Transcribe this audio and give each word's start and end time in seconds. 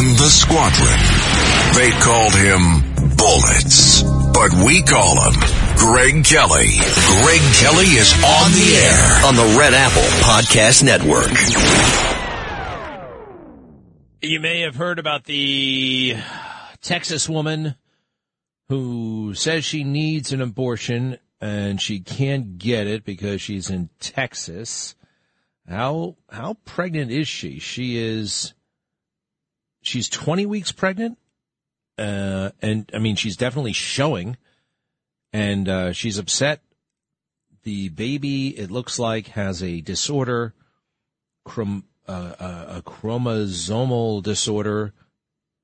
in 0.00 0.16
the 0.16 0.30
squadron. 0.30 0.98
They 1.74 1.90
called 2.00 2.32
him 2.32 3.16
Bullets, 3.16 4.02
but 4.32 4.50
we 4.64 4.82
call 4.82 5.20
him 5.20 5.34
Greg 5.76 6.24
Kelly. 6.24 6.72
Greg 7.20 7.42
Kelly 7.60 7.90
is 8.00 8.12
on 8.14 8.50
the 8.52 8.76
air 8.80 9.26
on 9.26 9.36
the 9.36 9.58
Red 9.58 9.74
Apple 9.74 10.08
Podcast 10.24 10.82
Network. 10.82 11.30
You 14.22 14.40
may 14.40 14.60
have 14.62 14.76
heard 14.76 14.98
about 14.98 15.24
the 15.24 16.16
Texas 16.80 17.28
woman 17.28 17.74
who 18.68 19.34
says 19.34 19.66
she 19.66 19.84
needs 19.84 20.32
an 20.32 20.40
abortion 20.40 21.18
and 21.42 21.80
she 21.80 22.00
can't 22.00 22.56
get 22.56 22.86
it 22.86 23.04
because 23.04 23.42
she's 23.42 23.68
in 23.68 23.90
Texas. 23.98 24.94
How 25.68 26.16
how 26.30 26.54
pregnant 26.64 27.10
is 27.10 27.28
she? 27.28 27.58
She 27.58 27.98
is 27.98 28.54
she's 29.82 30.08
20 30.08 30.46
weeks 30.46 30.72
pregnant. 30.72 31.18
Uh, 31.98 32.50
and 32.62 32.90
I 32.94 32.98
mean 32.98 33.16
she's 33.16 33.36
definitely 33.36 33.74
showing 33.74 34.36
and 35.32 35.68
uh, 35.68 35.92
she's 35.92 36.18
upset. 36.18 36.62
The 37.62 37.90
baby 37.90 38.48
it 38.58 38.70
looks 38.70 38.98
like 38.98 39.28
has 39.28 39.62
a 39.62 39.82
disorder 39.82 40.54
chrom- 41.46 41.84
uh, 42.08 42.32
uh 42.40 42.64
a 42.78 42.82
chromosomal 42.82 44.22
disorder 44.22 44.94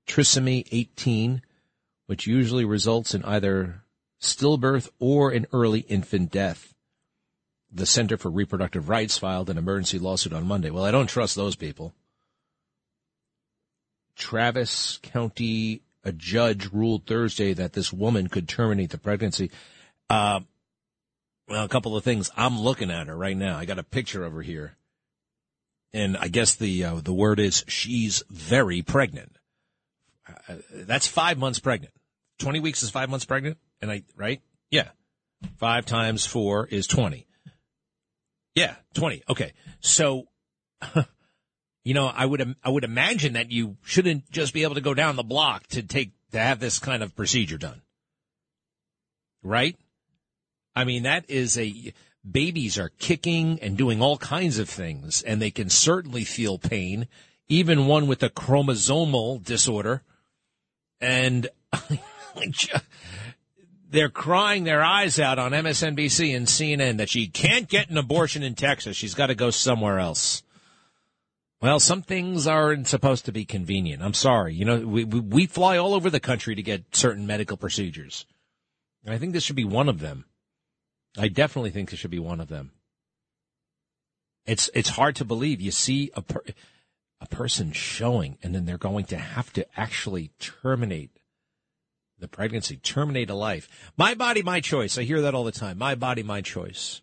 trisomy 0.06 0.66
18 0.70 1.42
which 2.06 2.26
usually 2.26 2.64
results 2.64 3.14
in 3.14 3.24
either 3.24 3.82
stillbirth 4.20 4.88
or 4.98 5.30
an 5.30 5.46
early 5.52 5.80
infant 5.80 6.30
death. 6.30 6.74
The 7.72 7.86
Center 7.86 8.16
for 8.16 8.30
Reproductive 8.30 8.88
Rights 8.88 9.18
filed 9.18 9.50
an 9.50 9.58
emergency 9.58 9.98
lawsuit 9.98 10.32
on 10.32 10.46
Monday. 10.46 10.70
Well, 10.70 10.84
I 10.84 10.90
don't 10.90 11.08
trust 11.08 11.34
those 11.34 11.56
people. 11.56 11.94
Travis 14.16 14.98
County, 15.02 15.82
a 16.04 16.12
judge 16.12 16.70
ruled 16.72 17.06
Thursday 17.06 17.52
that 17.52 17.72
this 17.72 17.92
woman 17.92 18.28
could 18.28 18.48
terminate 18.48 18.90
the 18.90 18.98
pregnancy. 18.98 19.50
Uh, 20.10 20.40
well, 21.48 21.64
a 21.64 21.68
couple 21.68 21.96
of 21.96 22.02
things. 22.02 22.30
I'm 22.36 22.58
looking 22.58 22.90
at 22.90 23.06
her 23.06 23.16
right 23.16 23.36
now. 23.36 23.56
I 23.56 23.64
got 23.64 23.78
a 23.78 23.84
picture 23.84 24.24
of 24.24 24.32
her 24.32 24.42
here, 24.42 24.76
and 25.92 26.16
I 26.16 26.28
guess 26.28 26.56
the 26.56 26.84
uh, 26.84 26.94
the 26.96 27.12
word 27.12 27.38
is 27.38 27.64
she's 27.68 28.22
very 28.30 28.82
pregnant. 28.82 29.36
Uh, 30.28 30.54
that's 30.72 31.06
five 31.06 31.38
months 31.38 31.60
pregnant. 31.60 31.92
20 32.38 32.60
weeks 32.60 32.82
is 32.82 32.90
five 32.90 33.08
months 33.10 33.24
pregnant. 33.24 33.58
And 33.80 33.90
I, 33.90 34.02
right? 34.16 34.40
Yeah. 34.70 34.88
Five 35.58 35.86
times 35.86 36.26
four 36.26 36.66
is 36.66 36.86
20. 36.86 37.26
Yeah, 38.54 38.74
20. 38.94 39.22
Okay. 39.28 39.52
So, 39.80 40.24
you 41.86 41.94
know, 41.94 42.08
I 42.08 42.26
would, 42.26 42.56
I 42.64 42.68
would 42.68 42.82
imagine 42.82 43.34
that 43.34 43.52
you 43.52 43.76
shouldn't 43.84 44.28
just 44.32 44.52
be 44.52 44.64
able 44.64 44.74
to 44.74 44.80
go 44.80 44.92
down 44.92 45.14
the 45.14 45.22
block 45.22 45.68
to 45.68 45.84
take, 45.84 46.10
to 46.32 46.38
have 46.40 46.58
this 46.58 46.80
kind 46.80 47.00
of 47.00 47.14
procedure 47.14 47.58
done. 47.58 47.80
Right? 49.44 49.76
I 50.74 50.82
mean, 50.82 51.04
that 51.04 51.30
is 51.30 51.56
a, 51.56 51.94
babies 52.28 52.76
are 52.76 52.88
kicking 52.98 53.60
and 53.60 53.78
doing 53.78 54.02
all 54.02 54.18
kinds 54.18 54.58
of 54.58 54.68
things 54.68 55.22
and 55.22 55.40
they 55.40 55.52
can 55.52 55.70
certainly 55.70 56.24
feel 56.24 56.58
pain, 56.58 57.06
even 57.48 57.86
one 57.86 58.08
with 58.08 58.20
a 58.24 58.30
chromosomal 58.30 59.44
disorder. 59.44 60.02
And 61.00 61.48
they're 63.88 64.08
crying 64.08 64.64
their 64.64 64.82
eyes 64.82 65.20
out 65.20 65.38
on 65.38 65.52
MSNBC 65.52 66.36
and 66.36 66.48
CNN 66.48 66.96
that 66.96 67.10
she 67.10 67.28
can't 67.28 67.68
get 67.68 67.90
an 67.90 67.96
abortion 67.96 68.42
in 68.42 68.56
Texas. 68.56 68.96
She's 68.96 69.14
got 69.14 69.28
to 69.28 69.36
go 69.36 69.50
somewhere 69.50 70.00
else. 70.00 70.42
Well, 71.60 71.80
some 71.80 72.02
things 72.02 72.46
aren't 72.46 72.86
supposed 72.86 73.24
to 73.24 73.32
be 73.32 73.44
convenient. 73.44 74.02
I'm 74.02 74.14
sorry. 74.14 74.54
You 74.54 74.64
know, 74.64 74.78
we, 74.78 75.04
we, 75.04 75.20
we 75.20 75.46
fly 75.46 75.78
all 75.78 75.94
over 75.94 76.10
the 76.10 76.20
country 76.20 76.54
to 76.54 76.62
get 76.62 76.94
certain 76.94 77.26
medical 77.26 77.56
procedures. 77.56 78.26
And 79.04 79.14
I 79.14 79.18
think 79.18 79.32
this 79.32 79.42
should 79.42 79.56
be 79.56 79.64
one 79.64 79.88
of 79.88 80.00
them. 80.00 80.26
I 81.16 81.28
definitely 81.28 81.70
think 81.70 81.90
this 81.90 81.98
should 81.98 82.10
be 82.10 82.18
one 82.18 82.40
of 82.40 82.48
them. 82.48 82.72
It's, 84.44 84.68
it's 84.74 84.90
hard 84.90 85.16
to 85.16 85.24
believe. 85.24 85.60
You 85.60 85.70
see 85.70 86.10
a, 86.14 86.20
per, 86.20 86.42
a 87.20 87.26
person 87.26 87.72
showing 87.72 88.36
and 88.42 88.54
then 88.54 88.66
they're 88.66 88.76
going 88.76 89.06
to 89.06 89.16
have 89.16 89.52
to 89.54 89.66
actually 89.78 90.32
terminate 90.38 91.10
the 92.18 92.28
pregnancy, 92.28 92.76
terminate 92.76 93.30
a 93.30 93.34
life. 93.34 93.92
My 93.96 94.14
body, 94.14 94.42
my 94.42 94.60
choice. 94.60 94.98
I 94.98 95.02
hear 95.02 95.22
that 95.22 95.34
all 95.34 95.44
the 95.44 95.52
time. 95.52 95.78
My 95.78 95.94
body, 95.94 96.22
my 96.22 96.42
choice. 96.42 97.00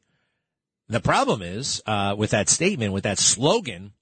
The 0.88 1.00
problem 1.00 1.42
is, 1.42 1.82
uh, 1.86 2.16
with 2.18 2.32
that 2.32 2.50
statement, 2.50 2.94
with 2.94 3.04
that 3.04 3.20
slogan, 3.20 3.94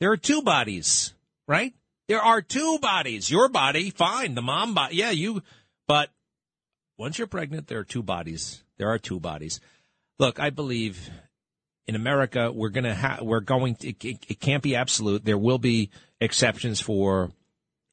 there 0.00 0.12
are 0.12 0.16
two 0.16 0.42
bodies, 0.42 1.12
right? 1.46 1.74
There 2.08 2.20
are 2.20 2.40
two 2.40 2.78
bodies. 2.80 3.30
Your 3.30 3.48
body, 3.48 3.90
fine. 3.90 4.34
The 4.34 4.42
mom 4.42 4.74
body, 4.74 4.96
yeah, 4.96 5.10
you, 5.10 5.42
but 5.86 6.10
once 6.96 7.18
you're 7.18 7.26
pregnant, 7.26 7.66
there 7.66 7.78
are 7.78 7.84
two 7.84 8.02
bodies. 8.02 8.62
There 8.78 8.88
are 8.88 8.98
two 8.98 9.20
bodies. 9.20 9.60
Look, 10.18 10.40
I 10.40 10.50
believe 10.50 11.10
in 11.86 11.94
America, 11.94 12.50
we're 12.52 12.70
gonna 12.70 12.94
have, 12.94 13.22
we're 13.22 13.40
going 13.40 13.76
to, 13.76 13.88
it, 13.88 14.04
it, 14.04 14.26
it 14.28 14.40
can't 14.40 14.62
be 14.62 14.76
absolute. 14.76 15.24
There 15.24 15.38
will 15.38 15.58
be 15.58 15.90
exceptions 16.20 16.80
for 16.80 17.30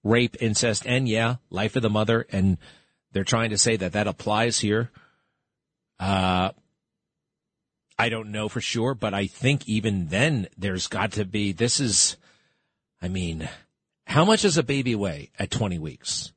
rape, 0.04 0.38
incest, 0.42 0.86
and 0.86 1.08
yeah, 1.08 1.36
life 1.50 1.76
of 1.76 1.82
the 1.82 1.90
mother. 1.90 2.26
And 2.32 2.58
they're 3.12 3.24
trying 3.24 3.52
to 3.52 3.58
say 3.58 3.78
that 3.78 3.94
that 3.94 4.08
applies 4.08 4.60
here. 4.60 4.92
Uh, 6.00 6.52
I 7.98 8.10
don't 8.10 8.32
know 8.32 8.50
for 8.50 8.62
sure, 8.62 8.94
but 8.94 9.14
I 9.14 9.28
think 9.28 9.68
even 9.68 10.08
then 10.08 10.48
there's 10.58 10.88
got 10.88 11.14
to 11.14 11.26
be, 11.26 11.52
this 11.52 11.80
is, 11.80 12.18
I 13.02 13.08
mean, 13.08 13.48
how 14.06 14.26
much 14.26 14.42
does 14.42 14.58
a 14.58 14.64
baby 14.64 14.96
weigh 14.96 15.32
at 15.40 15.52
20 15.52 15.80
weeks? 15.80 16.34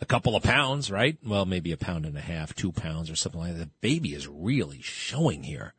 A 0.00 0.06
couple 0.06 0.36
of 0.36 0.42
pounds, 0.42 0.90
right? 0.90 1.16
Well, 1.24 1.44
maybe 1.44 1.72
a 1.72 1.76
pound 1.76 2.06
and 2.06 2.16
a 2.16 2.20
half, 2.20 2.54
two 2.54 2.72
pounds 2.72 3.10
or 3.10 3.16
something 3.16 3.40
like 3.40 3.52
that. 3.54 3.58
The 3.58 3.70
baby 3.80 4.14
is 4.14 4.28
really 4.28 4.80
showing 4.80 5.42
here. 5.42 5.74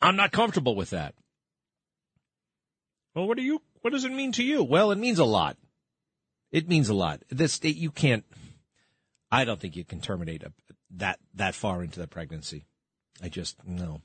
I'm 0.00 0.16
not 0.16 0.32
comfortable 0.32 0.74
with 0.74 0.90
that. 0.90 1.14
Well, 3.14 3.28
what 3.28 3.36
do 3.36 3.42
you, 3.42 3.62
what 3.80 3.92
does 3.92 4.04
it 4.04 4.12
mean 4.12 4.32
to 4.32 4.42
you? 4.42 4.62
Well, 4.62 4.90
it 4.90 4.98
means 4.98 5.18
a 5.18 5.24
lot. 5.24 5.56
It 6.50 6.68
means 6.68 6.90
a 6.90 6.94
lot. 6.94 7.22
This 7.30 7.58
you 7.62 7.90
can't. 7.90 8.24
I 9.30 9.44
don't 9.44 9.58
think 9.58 9.74
you 9.74 9.84
can 9.84 10.00
terminate 10.00 10.42
a, 10.42 10.52
that 10.96 11.18
that 11.34 11.54
far 11.54 11.82
into 11.82 11.98
the 11.98 12.06
pregnancy. 12.06 12.66
I 13.22 13.28
just 13.28 13.56
no. 13.66 14.00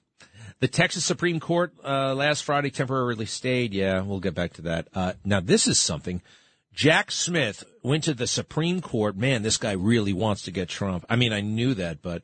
The 0.59 0.67
Texas 0.67 1.05
Supreme 1.05 1.39
Court 1.39 1.73
uh, 1.83 2.15
last 2.15 2.43
Friday 2.43 2.71
temporarily 2.71 3.27
stayed. 3.27 3.73
Yeah, 3.73 4.01
we'll 4.01 4.19
get 4.19 4.33
back 4.33 4.53
to 4.53 4.63
that. 4.63 4.87
Uh, 4.93 5.13
now 5.23 5.39
this 5.39 5.67
is 5.67 5.79
something. 5.79 6.21
Jack 6.73 7.11
Smith 7.11 7.63
went 7.83 8.03
to 8.03 8.13
the 8.13 8.27
Supreme 8.27 8.81
Court. 8.81 9.15
Man, 9.15 9.41
this 9.41 9.57
guy 9.57 9.71
really 9.71 10.13
wants 10.13 10.43
to 10.43 10.51
get 10.51 10.69
Trump. 10.69 11.05
I 11.09 11.15
mean, 11.15 11.33
I 11.33 11.41
knew 11.41 11.73
that, 11.73 12.01
but 12.01 12.23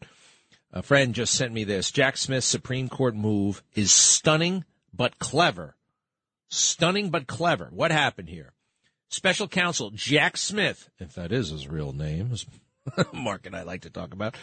a 0.72 0.82
friend 0.82 1.16
just 1.16 1.34
sent 1.34 1.54
me 1.54 1.64
this. 1.64 1.92
Jack 1.92 2.18
Smith's 2.18 2.46
Supreme 2.46 2.90
Court 2.90 3.16
move 3.16 3.64
is 3.74 3.92
stunning 3.92 4.64
but 4.94 5.20
clever. 5.20 5.76
Stunning 6.50 7.10
but 7.10 7.26
clever. 7.26 7.70
What 7.72 7.92
happened 7.92 8.30
here? 8.30 8.54
Special 9.10 9.48
counsel 9.48 9.92
Jack 9.92 10.38
Smith, 10.38 10.90
if 11.00 11.14
that 11.14 11.32
is 11.32 11.50
his 11.50 11.68
real 11.68 11.94
name, 11.94 12.32
Mark 13.14 13.46
and 13.46 13.56
I 13.56 13.64
like 13.64 13.82
to 13.82 13.90
talk 13.90 14.14
about, 14.14 14.36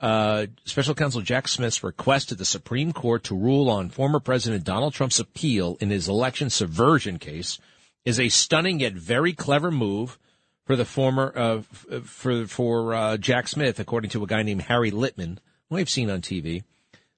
uh, 0.00 0.46
Special 0.64 0.94
counsel 0.94 1.20
Jack 1.20 1.48
Smith's 1.48 1.82
request 1.82 2.28
to 2.28 2.34
the 2.34 2.44
Supreme 2.44 2.92
Court 2.92 3.24
to 3.24 3.36
rule 3.36 3.68
on 3.68 3.90
former 3.90 4.20
President 4.20 4.64
Donald 4.64 4.94
Trump's 4.94 5.18
appeal 5.18 5.76
in 5.80 5.90
his 5.90 6.08
election 6.08 6.50
subversion 6.50 7.18
case 7.18 7.58
is 8.04 8.20
a 8.20 8.28
stunning 8.28 8.80
yet 8.80 8.92
very 8.92 9.32
clever 9.32 9.70
move 9.70 10.18
for 10.64 10.76
the 10.76 10.84
former 10.84 11.32
uh, 11.36 11.62
for 12.02 12.46
for 12.46 12.94
uh, 12.94 13.16
Jack 13.16 13.48
Smith, 13.48 13.80
according 13.80 14.10
to 14.10 14.22
a 14.22 14.26
guy 14.26 14.42
named 14.42 14.62
Harry 14.62 14.90
Litman, 14.90 15.38
who 15.68 15.76
I've 15.76 15.90
seen 15.90 16.10
on 16.10 16.20
TV. 16.20 16.62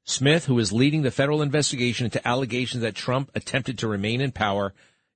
Smith, 0.04 0.46
who 0.46 0.58
is 0.58 0.72
leading 0.72 1.02
the 1.02 1.12
federal 1.12 1.42
investigation 1.42 2.06
into 2.06 2.26
allegations 2.26 2.82
that 2.82 2.94
Trump 2.94 3.30
attempted 3.34 3.78
to 3.78 3.86
remain 3.86 4.20
in 4.20 4.32
power 4.32 4.72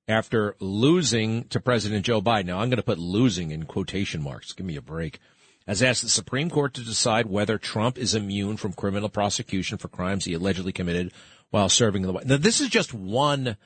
after 0.06 0.54
losing 0.60 1.44
to 1.48 1.58
President 1.58 2.04
Joe 2.04 2.22
Biden. 2.22 2.47
Now, 2.47 2.60
I'm 2.60 2.68
going 2.68 2.76
to 2.76 2.84
put 2.84 2.98
losing 2.98 3.50
in 3.50 3.64
quotation 3.64 4.22
marks. 4.22 4.52
Give 4.52 4.64
me 4.64 4.76
a 4.76 4.82
break. 4.82 5.18
Has 5.66 5.83
asked 5.83 6.03
the 6.03 6.09
Supreme 6.09 6.48
Court 6.48 6.74
to 6.74 6.84
decide 6.84 7.27
whether 7.27 7.59
Trump 7.59 7.98
is 7.98 8.15
immune 8.15 8.57
from 8.57 8.72
criminal 8.72 9.09
prosecution 9.09 9.78
for 9.78 9.89
crimes 9.89 10.24
he 10.24 10.34
allegedly 10.34 10.72
committed 10.72 11.13
while 11.51 11.68
serving 11.68 12.03
in 12.03 12.07
the 12.07 12.13
White. 12.13 12.27
Now, 12.27 12.36
this 12.36 12.60
is 12.60 12.68
just 12.68 12.95
one 12.95 13.57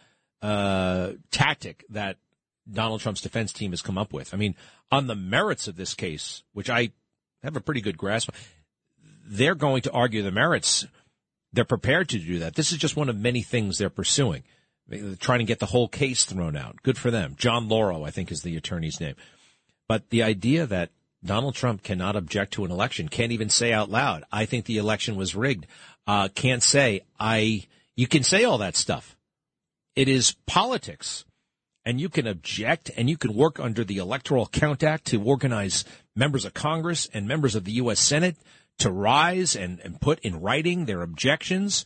uh, 0.40 1.12
tactic 1.30 1.84
that 1.90 2.16
Donald 2.70 3.00
Trump's 3.00 3.20
defense 3.20 3.52
team 3.52 3.72
has 3.72 3.82
come 3.82 3.98
up 3.98 4.12
with. 4.12 4.32
I 4.32 4.38
mean, 4.38 4.54
on 4.90 5.08
the 5.08 5.14
merits 5.14 5.68
of 5.68 5.76
this 5.76 5.94
case, 5.94 6.42
which 6.52 6.70
I 6.70 6.90
have 7.42 7.56
a 7.56 7.60
pretty 7.60 7.82
good 7.82 7.98
grasp, 7.98 8.30
they're 9.26 9.54
going 9.54 9.82
to 9.82 9.92
argue 9.92 10.22
the 10.22 10.30
merits. 10.30 10.86
They're 11.52 11.64
prepared 11.64 12.08
to 12.10 12.18
do 12.18 12.38
that. 12.38 12.54
This 12.54 12.72
is 12.72 12.78
just 12.78 12.96
one 12.96 13.08
of 13.08 13.16
many 13.18 13.42
things 13.42 13.76
they're 13.76 13.90
pursuing 13.90 14.44
trying 15.18 15.38
to 15.38 15.44
get 15.44 15.58
the 15.58 15.66
whole 15.66 15.88
case 15.88 16.24
thrown 16.24 16.56
out. 16.56 16.82
Good 16.82 16.98
for 16.98 17.10
them. 17.10 17.34
John 17.38 17.68
Lauro, 17.68 18.04
I 18.04 18.10
think, 18.10 18.32
is 18.32 18.42
the 18.42 18.56
attorney's 18.56 19.00
name. 19.00 19.14
But 19.86 20.10
the 20.10 20.22
idea 20.22 20.66
that 20.66 20.90
Donald 21.24 21.54
Trump 21.54 21.82
cannot 21.82 22.16
object 22.16 22.52
to 22.54 22.64
an 22.64 22.70
election, 22.70 23.08
can't 23.08 23.32
even 23.32 23.50
say 23.50 23.72
out 23.72 23.90
loud, 23.90 24.24
I 24.32 24.46
think 24.46 24.64
the 24.64 24.78
election 24.78 25.16
was 25.16 25.34
rigged, 25.36 25.66
uh, 26.06 26.28
can't 26.34 26.62
say, 26.62 27.02
I, 27.18 27.66
you 27.94 28.06
can 28.06 28.22
say 28.22 28.44
all 28.44 28.58
that 28.58 28.76
stuff. 28.76 29.16
It 29.94 30.08
is 30.08 30.36
politics. 30.46 31.24
and 31.84 32.00
you 32.00 32.08
can 32.08 32.26
object 32.26 32.90
and 32.96 33.08
you 33.08 33.16
can 33.16 33.34
work 33.34 33.58
under 33.58 33.84
the 33.84 33.98
Electoral 33.98 34.46
Count 34.46 34.82
Act 34.82 35.06
to 35.06 35.22
organize 35.22 35.84
members 36.14 36.44
of 36.44 36.54
Congress 36.54 37.08
and 37.12 37.26
members 37.26 37.54
of 37.54 37.64
the 37.64 37.72
U.S. 37.72 37.98
Senate 38.00 38.36
to 38.78 38.90
rise 38.90 39.56
and, 39.56 39.80
and 39.80 40.00
put 40.00 40.18
in 40.20 40.40
writing 40.40 40.84
their 40.84 41.02
objections. 41.02 41.84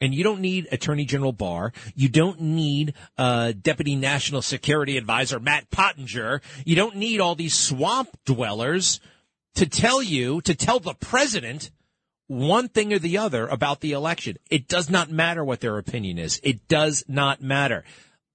And 0.00 0.14
you 0.14 0.22
don't 0.22 0.40
need 0.40 0.68
Attorney 0.70 1.06
General 1.06 1.32
Barr. 1.32 1.72
You 1.94 2.08
don't 2.08 2.40
need 2.40 2.92
uh, 3.16 3.52
Deputy 3.52 3.96
National 3.96 4.42
Security 4.42 4.98
Advisor 4.98 5.40
Matt 5.40 5.70
Pottinger. 5.70 6.42
You 6.66 6.76
don't 6.76 6.96
need 6.96 7.20
all 7.20 7.34
these 7.34 7.54
swamp 7.54 8.10
dwellers 8.26 9.00
to 9.54 9.66
tell 9.66 10.02
you, 10.02 10.42
to 10.42 10.54
tell 10.54 10.80
the 10.80 10.94
president 10.94 11.70
one 12.26 12.68
thing 12.68 12.92
or 12.92 12.98
the 12.98 13.18
other 13.18 13.46
about 13.46 13.80
the 13.80 13.92
election. 13.92 14.36
It 14.50 14.68
does 14.68 14.90
not 14.90 15.10
matter 15.10 15.44
what 15.44 15.60
their 15.60 15.78
opinion 15.78 16.18
is. 16.18 16.40
It 16.42 16.68
does 16.68 17.04
not 17.08 17.40
matter. 17.40 17.84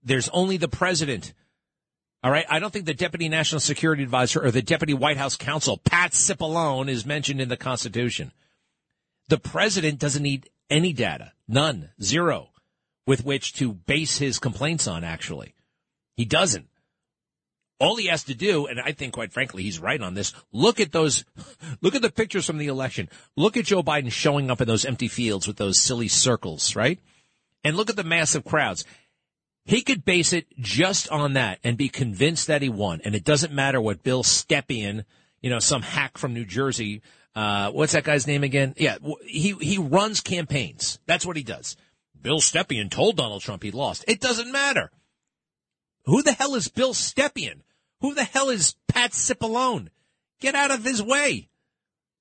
There's 0.04 0.30
only 0.30 0.58
the 0.58 0.68
president. 0.68 1.34
All 2.24 2.32
right. 2.32 2.46
I 2.50 2.60
don't 2.60 2.72
think 2.72 2.86
the 2.86 2.94
deputy 2.94 3.30
national 3.30 3.60
security 3.60 4.04
advisor 4.04 4.44
or 4.44 4.52
the 4.52 4.62
deputy 4.62 4.94
White 4.94 5.18
House 5.18 5.36
counsel, 5.36 5.78
Pat 5.78 6.12
Cipollone, 6.12 6.90
is 6.90 7.06
mentioned 7.06 7.42
in 7.42 7.50
the 7.50 7.58
Constitution. 7.58 8.32
The 9.28 9.40
president 9.40 10.00
doesn't 10.00 10.24
need 10.24 10.50
any 10.70 10.94
data, 10.94 11.34
none, 11.52 11.90
zero, 12.02 12.50
with 13.06 13.26
which 13.26 13.54
to 13.54 13.74
base 13.74 14.18
his 14.18 14.40
complaints 14.40 14.88
on, 14.88 15.04
actually. 15.04 15.56
He 16.16 16.26
doesn't. 16.26 16.68
All 17.80 17.96
he 17.96 18.08
has 18.08 18.26
to 18.26 18.36
do, 18.36 18.68
and 18.68 18.80
I 18.80 18.92
think 18.92 19.14
quite 19.14 19.34
frankly 19.34 19.64
he's 19.64 19.80
right 19.80 20.00
on 20.00 20.14
this, 20.14 20.34
look 20.52 20.80
at 20.80 20.92
those, 20.92 21.26
look 21.82 21.96
at 21.96 22.04
the 22.04 22.12
pictures 22.12 22.46
from 22.46 22.60
the 22.60 22.68
election. 22.68 23.10
Look 23.36 23.58
at 23.58 23.66
Joe 23.66 23.82
Biden 23.82 24.12
showing 24.12 24.52
up 24.52 24.62
in 24.62 24.68
those 24.68 24.86
empty 24.86 25.08
fields 25.08 25.48
with 25.48 25.58
those 25.58 25.82
silly 25.82 26.08
circles, 26.08 26.76
right? 26.76 27.00
And 27.64 27.76
look 27.76 27.90
at 27.90 27.96
the 27.96 28.04
massive 28.04 28.46
crowds. 28.46 28.86
He 29.66 29.82
could 29.82 30.06
base 30.06 30.34
it 30.34 30.48
just 30.60 31.10
on 31.10 31.34
that 31.34 31.60
and 31.64 31.78
be 31.78 31.90
convinced 31.90 32.48
that 32.48 32.62
he 32.62 32.70
won. 32.70 33.02
And 33.04 33.16
it 33.16 33.24
doesn't 33.24 33.54
matter 33.54 33.80
what 33.80 34.04
Bill 34.04 34.24
Stepien, 34.24 35.06
you 35.42 35.50
know, 35.50 35.60
some 35.60 35.82
hack 35.82 36.18
from 36.18 36.34
New 36.34 36.46
Jersey, 36.46 37.02
uh, 37.36 37.72
what's 37.72 37.94
that 37.94 38.04
guy's 38.04 38.28
name 38.28 38.44
again? 38.44 38.74
Yeah, 38.78 38.98
he, 39.26 39.54
he 39.54 39.78
runs 39.78 40.22
campaigns. 40.22 41.00
That's 41.06 41.26
what 41.26 41.38
he 41.38 41.44
does. 41.44 41.78
Bill 42.22 42.40
Stepien 42.40 42.92
told 42.92 43.18
Donald 43.18 43.42
Trump 43.42 43.64
he 43.64 43.72
lost. 43.72 44.06
It 44.08 44.20
doesn't 44.20 44.52
matter. 44.52 44.92
Who 46.06 46.22
the 46.24 46.34
hell 46.34 46.56
is 46.56 46.68
Bill 46.68 46.94
Stepien? 46.94 47.62
Who 48.02 48.14
the 48.14 48.24
hell 48.24 48.50
is 48.50 48.76
Pat 48.88 49.12
Cipollone? 49.12 49.90
Get 50.40 50.56
out 50.56 50.72
of 50.72 50.84
his 50.84 51.02
way. 51.02 51.50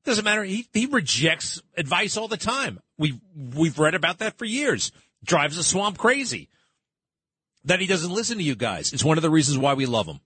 Doesn't 0.04 0.24
matter. 0.24 0.44
He, 0.44 0.66
he 0.72 0.86
rejects 0.86 1.60
advice 1.76 2.16
all 2.16 2.28
the 2.28 2.36
time. 2.36 2.80
We've, 2.98 3.18
we've 3.54 3.78
read 3.78 3.94
about 3.94 4.18
that 4.18 4.38
for 4.38 4.44
years. 4.44 4.92
Drives 5.24 5.56
the 5.56 5.62
swamp 5.62 5.98
crazy. 5.98 6.48
That 7.64 7.80
he 7.80 7.86
doesn't 7.86 8.12
listen 8.12 8.38
to 8.38 8.44
you 8.44 8.54
guys. 8.54 8.92
It's 8.92 9.04
one 9.04 9.18
of 9.18 9.22
the 9.22 9.30
reasons 9.30 9.58
why 9.58 9.74
we 9.74 9.86
love 9.86 10.06
him. 10.06 10.20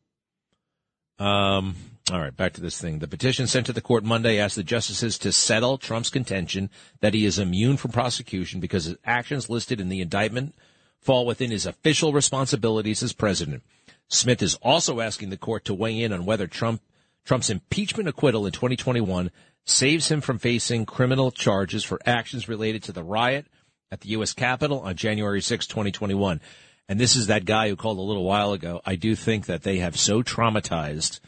Um, 1.19 1.75
all 2.13 2.21
right, 2.21 2.37
back 2.37 2.53
to 2.55 2.61
this 2.61 2.79
thing. 2.79 2.99
The 2.99 3.09
petition 3.09 3.47
sent 3.47 3.65
to 3.67 3.73
the 3.73 3.81
court 3.81 4.05
Monday 4.05 4.39
asked 4.39 4.57
the 4.57 4.63
justices 4.63 5.17
to 5.19 5.33
settle 5.33 5.79
Trump's 5.79 6.11
contention 6.11 6.69
that 7.01 7.15
he 7.15 7.25
is 7.25 7.39
immune 7.39 7.79
from 7.79 7.93
prosecution 7.93 8.61
because 8.61 8.85
his 8.85 8.97
actions 9.07 9.49
listed 9.49 9.81
in 9.81 9.89
the 9.89 10.03
indictment 10.03 10.55
fall 11.01 11.25
within 11.25 11.51
his 11.51 11.65
official 11.65 12.13
responsibilities 12.13 13.03
as 13.03 13.15
president. 13.15 13.63
Smith 14.09 14.43
is 14.43 14.57
also 14.57 15.01
asking 15.01 15.31
the 15.31 15.39
court 15.39 15.65
to 15.65 15.73
weigh 15.73 16.03
in 16.03 16.13
on 16.13 16.27
whether 16.27 16.47
Trump 16.47 16.83
Trump's 17.25 17.49
impeachment 17.49 18.07
acquittal 18.07 18.45
in 18.45 18.53
2021 18.53 19.31
saves 19.65 20.11
him 20.11 20.21
from 20.21 20.39
facing 20.39 20.85
criminal 20.85 21.31
charges 21.31 21.85
for 21.85 21.99
actions 22.05 22.51
related 22.51 22.83
to 22.83 22.93
the 22.93 23.03
riot 23.03 23.47
at 23.91 24.03
the 24.03 24.11
U.S. 24.11 24.35
Capitol 24.35 24.81
on 24.81 24.95
January 24.95 25.41
6, 25.41 25.67
2021. 25.67 26.43
And 26.87 27.01
this 27.01 27.17
is 27.17 27.29
that 27.29 27.47
guy 27.47 27.71
who 27.71 27.77
called 27.77 27.97
a 27.97 28.03
little 28.03 28.25
while 28.25 28.53
ago. 28.53 28.83
I 28.85 28.97
do 28.97 29.17
think 29.17 29.47
that 29.47 29.63
they 29.63 29.79
have 29.79 29.97
so 29.99 30.23
traumatized 30.23 31.21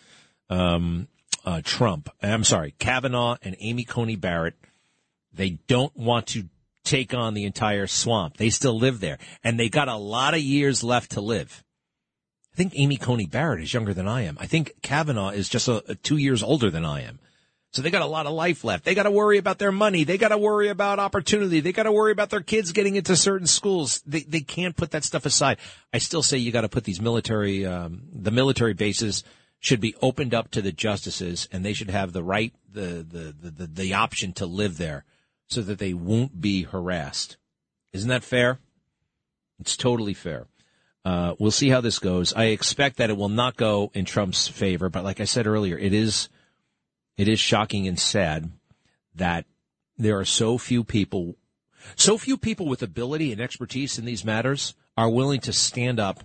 um, 0.50 1.08
uh, 1.44 1.60
Trump. 1.64 2.10
I'm 2.22 2.44
sorry, 2.44 2.75
Kavanaugh 2.78 3.37
and 3.43 3.56
Amy 3.60 3.84
Coney 3.84 4.16
Barrett. 4.16 4.54
They 5.32 5.50
don't 5.66 5.96
want 5.96 6.28
to 6.28 6.48
take 6.84 7.12
on 7.14 7.34
the 7.34 7.44
entire 7.44 7.87
swamp. 7.87 8.37
They 8.37 8.50
still 8.50 8.78
live 8.78 9.00
there, 9.00 9.19
and 9.44 9.58
they 9.58 9.69
got 9.69 9.88
a 9.88 9.96
lot 9.96 10.34
of 10.34 10.40
years 10.40 10.82
left 10.82 11.12
to 11.12 11.20
live. 11.20 11.62
I 12.52 12.56
think 12.56 12.72
Amy 12.76 12.96
Coney 12.96 13.26
Barrett 13.26 13.62
is 13.62 13.75
younger 13.75 13.93
than 13.93 14.08
I 14.08 14.22
am. 14.22 14.38
I 14.40 14.46
think 14.46 14.72
Kavanaugh 14.82 15.31
is 15.31 15.48
just 15.48 15.69
a, 15.69 15.84
a 15.90 15.94
two 15.94 16.16
years 16.16 16.43
older 16.43 16.70
than 16.70 16.87
I 16.87 17.02
am. 17.02 17.19
So 17.72 17.82
they 17.82 17.90
got 17.90 18.00
a 18.00 18.06
lot 18.06 18.25
of 18.25 18.32
life 18.32 18.64
left. 18.64 18.87
They 18.87 18.94
got 18.94 19.02
to 19.02 19.10
worry 19.10 19.37
about 19.37 19.58
their 19.58 19.72
money. 19.72 20.04
They 20.04 20.16
got 20.16 20.28
to 20.28 20.38
worry 20.38 20.70
about 20.70 20.99
opportunity. 20.99 21.60
They 21.60 21.72
got 21.72 21.82
to 21.82 21.92
worry 21.92 22.10
about 22.10 22.31
their 22.31 22.40
kids 22.40 22.72
getting 22.72 22.96
into 22.96 23.14
certain 23.16 23.46
schools. 23.46 24.00
They 24.06 24.22
they 24.22 24.40
can't 24.40 24.75
put 24.75 24.92
that 24.92 25.04
stuff 25.04 25.26
aside. 25.26 25.58
I 25.92 25.99
still 25.99 26.22
say 26.22 26.38
you 26.38 26.52
got 26.52 26.62
to 26.62 26.70
put 26.70 26.84
these 26.84 27.02
military 27.02 27.66
um, 27.66 28.04
the 28.10 28.31
military 28.31 28.72
bases 28.72 29.25
should 29.61 29.81
be 29.81 29.94
opened 30.03 30.35
up 30.35 30.50
to 30.50 30.62
the 30.62 30.73
justices, 30.73 31.49
and 31.50 31.64
they 31.64 31.73
should 31.73 31.91
have 31.91 32.12
the 32.12 32.23
right 32.23 32.53
the 32.70 33.05
the 33.08 33.35
the, 33.38 33.50
the, 33.50 33.67
the 33.67 33.94
option 33.94 34.32
to 34.35 34.47
live 34.47 34.79
there, 34.79 35.05
so 35.49 35.62
that 35.62 35.79
they 35.79 35.94
won't 35.94 36.41
be 36.41 36.62
harassed. 36.62 37.37
Isn't 37.93 38.08
that 38.11 38.25
fair? 38.25 38.58
It's 39.58 39.76
totally 39.76 40.14
fair. 40.14 40.47
Uh, 41.05 41.35
we'll 41.38 41.53
see 41.53 41.69
how 41.69 41.81
this 41.81 41.99
goes. 41.99 42.35
I 42.35 42.47
expect 42.47 42.97
that 42.97 43.11
it 43.11 43.17
will 43.17 43.29
not 43.29 43.56
go 43.56 43.91
in 43.94 44.05
Trump's 44.05 44.49
favor, 44.49 44.88
but 44.88 45.05
like 45.05 45.20
I 45.20 45.25
said 45.25 45.47
earlier, 45.47 45.79
it 45.79 45.93
is 45.93 46.29
it 47.17 47.29
is 47.29 47.41
shocking 47.41 47.88
and 47.88 47.99
sad 47.99 48.50
that 49.14 49.47
there 49.97 50.19
are 50.19 50.25
so 50.25 50.59
few 50.59 50.85
people, 50.85 51.37
so 51.94 52.19
few 52.19 52.37
people 52.37 52.67
with 52.67 52.82
ability 52.82 53.32
and 53.32 53.41
expertise 53.41 53.99
in 53.99 54.05
these 54.05 54.25
matters 54.25 54.75
are 54.97 55.09
willing 55.09 55.41
to 55.41 55.52
stand 55.52 55.99
up 55.99 56.25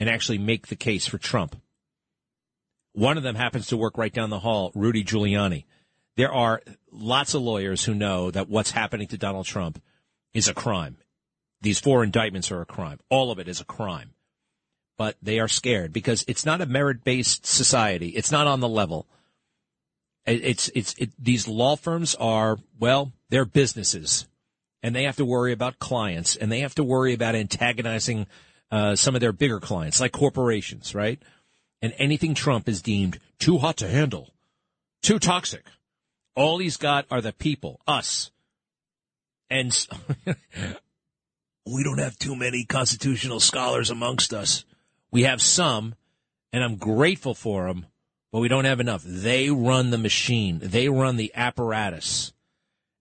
and 0.00 0.08
actually 0.08 0.38
make 0.38 0.68
the 0.68 0.76
case 0.76 1.06
for 1.06 1.18
Trump. 1.18 1.60
One 2.92 3.16
of 3.16 3.22
them 3.22 3.36
happens 3.36 3.68
to 3.68 3.76
work 3.76 3.96
right 3.96 4.12
down 4.12 4.30
the 4.30 4.40
hall, 4.40 4.70
Rudy 4.74 5.04
Giuliani. 5.04 5.64
There 6.16 6.32
are 6.32 6.62
lots 6.90 7.34
of 7.34 7.42
lawyers 7.42 7.84
who 7.84 7.94
know 7.94 8.30
that 8.30 8.48
what's 8.48 8.72
happening 8.72 9.08
to 9.08 9.18
Donald 9.18 9.46
Trump 9.46 9.82
is 10.34 10.48
a 10.48 10.54
crime. 10.54 10.98
These 11.62 11.80
four 11.80 12.04
indictments 12.04 12.50
are 12.50 12.60
a 12.60 12.66
crime. 12.66 12.98
All 13.08 13.30
of 13.30 13.38
it 13.38 13.48
is 13.48 13.60
a 13.60 13.64
crime. 13.64 14.10
But 14.98 15.16
they 15.22 15.40
are 15.40 15.48
scared 15.48 15.92
because 15.92 16.24
it's 16.28 16.44
not 16.44 16.60
a 16.60 16.66
merit 16.66 17.02
based 17.02 17.46
society. 17.46 18.08
It's 18.08 18.30
not 18.30 18.46
on 18.46 18.60
the 18.60 18.68
level. 18.68 19.06
It's, 20.26 20.70
it's, 20.74 20.94
it, 20.98 21.10
these 21.18 21.48
law 21.48 21.76
firms 21.76 22.14
are, 22.16 22.58
well, 22.78 23.12
they're 23.30 23.44
businesses 23.44 24.28
and 24.82 24.94
they 24.94 25.04
have 25.04 25.16
to 25.16 25.24
worry 25.24 25.52
about 25.52 25.78
clients 25.78 26.36
and 26.36 26.52
they 26.52 26.60
have 26.60 26.74
to 26.74 26.84
worry 26.84 27.14
about 27.14 27.34
antagonizing 27.34 28.26
uh, 28.70 28.96
some 28.96 29.14
of 29.14 29.20
their 29.20 29.32
bigger 29.32 29.60
clients 29.60 30.00
like 30.00 30.12
corporations, 30.12 30.94
right? 30.94 31.20
And 31.82 31.92
anything 31.98 32.34
Trump 32.34 32.68
is 32.68 32.80
deemed 32.80 33.18
too 33.38 33.58
hot 33.58 33.76
to 33.78 33.88
handle, 33.88 34.30
too 35.02 35.18
toxic. 35.18 35.64
All 36.34 36.58
he's 36.58 36.76
got 36.76 37.06
are 37.10 37.20
the 37.20 37.32
people, 37.32 37.80
us. 37.86 38.30
And 39.50 39.76
we 41.66 41.82
don't 41.82 41.98
have 41.98 42.16
too 42.16 42.36
many 42.36 42.64
constitutional 42.64 43.40
scholars 43.40 43.90
amongst 43.90 44.32
us. 44.32 44.64
We 45.10 45.24
have 45.24 45.42
some, 45.42 45.94
and 46.52 46.64
I'm 46.64 46.76
grateful 46.76 47.34
for 47.34 47.66
them, 47.66 47.86
but 48.30 48.40
we 48.40 48.48
don't 48.48 48.64
have 48.64 48.80
enough. 48.80 49.02
They 49.04 49.50
run 49.50 49.90
the 49.90 49.98
machine. 49.98 50.60
They 50.62 50.88
run 50.88 51.16
the 51.16 51.32
apparatus. 51.34 52.32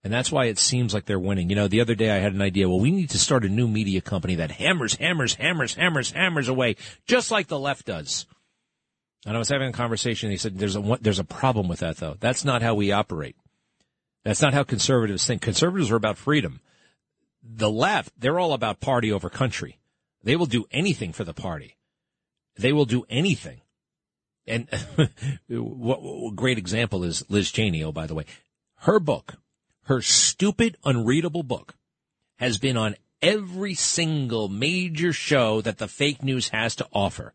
And 0.03 0.11
that's 0.11 0.31
why 0.31 0.45
it 0.45 0.57
seems 0.57 0.93
like 0.93 1.05
they're 1.05 1.19
winning. 1.19 1.49
You 1.49 1.55
know, 1.55 1.67
the 1.67 1.81
other 1.81 1.95
day 1.95 2.09
I 2.09 2.17
had 2.17 2.33
an 2.33 2.41
idea. 2.41 2.67
Well, 2.67 2.79
we 2.79 2.91
need 2.91 3.11
to 3.11 3.19
start 3.19 3.45
a 3.45 3.49
new 3.49 3.67
media 3.67 4.01
company 4.01 4.35
that 4.35 4.51
hammers, 4.51 4.95
hammers, 4.95 5.35
hammers, 5.35 5.75
hammers, 5.75 6.11
hammers 6.11 6.47
away, 6.47 6.75
just 7.05 7.29
like 7.29 7.47
the 7.47 7.59
left 7.59 7.85
does. 7.85 8.25
And 9.25 9.35
I 9.35 9.39
was 9.39 9.49
having 9.49 9.69
a 9.69 9.73
conversation. 9.73 10.27
And 10.27 10.33
He 10.33 10.37
said, 10.37 10.57
"There's 10.57 10.75
a 10.75 10.97
there's 11.01 11.19
a 11.19 11.23
problem 11.23 11.67
with 11.67 11.79
that, 11.79 11.97
though. 11.97 12.15
That's 12.19 12.43
not 12.43 12.61
how 12.61 12.75
we 12.75 12.91
operate. 12.91 13.35
That's 14.23 14.41
not 14.41 14.53
how 14.53 14.63
conservatives 14.63 15.25
think. 15.25 15.41
Conservatives 15.41 15.91
are 15.91 15.95
about 15.95 16.17
freedom. 16.17 16.61
The 17.43 17.71
left, 17.71 18.13
they're 18.19 18.39
all 18.39 18.53
about 18.53 18.79
party 18.79 19.11
over 19.11 19.29
country. 19.29 19.79
They 20.23 20.35
will 20.35 20.45
do 20.45 20.65
anything 20.71 21.11
for 21.11 21.23
the 21.23 21.33
party. 21.33 21.77
They 22.55 22.71
will 22.71 22.85
do 22.85 23.05
anything. 23.09 23.61
And 24.45 24.67
what, 25.49 26.35
great 26.35 26.57
example 26.57 27.03
is 27.03 27.23
Liz 27.29 27.51
Cheney. 27.51 27.83
Oh, 27.83 27.91
by 27.91 28.05
the 28.05 28.13
way, 28.13 28.25
her 28.81 28.99
book, 28.99 29.35
her 29.83 30.01
stupid, 30.01 30.77
unreadable 30.83 31.43
book, 31.43 31.75
has 32.37 32.57
been 32.57 32.77
on 32.77 32.95
every 33.21 33.73
single 33.73 34.49
major 34.49 35.13
show 35.13 35.61
that 35.61 35.77
the 35.77 35.87
fake 35.87 36.23
news 36.23 36.49
has 36.49 36.75
to 36.75 36.87
offer. 36.93 37.33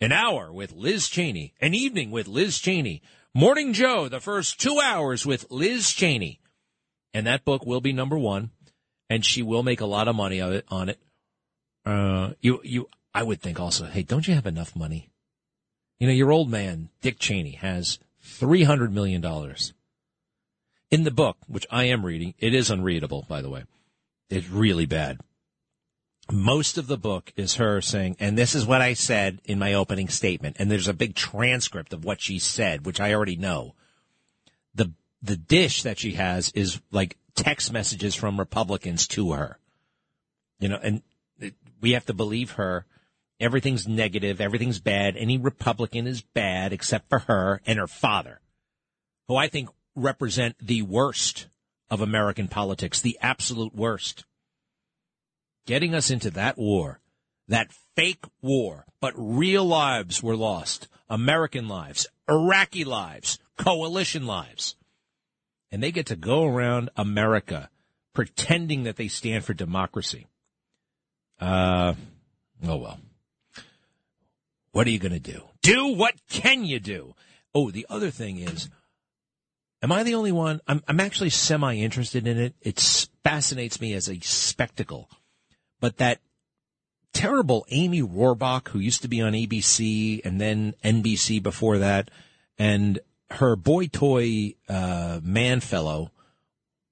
An 0.00 0.12
hour 0.12 0.50
with 0.50 0.72
Liz 0.72 1.08
Cheney, 1.08 1.52
an 1.60 1.74
evening 1.74 2.10
with 2.10 2.26
Liz 2.26 2.58
Cheney, 2.58 3.02
Morning 3.34 3.74
Joe, 3.74 4.08
the 4.08 4.20
first 4.20 4.58
two 4.58 4.80
hours 4.80 5.26
with 5.26 5.50
Liz 5.50 5.90
Cheney. 5.90 6.40
And 7.12 7.26
that 7.26 7.44
book 7.44 7.66
will 7.66 7.82
be 7.82 7.92
number 7.92 8.16
one, 8.16 8.50
and 9.10 9.24
she 9.24 9.42
will 9.42 9.62
make 9.62 9.80
a 9.80 9.86
lot 9.86 10.08
of 10.08 10.16
money 10.16 10.40
on 10.40 10.88
it. 10.88 10.98
Uh, 11.84 12.30
you, 12.40 12.60
you, 12.64 12.88
I 13.14 13.22
would 13.22 13.42
think 13.42 13.60
also, 13.60 13.84
hey, 13.84 14.02
don't 14.02 14.26
you 14.26 14.34
have 14.34 14.46
enough 14.46 14.74
money? 14.74 15.10
You 15.98 16.06
know, 16.06 16.14
your 16.14 16.32
old 16.32 16.50
man, 16.50 16.88
Dick 17.02 17.18
Cheney, 17.18 17.52
has 17.52 17.98
$300 18.24 18.90
million. 18.92 19.24
In 20.90 21.04
the 21.04 21.10
book, 21.10 21.36
which 21.46 21.66
I 21.70 21.84
am 21.84 22.06
reading, 22.06 22.34
it 22.38 22.54
is 22.54 22.70
unreadable, 22.70 23.26
by 23.28 23.42
the 23.42 23.50
way. 23.50 23.64
It's 24.30 24.48
really 24.48 24.86
bad. 24.86 25.20
Most 26.32 26.78
of 26.78 26.86
the 26.86 26.96
book 26.96 27.32
is 27.36 27.56
her 27.56 27.80
saying, 27.80 28.16
and 28.20 28.36
this 28.36 28.54
is 28.54 28.66
what 28.66 28.80
I 28.80 28.94
said 28.94 29.40
in 29.44 29.58
my 29.58 29.74
opening 29.74 30.08
statement, 30.08 30.56
and 30.58 30.70
there's 30.70 30.88
a 30.88 30.94
big 30.94 31.14
transcript 31.14 31.92
of 31.92 32.04
what 32.04 32.20
she 32.20 32.38
said, 32.38 32.86
which 32.86 33.00
I 33.00 33.14
already 33.14 33.36
know. 33.36 33.74
The 34.74 34.92
the 35.22 35.36
dish 35.36 35.82
that 35.82 35.98
she 35.98 36.12
has 36.12 36.50
is 36.52 36.80
like 36.90 37.16
text 37.34 37.72
messages 37.72 38.14
from 38.14 38.38
Republicans 38.38 39.06
to 39.08 39.32
her. 39.32 39.58
You 40.58 40.68
know, 40.68 40.78
and 40.82 41.02
we 41.80 41.92
have 41.92 42.06
to 42.06 42.14
believe 42.14 42.52
her. 42.52 42.86
Everything's 43.38 43.88
negative, 43.88 44.40
everything's 44.40 44.80
bad. 44.80 45.16
Any 45.16 45.38
Republican 45.38 46.06
is 46.06 46.20
bad 46.20 46.72
except 46.72 47.08
for 47.08 47.20
her 47.20 47.62
and 47.66 47.78
her 47.78 47.86
father, 47.86 48.40
who 49.28 49.36
I 49.36 49.48
think 49.48 49.70
represent 49.96 50.56
the 50.60 50.82
worst 50.82 51.46
of 51.90 52.00
American 52.00 52.48
politics, 52.48 53.00
the 53.00 53.18
absolute 53.20 53.74
worst 53.74 54.24
getting 55.66 55.94
us 55.94 56.10
into 56.10 56.30
that 56.32 56.58
war, 56.58 57.00
that 57.48 57.72
fake 57.96 58.24
war, 58.40 58.86
but 59.00 59.12
real 59.16 59.64
lives 59.64 60.22
were 60.22 60.36
lost. 60.36 60.88
American 61.08 61.68
lives, 61.68 62.06
Iraqi 62.28 62.84
lives, 62.84 63.38
coalition 63.56 64.26
lives. 64.26 64.76
And 65.72 65.82
they 65.82 65.92
get 65.92 66.06
to 66.06 66.16
go 66.16 66.44
around 66.44 66.90
America 66.96 67.70
pretending 68.12 68.84
that 68.84 68.96
they 68.96 69.08
stand 69.08 69.44
for 69.44 69.54
democracy. 69.54 70.26
Uh, 71.40 71.94
oh 72.66 72.76
well. 72.76 72.98
What 74.72 74.86
are 74.86 74.90
you 74.90 74.98
going 74.98 75.12
to 75.12 75.18
do? 75.18 75.42
Do 75.62 75.88
what 75.88 76.14
can 76.28 76.64
you 76.64 76.78
do? 76.78 77.14
Oh, 77.54 77.70
the 77.70 77.86
other 77.90 78.10
thing 78.10 78.38
is, 78.38 78.68
am 79.82 79.90
I 79.90 80.04
the 80.04 80.14
only 80.14 80.32
one? 80.32 80.60
I'm, 80.66 80.82
I'm 80.86 81.00
actually 81.00 81.30
semi 81.30 81.74
interested 81.74 82.26
in 82.26 82.38
it. 82.38 82.54
It 82.60 82.80
fascinates 83.24 83.80
me 83.80 83.94
as 83.94 84.08
a 84.08 84.20
spectacle 84.20 85.10
but 85.80 85.96
that 85.96 86.20
terrible 87.12 87.66
Amy 87.70 88.02
Robach, 88.02 88.68
who 88.68 88.78
used 88.78 89.02
to 89.02 89.08
be 89.08 89.20
on 89.20 89.32
ABC 89.32 90.20
and 90.24 90.40
then 90.40 90.74
NBC 90.84 91.42
before 91.42 91.78
that, 91.78 92.10
and 92.58 93.00
her 93.32 93.56
boy 93.56 93.86
toy 93.86 94.54
uh, 94.68 95.20
man 95.22 95.60
fellow, 95.60 96.10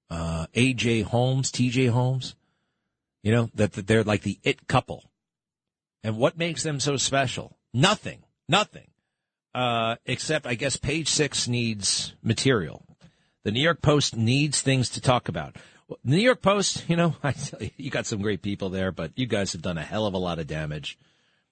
uh, 0.09 0.47
AJ 0.55 1.03
Holmes, 1.03 1.51
TJ 1.51 1.89
Holmes, 1.89 2.35
you 3.23 3.31
know, 3.31 3.49
that, 3.55 3.73
that 3.73 3.87
they're 3.87 4.03
like 4.03 4.21
the 4.21 4.39
it 4.43 4.67
couple. 4.67 5.03
And 6.03 6.17
what 6.17 6.37
makes 6.37 6.63
them 6.63 6.79
so 6.79 6.95
special? 6.95 7.57
Nothing, 7.73 8.23
nothing. 8.47 8.87
Uh, 9.53 9.95
except 10.05 10.45
I 10.45 10.55
guess 10.55 10.77
page 10.77 11.09
six 11.09 11.47
needs 11.47 12.13
material. 12.21 12.85
The 13.43 13.51
New 13.51 13.61
York 13.61 13.81
Post 13.81 14.15
needs 14.15 14.61
things 14.61 14.89
to 14.91 15.01
talk 15.01 15.27
about. 15.27 15.55
New 16.03 16.17
York 16.17 16.41
Post, 16.41 16.87
you 16.87 16.95
know, 16.95 17.15
I 17.23 17.31
tell 17.31 17.61
you, 17.61 17.71
you 17.77 17.89
got 17.89 18.05
some 18.05 18.21
great 18.21 18.41
people 18.41 18.69
there, 18.69 18.91
but 18.91 19.11
you 19.15 19.25
guys 19.25 19.53
have 19.53 19.61
done 19.61 19.77
a 19.77 19.83
hell 19.83 20.05
of 20.05 20.13
a 20.13 20.19
lot 20.19 20.39
of 20.39 20.47
damage. 20.47 20.97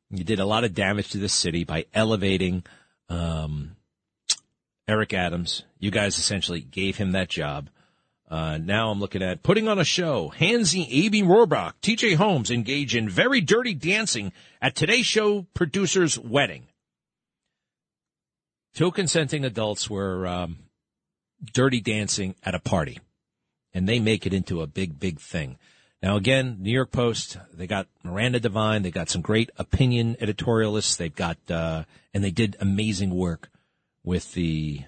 You 0.09 0.23
did 0.23 0.39
a 0.39 0.45
lot 0.45 0.63
of 0.63 0.73
damage 0.73 1.09
to 1.11 1.17
the 1.17 1.29
city 1.29 1.63
by 1.63 1.85
elevating 1.93 2.63
um, 3.09 3.75
Eric 4.87 5.13
Adams. 5.13 5.63
You 5.79 5.91
guys 5.91 6.17
essentially 6.17 6.61
gave 6.61 6.97
him 6.97 7.11
that 7.11 7.29
job. 7.29 7.69
Uh, 8.29 8.57
now 8.57 8.89
I'm 8.89 8.99
looking 8.99 9.21
at 9.21 9.43
putting 9.43 9.67
on 9.67 9.79
a 9.79 9.85
show. 9.85 10.29
Hansy, 10.29 10.87
Amy 10.89 11.23
Robach, 11.23 11.73
TJ 11.81 12.15
Holmes 12.15 12.51
engage 12.51 12.95
in 12.95 13.09
very 13.09 13.41
dirty 13.41 13.73
dancing 13.73 14.33
at 14.61 14.75
today's 14.75 15.05
show 15.05 15.45
producer's 15.53 16.19
wedding. 16.19 16.67
Two 18.73 18.91
consenting 18.91 19.43
adults 19.43 19.89
were 19.89 20.27
um, 20.27 20.57
dirty 21.53 21.81
dancing 21.81 22.35
at 22.43 22.53
a 22.53 22.59
party 22.59 22.99
and 23.77 23.87
they 23.87 23.99
make 23.99 24.25
it 24.25 24.33
into 24.33 24.63
a 24.63 24.67
big, 24.67 24.99
big 24.99 25.19
thing. 25.19 25.55
Now, 26.01 26.15
again, 26.15 26.57
New 26.59 26.71
York 26.71 26.91
Post, 26.91 27.37
they 27.53 27.67
got 27.67 27.85
Miranda 28.03 28.39
Devine, 28.39 28.81
they 28.81 28.89
got 28.89 29.07
some 29.07 29.21
great 29.21 29.51
opinion 29.55 30.15
editorialists, 30.19 30.97
they've 30.97 31.13
got, 31.13 31.37
uh, 31.47 31.83
and 32.11 32.23
they 32.23 32.31
did 32.31 32.57
amazing 32.59 33.11
work 33.11 33.51
with 34.03 34.33
the, 34.33 34.81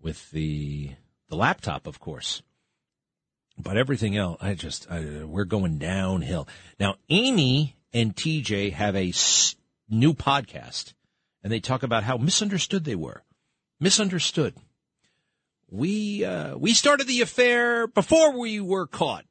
with 0.00 0.30
the, 0.30 0.92
the 1.28 1.36
laptop, 1.36 1.86
of 1.86 2.00
course. 2.00 2.40
But 3.58 3.76
everything 3.76 4.16
else, 4.16 4.38
I 4.40 4.54
just, 4.54 4.90
I, 4.90 5.24
we're 5.24 5.44
going 5.44 5.76
downhill. 5.76 6.48
Now, 6.80 6.94
Amy 7.10 7.76
and 7.92 8.16
TJ 8.16 8.72
have 8.72 8.96
a 8.96 9.10
s- 9.10 9.54
new 9.90 10.14
podcast, 10.14 10.94
and 11.42 11.52
they 11.52 11.60
talk 11.60 11.82
about 11.82 12.04
how 12.04 12.16
misunderstood 12.16 12.84
they 12.84 12.96
were. 12.96 13.22
Misunderstood 13.80 14.54
we 15.70 16.24
uh, 16.24 16.56
we 16.56 16.74
started 16.74 17.06
the 17.06 17.20
affair 17.20 17.86
before 17.86 18.38
we 18.38 18.60
were 18.60 18.86
caught. 18.86 19.24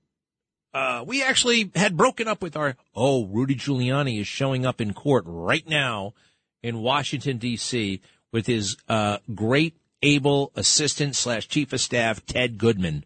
Uh, 0.73 1.03
we 1.05 1.23
actually 1.23 1.71
had 1.75 1.95
broken 1.95 2.27
up 2.27 2.41
with 2.41 2.57
our. 2.57 2.75
Oh, 2.95 3.25
Rudy 3.25 3.55
Giuliani 3.55 4.19
is 4.19 4.27
showing 4.27 4.65
up 4.65 4.81
in 4.81 4.93
court 4.93 5.23
right 5.27 5.67
now 5.67 6.13
in 6.61 6.79
Washington 6.79 7.37
D.C. 7.37 8.01
with 8.31 8.47
his 8.47 8.77
uh, 8.89 9.19
great, 9.33 9.77
able 10.01 10.51
assistant 10.55 11.15
slash 11.15 11.47
chief 11.47 11.73
of 11.73 11.81
staff 11.81 12.25
Ted 12.25 12.57
Goodman. 12.57 13.05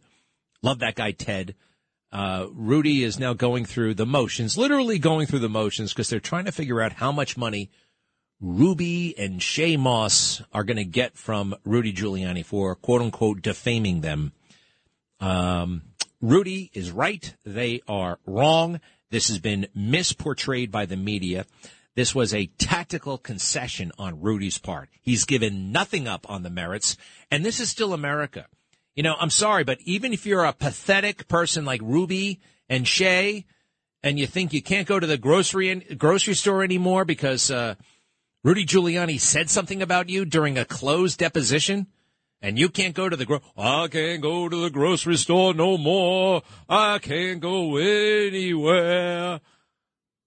Love 0.61 0.79
that 0.79 0.95
guy, 0.95 1.11
Ted. 1.11 1.55
Uh, 2.11 2.47
Rudy 2.53 3.03
is 3.03 3.19
now 3.19 3.33
going 3.33 3.65
through 3.65 3.93
the 3.95 4.05
motions, 4.05 4.57
literally 4.57 4.97
going 4.97 5.27
through 5.27 5.39
the 5.39 5.49
motions, 5.49 5.91
because 5.91 6.09
they're 6.09 6.21
trying 6.21 6.45
to 6.45 6.53
figure 6.53 6.81
out 6.81 6.93
how 6.93 7.11
much 7.11 7.35
money 7.37 7.69
Ruby 8.39 9.17
and 9.17 9.39
Shaye 9.39 9.79
Moss 9.79 10.41
are 10.53 10.63
going 10.63 10.77
to 10.77 10.85
get 10.85 11.17
from 11.17 11.55
Rudy 11.65 11.93
Giuliani 11.93 12.45
for 12.45 12.75
quote 12.75 13.01
unquote 13.01 13.41
defaming 13.41 14.01
them. 14.01 14.31
Um, 15.19 15.83
Rudy 16.21 16.69
is 16.73 16.91
right. 16.91 17.35
They 17.45 17.81
are 17.87 18.19
wrong. 18.25 18.79
This 19.09 19.29
has 19.29 19.39
been 19.39 19.67
misportrayed 19.75 20.71
by 20.71 20.85
the 20.85 20.97
media. 20.97 21.45
This 21.95 22.13
was 22.13 22.33
a 22.33 22.45
tactical 22.57 23.17
concession 23.17 23.91
on 23.97 24.21
Rudy's 24.21 24.59
part. 24.59 24.89
He's 25.01 25.25
given 25.25 25.71
nothing 25.71 26.07
up 26.07 26.29
on 26.29 26.43
the 26.43 26.49
merits, 26.51 26.95
and 27.31 27.43
this 27.43 27.59
is 27.59 27.69
still 27.69 27.93
America. 27.93 28.45
You 28.95 29.01
know, 29.01 29.15
I'm 29.19 29.31
sorry, 29.31 29.63
but 29.63 29.79
even 29.81 30.13
if 30.13 30.25
you're 30.25 30.45
a 30.45 30.53
pathetic 30.53 31.27
person 31.27 31.65
like 31.65 31.81
Ruby 31.81 32.39
and 32.69 32.85
Shaye, 32.85 33.45
and 34.03 34.19
you 34.19 34.27
think 34.27 34.53
you 34.53 34.61
can't 34.61 34.87
go 34.87 34.99
to 34.99 35.07
the 35.07 35.17
grocery 35.17 35.73
grocery 35.97 36.35
store 36.35 36.63
anymore 36.63 37.03
because 37.03 37.49
uh, 37.49 37.75
Rudy 38.47 38.65
Giuliani 38.65 39.19
said 39.19 39.49
something 39.49 39.81
about 39.81 40.07
you 40.07 40.23
during 40.23 40.57
a 40.57 40.63
closed 40.63 41.19
deposition, 41.19 41.87
and 42.41 42.57
you 42.57 42.69
can't 42.69 42.95
go 42.95 43.09
to 43.09 43.17
the 43.17 43.25
gro- 43.25 43.41
I 43.57 43.89
can't 43.89 44.21
go 44.21 44.47
to 44.47 44.55
the 44.55 44.69
grocery 44.69 45.17
store 45.17 45.53
no 45.53 45.77
more. 45.77 46.43
I 46.69 46.99
can't 46.99 47.41
go 47.41 47.75
anywhere 47.75 49.41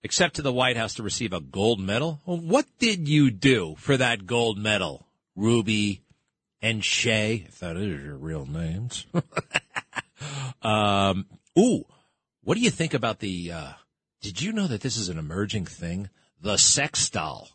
except 0.02 0.36
to 0.36 0.42
the 0.42 0.52
White 0.52 0.76
House 0.76 0.92
to 0.96 1.02
receive 1.02 1.32
a 1.32 1.40
gold 1.40 1.80
medal. 1.80 2.20
Well, 2.26 2.36
what 2.36 2.66
did 2.78 3.08
you 3.08 3.30
do 3.30 3.74
for 3.78 3.96
that 3.96 4.26
gold 4.26 4.58
medal, 4.58 5.06
Ruby 5.34 6.02
and 6.60 6.82
Shaye? 6.82 7.48
If 7.48 7.60
that 7.60 7.78
is 7.78 8.04
your 8.04 8.18
real 8.18 8.44
names. 8.44 9.06
um, 10.60 11.24
ooh, 11.58 11.86
what 12.42 12.56
do 12.56 12.60
you 12.60 12.70
think 12.70 12.92
about 12.92 13.20
the? 13.20 13.50
Uh, 13.50 13.72
did 14.20 14.42
you 14.42 14.52
know 14.52 14.66
that 14.66 14.82
this 14.82 14.98
is 14.98 15.08
an 15.08 15.16
emerging 15.16 15.64
thing? 15.64 16.10
The 16.38 16.58
sex 16.58 17.08
doll 17.08 17.48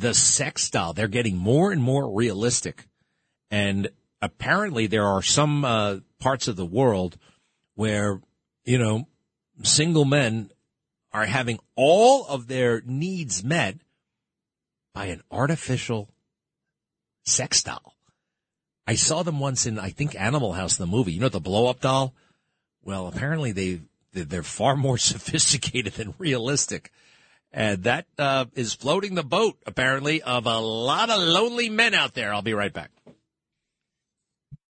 the 0.00 0.14
sex 0.14 0.70
doll. 0.70 0.92
They're 0.92 1.08
getting 1.08 1.36
more 1.36 1.70
and 1.72 1.82
more 1.82 2.10
realistic. 2.10 2.86
And 3.50 3.90
apparently 4.22 4.86
there 4.86 5.06
are 5.06 5.22
some 5.22 5.64
uh, 5.64 5.98
parts 6.18 6.48
of 6.48 6.56
the 6.56 6.66
world 6.66 7.18
where, 7.74 8.20
you 8.64 8.78
know, 8.78 9.06
single 9.62 10.04
men 10.04 10.50
are 11.12 11.26
having 11.26 11.58
all 11.76 12.26
of 12.26 12.46
their 12.46 12.82
needs 12.84 13.44
met 13.44 13.76
by 14.94 15.06
an 15.06 15.22
artificial 15.30 16.08
sex 17.24 17.62
doll. 17.62 17.94
I 18.86 18.94
saw 18.94 19.22
them 19.22 19.38
once 19.38 19.66
in, 19.66 19.78
I 19.78 19.90
think, 19.90 20.18
Animal 20.18 20.54
House, 20.54 20.76
the 20.76 20.86
movie. 20.86 21.12
You 21.12 21.20
know, 21.20 21.28
the 21.28 21.40
blow 21.40 21.68
up 21.68 21.80
doll? 21.80 22.14
Well, 22.82 23.06
apparently 23.06 23.52
they, 23.52 23.80
they're 24.12 24.42
far 24.42 24.76
more 24.76 24.98
sophisticated 25.12 25.94
than 25.94 26.14
realistic. 26.18 26.90
And 27.52 27.82
that 27.84 28.06
uh, 28.18 28.46
is 28.54 28.74
floating 28.74 29.14
the 29.14 29.24
boat, 29.24 29.58
apparently, 29.66 30.22
of 30.22 30.46
a 30.46 30.58
lot 30.58 31.10
of 31.10 31.20
lonely 31.20 31.68
men 31.68 31.94
out 31.94 32.14
there. 32.14 32.32
I'll 32.32 32.42
be 32.42 32.54
right 32.54 32.72
back. 32.72 32.90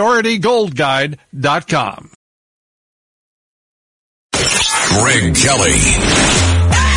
PriorityGoldGuide.com. 0.00 2.10
Greg 4.32 5.36
Kelly. 5.36 5.76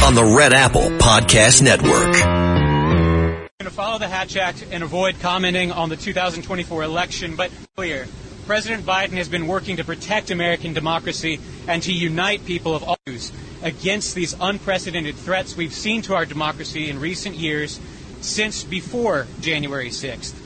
On 0.05 0.15
the 0.15 0.33
Red 0.37 0.53
Apple 0.53 0.89
Podcast 0.99 1.61
Network. 1.61 2.13
going 2.13 3.49
to 3.59 3.69
follow 3.69 3.99
the 3.99 4.07
Hatch 4.07 4.37
Act 4.37 4.65
and 4.71 4.83
avoid 4.83 5.19
commenting 5.19 5.73
on 5.73 5.89
the 5.89 5.97
2024 5.97 6.83
election, 6.83 7.35
but 7.35 7.51
clear. 7.75 8.07
President 8.45 8.85
Biden 8.85 9.17
has 9.17 9.27
been 9.27 9.47
working 9.47 9.75
to 9.77 9.83
protect 9.83 10.31
American 10.31 10.73
democracy 10.73 11.41
and 11.67 11.83
to 11.83 11.91
unite 11.93 12.45
people 12.45 12.73
of 12.73 12.83
all 12.83 12.97
views 13.05 13.33
against 13.61 14.15
these 14.15 14.33
unprecedented 14.39 15.15
threats 15.15 15.57
we've 15.57 15.73
seen 15.73 16.01
to 16.03 16.15
our 16.15 16.25
democracy 16.25 16.89
in 16.89 17.01
recent 17.01 17.35
years 17.35 17.81
since 18.21 18.63
before 18.63 19.27
January 19.41 19.89
6th. 19.89 20.42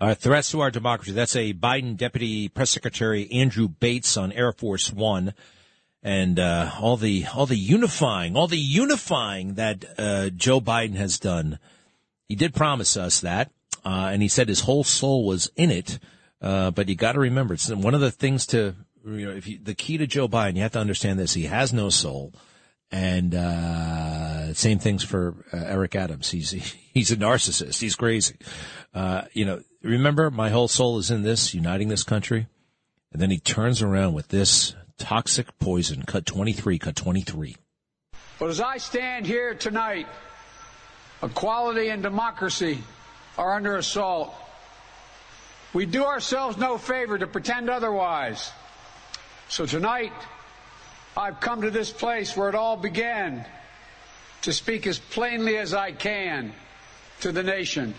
Uh, 0.00 0.14
threats 0.14 0.52
to 0.52 0.60
our 0.60 0.70
democracy. 0.70 1.10
That's 1.10 1.34
a 1.34 1.52
Biden 1.52 1.96
Deputy 1.96 2.48
Press 2.48 2.70
Secretary 2.70 3.28
Andrew 3.32 3.66
Bates 3.66 4.16
on 4.16 4.30
Air 4.30 4.52
Force 4.52 4.92
One, 4.92 5.34
and 6.04 6.38
uh, 6.38 6.70
all 6.80 6.96
the 6.96 7.26
all 7.34 7.46
the 7.46 7.56
unifying, 7.56 8.36
all 8.36 8.46
the 8.46 8.56
unifying 8.56 9.54
that 9.54 9.84
uh, 9.98 10.30
Joe 10.30 10.60
Biden 10.60 10.94
has 10.94 11.18
done. 11.18 11.58
He 12.28 12.36
did 12.36 12.54
promise 12.54 12.96
us 12.96 13.20
that, 13.22 13.50
uh, 13.84 14.10
and 14.12 14.22
he 14.22 14.28
said 14.28 14.48
his 14.48 14.60
whole 14.60 14.84
soul 14.84 15.26
was 15.26 15.50
in 15.56 15.72
it. 15.72 15.98
Uh, 16.40 16.70
but 16.70 16.88
you 16.88 16.94
got 16.94 17.12
to 17.12 17.18
remember, 17.18 17.54
it's 17.54 17.68
one 17.68 17.94
of 17.94 18.00
the 18.00 18.12
things 18.12 18.46
to 18.46 18.76
you 19.04 19.26
know, 19.26 19.32
if 19.32 19.48
you, 19.48 19.58
the 19.60 19.74
key 19.74 19.98
to 19.98 20.06
Joe 20.06 20.28
Biden, 20.28 20.54
you 20.54 20.62
have 20.62 20.72
to 20.72 20.78
understand 20.78 21.18
this: 21.18 21.34
he 21.34 21.44
has 21.44 21.72
no 21.72 21.88
soul. 21.88 22.32
And 22.90 23.34
uh, 23.34 24.54
same 24.54 24.78
things 24.78 25.04
for 25.04 25.44
uh, 25.52 25.56
Eric 25.58 25.94
Adams. 25.94 26.30
He's 26.30 26.50
he's 26.50 27.10
a 27.10 27.16
narcissist. 27.16 27.80
He's 27.80 27.94
crazy. 27.94 28.36
Uh, 28.94 29.22
you 29.34 29.44
know, 29.44 29.60
remember, 29.82 30.30
my 30.30 30.48
whole 30.48 30.68
soul 30.68 30.98
is 30.98 31.10
in 31.10 31.22
this, 31.22 31.52
uniting 31.52 31.88
this 31.88 32.02
country. 32.02 32.46
And 33.12 33.20
then 33.20 33.30
he 33.30 33.38
turns 33.38 33.82
around 33.82 34.14
with 34.14 34.28
this 34.28 34.74
toxic 34.96 35.58
poison. 35.58 36.02
Cut 36.04 36.24
twenty 36.24 36.52
three. 36.52 36.78
Cut 36.78 36.96
twenty 36.96 37.20
three. 37.20 37.56
But 38.38 38.48
as 38.48 38.60
I 38.60 38.78
stand 38.78 39.26
here 39.26 39.54
tonight, 39.54 40.06
equality 41.22 41.88
and 41.88 42.02
democracy 42.02 42.78
are 43.36 43.54
under 43.54 43.76
assault. 43.76 44.34
We 45.74 45.84
do 45.84 46.04
ourselves 46.04 46.56
no 46.56 46.78
favor 46.78 47.18
to 47.18 47.26
pretend 47.26 47.68
otherwise. 47.68 48.50
So 49.48 49.66
tonight, 49.66 50.12
I've 51.18 51.40
come 51.40 51.62
to 51.62 51.70
this 51.72 51.90
place 51.90 52.36
where 52.36 52.48
it 52.48 52.54
all 52.54 52.76
began 52.76 53.44
to 54.42 54.52
speak 54.52 54.86
as 54.86 55.00
plainly 55.00 55.58
as 55.58 55.74
I 55.74 55.90
can 55.90 56.52
to 57.22 57.32
the 57.32 57.42
nation 57.42 57.94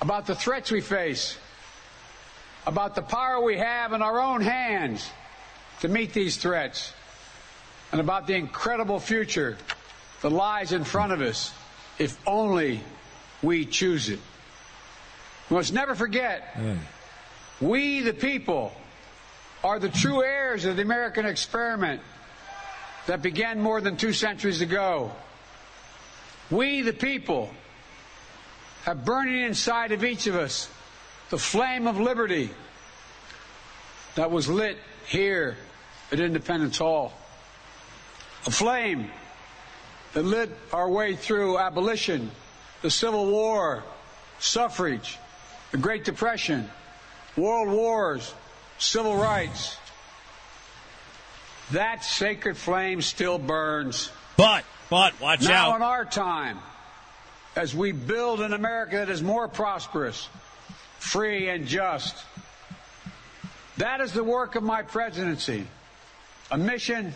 about 0.00 0.24
the 0.24 0.34
threats 0.34 0.70
we 0.70 0.80
face, 0.80 1.36
about 2.66 2.94
the 2.94 3.02
power 3.02 3.42
we 3.42 3.58
have 3.58 3.92
in 3.92 4.00
our 4.00 4.18
own 4.18 4.40
hands 4.40 5.10
to 5.80 5.88
meet 5.88 6.14
these 6.14 6.38
threats, 6.38 6.94
and 7.92 8.00
about 8.00 8.26
the 8.26 8.34
incredible 8.34 8.98
future 8.98 9.58
that 10.22 10.30
lies 10.30 10.72
in 10.72 10.84
front 10.84 11.12
of 11.12 11.20
us 11.20 11.52
if 11.98 12.16
only 12.26 12.80
we 13.42 13.66
choose 13.66 14.08
it. 14.08 14.20
We 15.50 15.56
must 15.56 15.74
never 15.74 15.94
forget 15.94 16.54
mm. 16.54 16.78
we, 17.60 18.00
the 18.00 18.14
people, 18.14 18.72
are 19.62 19.78
the 19.78 19.88
true 19.88 20.22
heirs 20.22 20.64
of 20.64 20.76
the 20.76 20.82
American 20.82 21.26
experiment 21.26 22.00
that 23.06 23.22
began 23.22 23.60
more 23.60 23.80
than 23.80 23.96
two 23.96 24.12
centuries 24.12 24.60
ago. 24.60 25.12
We, 26.50 26.82
the 26.82 26.92
people, 26.92 27.50
have 28.84 29.04
burning 29.04 29.42
inside 29.42 29.92
of 29.92 30.04
each 30.04 30.26
of 30.26 30.36
us 30.36 30.68
the 31.28 31.38
flame 31.38 31.86
of 31.86 31.98
liberty 31.98 32.50
that 34.16 34.30
was 34.30 34.48
lit 34.48 34.78
here 35.06 35.56
at 36.10 36.20
Independence 36.20 36.78
Hall. 36.78 37.12
A 38.46 38.50
flame 38.50 39.10
that 40.14 40.24
lit 40.24 40.50
our 40.72 40.90
way 40.90 41.14
through 41.14 41.58
abolition, 41.58 42.30
the 42.82 42.90
Civil 42.90 43.30
War, 43.30 43.84
suffrage, 44.38 45.18
the 45.70 45.78
Great 45.78 46.04
Depression, 46.04 46.68
world 47.36 47.68
wars, 47.68 48.34
civil 48.80 49.16
rights. 49.16 49.76
That 51.70 52.02
sacred 52.02 52.56
flame 52.56 53.00
still 53.00 53.38
burns. 53.38 54.10
But, 54.36 54.64
but, 54.88 55.20
watch 55.20 55.42
now 55.42 55.48
out. 55.48 55.68
Now, 55.68 55.76
in 55.76 55.82
our 55.82 56.04
time, 56.04 56.58
as 57.54 57.74
we 57.74 57.92
build 57.92 58.40
an 58.40 58.52
America 58.52 58.96
that 58.96 59.10
is 59.10 59.22
more 59.22 59.46
prosperous, 59.46 60.28
free, 60.98 61.48
and 61.48 61.66
just. 61.66 62.16
That 63.76 64.00
is 64.00 64.12
the 64.12 64.24
work 64.24 64.56
of 64.56 64.62
my 64.62 64.82
presidency, 64.82 65.66
a 66.50 66.58
mission 66.58 67.14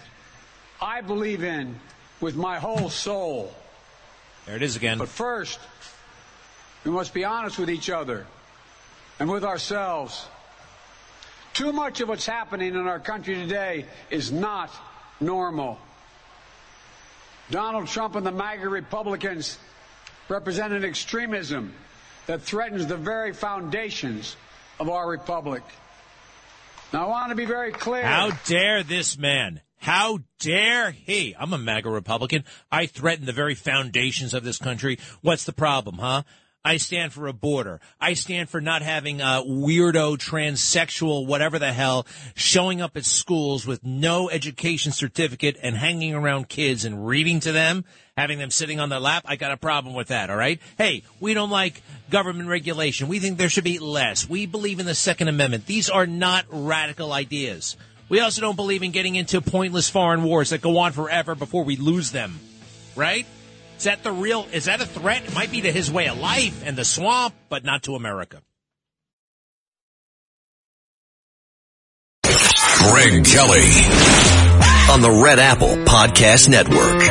I 0.80 1.00
believe 1.00 1.42
in 1.42 1.78
with 2.20 2.36
my 2.36 2.58
whole 2.58 2.90
soul. 2.90 3.52
There 4.46 4.56
it 4.56 4.62
is 4.62 4.76
again. 4.76 4.98
But 4.98 5.08
first, 5.08 5.58
we 6.84 6.90
must 6.90 7.12
be 7.12 7.24
honest 7.24 7.58
with 7.58 7.70
each 7.70 7.90
other 7.90 8.26
and 9.18 9.30
with 9.30 9.44
ourselves. 9.44 10.26
Too 11.54 11.72
much 11.72 12.00
of 12.00 12.08
what's 12.08 12.26
happening 12.26 12.74
in 12.74 12.88
our 12.88 12.98
country 12.98 13.36
today 13.36 13.86
is 14.10 14.32
not 14.32 14.70
normal. 15.20 15.78
Donald 17.48 17.86
Trump 17.86 18.16
and 18.16 18.26
the 18.26 18.32
MAGA 18.32 18.68
Republicans 18.68 19.56
represent 20.28 20.72
an 20.72 20.84
extremism 20.84 21.72
that 22.26 22.42
threatens 22.42 22.86
the 22.86 22.96
very 22.96 23.32
foundations 23.32 24.36
of 24.80 24.88
our 24.88 25.08
republic. 25.08 25.62
Now, 26.92 27.06
I 27.06 27.08
want 27.08 27.30
to 27.30 27.36
be 27.36 27.44
very 27.44 27.70
clear. 27.70 28.04
How 28.04 28.30
dare 28.46 28.82
this 28.82 29.16
man? 29.16 29.60
How 29.78 30.20
dare 30.40 30.90
he? 30.90 31.36
I'm 31.38 31.52
a 31.52 31.58
MAGA 31.58 31.90
Republican. 31.90 32.44
I 32.72 32.86
threaten 32.86 33.26
the 33.26 33.32
very 33.32 33.54
foundations 33.54 34.34
of 34.34 34.42
this 34.42 34.58
country. 34.58 34.98
What's 35.20 35.44
the 35.44 35.52
problem, 35.52 35.98
huh? 35.98 36.22
I 36.66 36.78
stand 36.78 37.12
for 37.12 37.26
a 37.26 37.34
border. 37.34 37.78
I 38.00 38.14
stand 38.14 38.48
for 38.48 38.58
not 38.58 38.80
having 38.80 39.20
a 39.20 39.42
weirdo, 39.46 40.16
transsexual, 40.16 41.26
whatever 41.26 41.58
the 41.58 41.74
hell, 41.74 42.06
showing 42.34 42.80
up 42.80 42.96
at 42.96 43.04
schools 43.04 43.66
with 43.66 43.84
no 43.84 44.30
education 44.30 44.90
certificate 44.90 45.58
and 45.62 45.76
hanging 45.76 46.14
around 46.14 46.48
kids 46.48 46.86
and 46.86 47.06
reading 47.06 47.40
to 47.40 47.52
them, 47.52 47.84
having 48.16 48.38
them 48.38 48.50
sitting 48.50 48.80
on 48.80 48.88
their 48.88 48.98
lap. 48.98 49.24
I 49.26 49.36
got 49.36 49.52
a 49.52 49.58
problem 49.58 49.94
with 49.94 50.08
that, 50.08 50.30
all 50.30 50.36
right? 50.36 50.58
Hey, 50.78 51.02
we 51.20 51.34
don't 51.34 51.50
like 51.50 51.82
government 52.08 52.48
regulation. 52.48 53.08
We 53.08 53.18
think 53.18 53.36
there 53.36 53.50
should 53.50 53.64
be 53.64 53.78
less. 53.78 54.26
We 54.26 54.46
believe 54.46 54.80
in 54.80 54.86
the 54.86 54.94
Second 54.94 55.28
Amendment. 55.28 55.66
These 55.66 55.90
are 55.90 56.06
not 56.06 56.46
radical 56.48 57.12
ideas. 57.12 57.76
We 58.08 58.20
also 58.20 58.40
don't 58.40 58.56
believe 58.56 58.82
in 58.82 58.90
getting 58.90 59.16
into 59.16 59.42
pointless 59.42 59.90
foreign 59.90 60.22
wars 60.22 60.48
that 60.48 60.62
go 60.62 60.78
on 60.78 60.92
forever 60.92 61.34
before 61.34 61.64
we 61.64 61.76
lose 61.76 62.10
them, 62.10 62.38
right? 62.96 63.26
Is 63.76 63.84
that 63.84 64.02
the 64.02 64.12
real, 64.12 64.46
is 64.52 64.66
that 64.66 64.80
a 64.80 64.86
threat? 64.86 65.24
It 65.24 65.34
might 65.34 65.50
be 65.50 65.62
to 65.62 65.72
his 65.72 65.90
way 65.90 66.06
of 66.06 66.18
life 66.18 66.62
and 66.64 66.76
the 66.76 66.84
swamp, 66.84 67.34
but 67.48 67.64
not 67.64 67.82
to 67.84 67.94
America. 67.96 68.40
Greg 72.22 73.24
Kelly. 73.24 73.70
On 74.90 75.00
the 75.00 75.22
Red 75.24 75.38
Apple 75.38 75.76
Podcast 75.84 76.48
Network. 76.48 77.02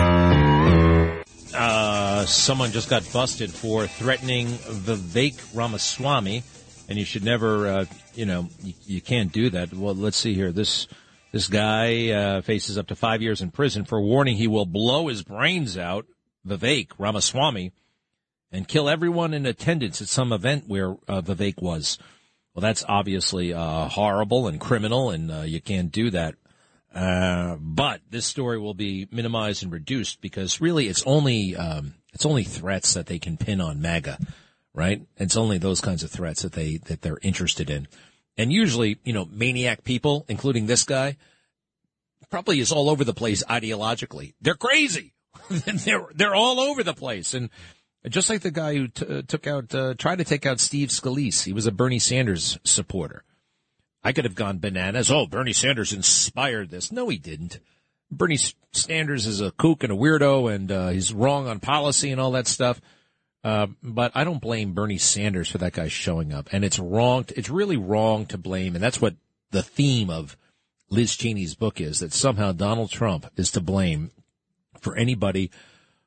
Uh, 1.55 2.25
someone 2.25 2.71
just 2.71 2.89
got 2.89 3.03
busted 3.11 3.51
for 3.51 3.87
threatening 3.87 4.47
Vivek 4.47 5.55
Ramaswamy, 5.55 6.43
and 6.87 6.97
you 6.97 7.05
should 7.05 7.23
never, 7.23 7.67
uh, 7.67 7.85
you 8.13 8.25
know, 8.25 8.47
you, 8.63 8.73
you 8.85 9.01
can't 9.01 9.31
do 9.31 9.49
that. 9.49 9.73
Well, 9.73 9.95
let's 9.95 10.17
see 10.17 10.33
here. 10.33 10.51
This, 10.51 10.87
this 11.31 11.47
guy, 11.47 12.11
uh, 12.11 12.41
faces 12.41 12.77
up 12.77 12.87
to 12.87 12.95
five 12.95 13.21
years 13.21 13.41
in 13.41 13.51
prison 13.51 13.83
for 13.85 13.99
warning 14.01 14.37
he 14.37 14.47
will 14.47 14.65
blow 14.65 15.07
his 15.07 15.23
brains 15.23 15.77
out, 15.77 16.05
Vivek 16.47 16.91
Ramaswamy, 16.97 17.71
and 18.51 18.67
kill 18.67 18.87
everyone 18.87 19.33
in 19.33 19.45
attendance 19.45 20.01
at 20.01 20.07
some 20.07 20.31
event 20.31 20.65
where 20.67 20.91
uh, 21.07 21.21
Vivek 21.21 21.61
was. 21.61 21.97
Well, 22.53 22.61
that's 22.61 22.85
obviously 22.87 23.53
uh, 23.53 23.87
horrible 23.87 24.47
and 24.47 24.59
criminal, 24.59 25.09
and 25.09 25.31
uh, 25.31 25.41
you 25.41 25.59
can't 25.59 25.91
do 25.91 26.11
that. 26.11 26.35
Uh, 26.93 27.55
but 27.59 28.01
this 28.11 28.27
story 28.27 28.59
will 28.59 28.75
be 28.75 29.07
minimized 29.11 29.63
and 29.63 29.71
reduced 29.71 30.21
because 30.21 30.61
really 30.61 30.87
it's 30.87 31.01
only 31.07 31.55
um, 31.55 31.95
it's 32.13 32.25
only 32.25 32.43
threats 32.43 32.93
that 32.93 33.07
they 33.07 33.17
can 33.17 33.35
pin 33.35 33.59
on 33.59 33.81
MAGA, 33.81 34.19
right? 34.75 35.01
It's 35.17 35.35
only 35.35 35.57
those 35.57 35.81
kinds 35.81 36.03
of 36.03 36.11
threats 36.11 36.43
that 36.43 36.53
they 36.53 36.77
that 36.85 37.01
they're 37.01 37.17
interested 37.23 37.71
in, 37.71 37.87
and 38.37 38.53
usually 38.53 38.99
you 39.03 39.13
know 39.13 39.25
maniac 39.25 39.83
people, 39.83 40.23
including 40.29 40.67
this 40.67 40.83
guy, 40.83 41.17
probably 42.29 42.59
is 42.59 42.71
all 42.71 42.89
over 42.89 43.03
the 43.03 43.13
place 43.13 43.43
ideologically. 43.49 44.33
They're 44.39 44.53
crazy. 44.53 45.12
they're 45.49 46.07
they're 46.13 46.35
all 46.35 46.59
over 46.59 46.83
the 46.83 46.93
place, 46.93 47.33
and 47.33 47.49
just 48.07 48.29
like 48.29 48.41
the 48.41 48.51
guy 48.51 48.75
who 48.75 48.87
t- 48.87 49.05
uh, 49.05 49.21
took 49.27 49.47
out 49.47 49.73
uh, 49.73 49.93
tried 49.95 50.17
to 50.17 50.23
take 50.23 50.45
out 50.45 50.59
Steve 50.59 50.89
Scalise, 50.89 51.43
he 51.43 51.53
was 51.53 51.67
a 51.67 51.71
Bernie 51.71 51.99
Sanders 51.99 52.57
supporter. 52.63 53.23
I 54.03 54.11
could 54.11 54.25
have 54.25 54.35
gone 54.35 54.59
bananas. 54.59 55.09
Oh, 55.09 55.25
Bernie 55.25 55.53
Sanders 55.53 55.93
inspired 55.93 56.69
this. 56.69 56.91
No, 56.91 57.07
he 57.07 57.17
didn't. 57.17 57.59
Bernie 58.11 58.39
Sanders 58.73 59.25
is 59.25 59.41
a 59.41 59.51
kook 59.51 59.83
and 59.83 59.93
a 59.93 59.95
weirdo, 59.95 60.53
and 60.53 60.71
uh, 60.71 60.89
he's 60.89 61.13
wrong 61.13 61.47
on 61.47 61.59
policy 61.59 62.11
and 62.11 62.19
all 62.19 62.31
that 62.31 62.47
stuff. 62.47 62.81
Uh, 63.43 63.67
but 63.81 64.11
I 64.15 64.23
don't 64.23 64.41
blame 64.41 64.73
Bernie 64.73 64.97
Sanders 64.97 65.49
for 65.49 65.57
that 65.59 65.73
guy 65.73 65.87
showing 65.87 66.31
up, 66.31 66.49
and 66.51 66.63
it's 66.63 66.79
wrong. 66.79 67.25
To, 67.25 67.37
it's 67.37 67.49
really 67.49 67.77
wrong 67.77 68.25
to 68.27 68.37
blame, 68.37 68.75
and 68.75 68.83
that's 68.83 69.01
what 69.01 69.15
the 69.51 69.63
theme 69.63 70.09
of 70.09 70.37
Liz 70.89 71.15
Cheney's 71.15 71.55
book 71.55 71.81
is 71.81 71.99
that 71.99 72.13
somehow 72.13 72.51
Donald 72.51 72.91
Trump 72.91 73.29
is 73.35 73.51
to 73.51 73.61
blame 73.61 74.11
for 74.83 74.95
anybody 74.95 75.49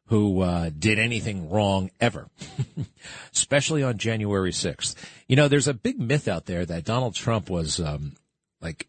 who 0.06 0.40
uh, 0.40 0.70
did 0.76 0.98
anything 0.98 1.50
wrong 1.50 1.90
ever, 2.00 2.28
especially 3.32 3.82
on 3.82 3.98
January 3.98 4.52
6th. 4.52 4.94
You 5.26 5.36
know, 5.36 5.48
there's 5.48 5.68
a 5.68 5.74
big 5.74 5.98
myth 5.98 6.28
out 6.28 6.46
there 6.46 6.64
that 6.64 6.84
Donald 6.84 7.14
Trump 7.14 7.50
was 7.50 7.80
um, 7.80 8.14
like 8.60 8.86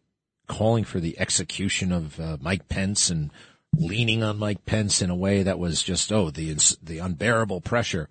calling 0.47 0.83
for 0.83 0.99
the 0.99 1.19
execution 1.19 1.91
of 1.91 2.19
uh, 2.19 2.37
Mike 2.39 2.67
Pence 2.67 3.09
and 3.09 3.31
leaning 3.75 4.23
on 4.23 4.37
Mike 4.37 4.65
Pence 4.65 5.01
in 5.01 5.09
a 5.09 5.15
way 5.15 5.43
that 5.43 5.59
was 5.59 5.81
just, 5.81 6.11
oh, 6.11 6.29
the, 6.29 6.53
the 6.81 6.99
unbearable 6.99 7.61
pressure. 7.61 8.09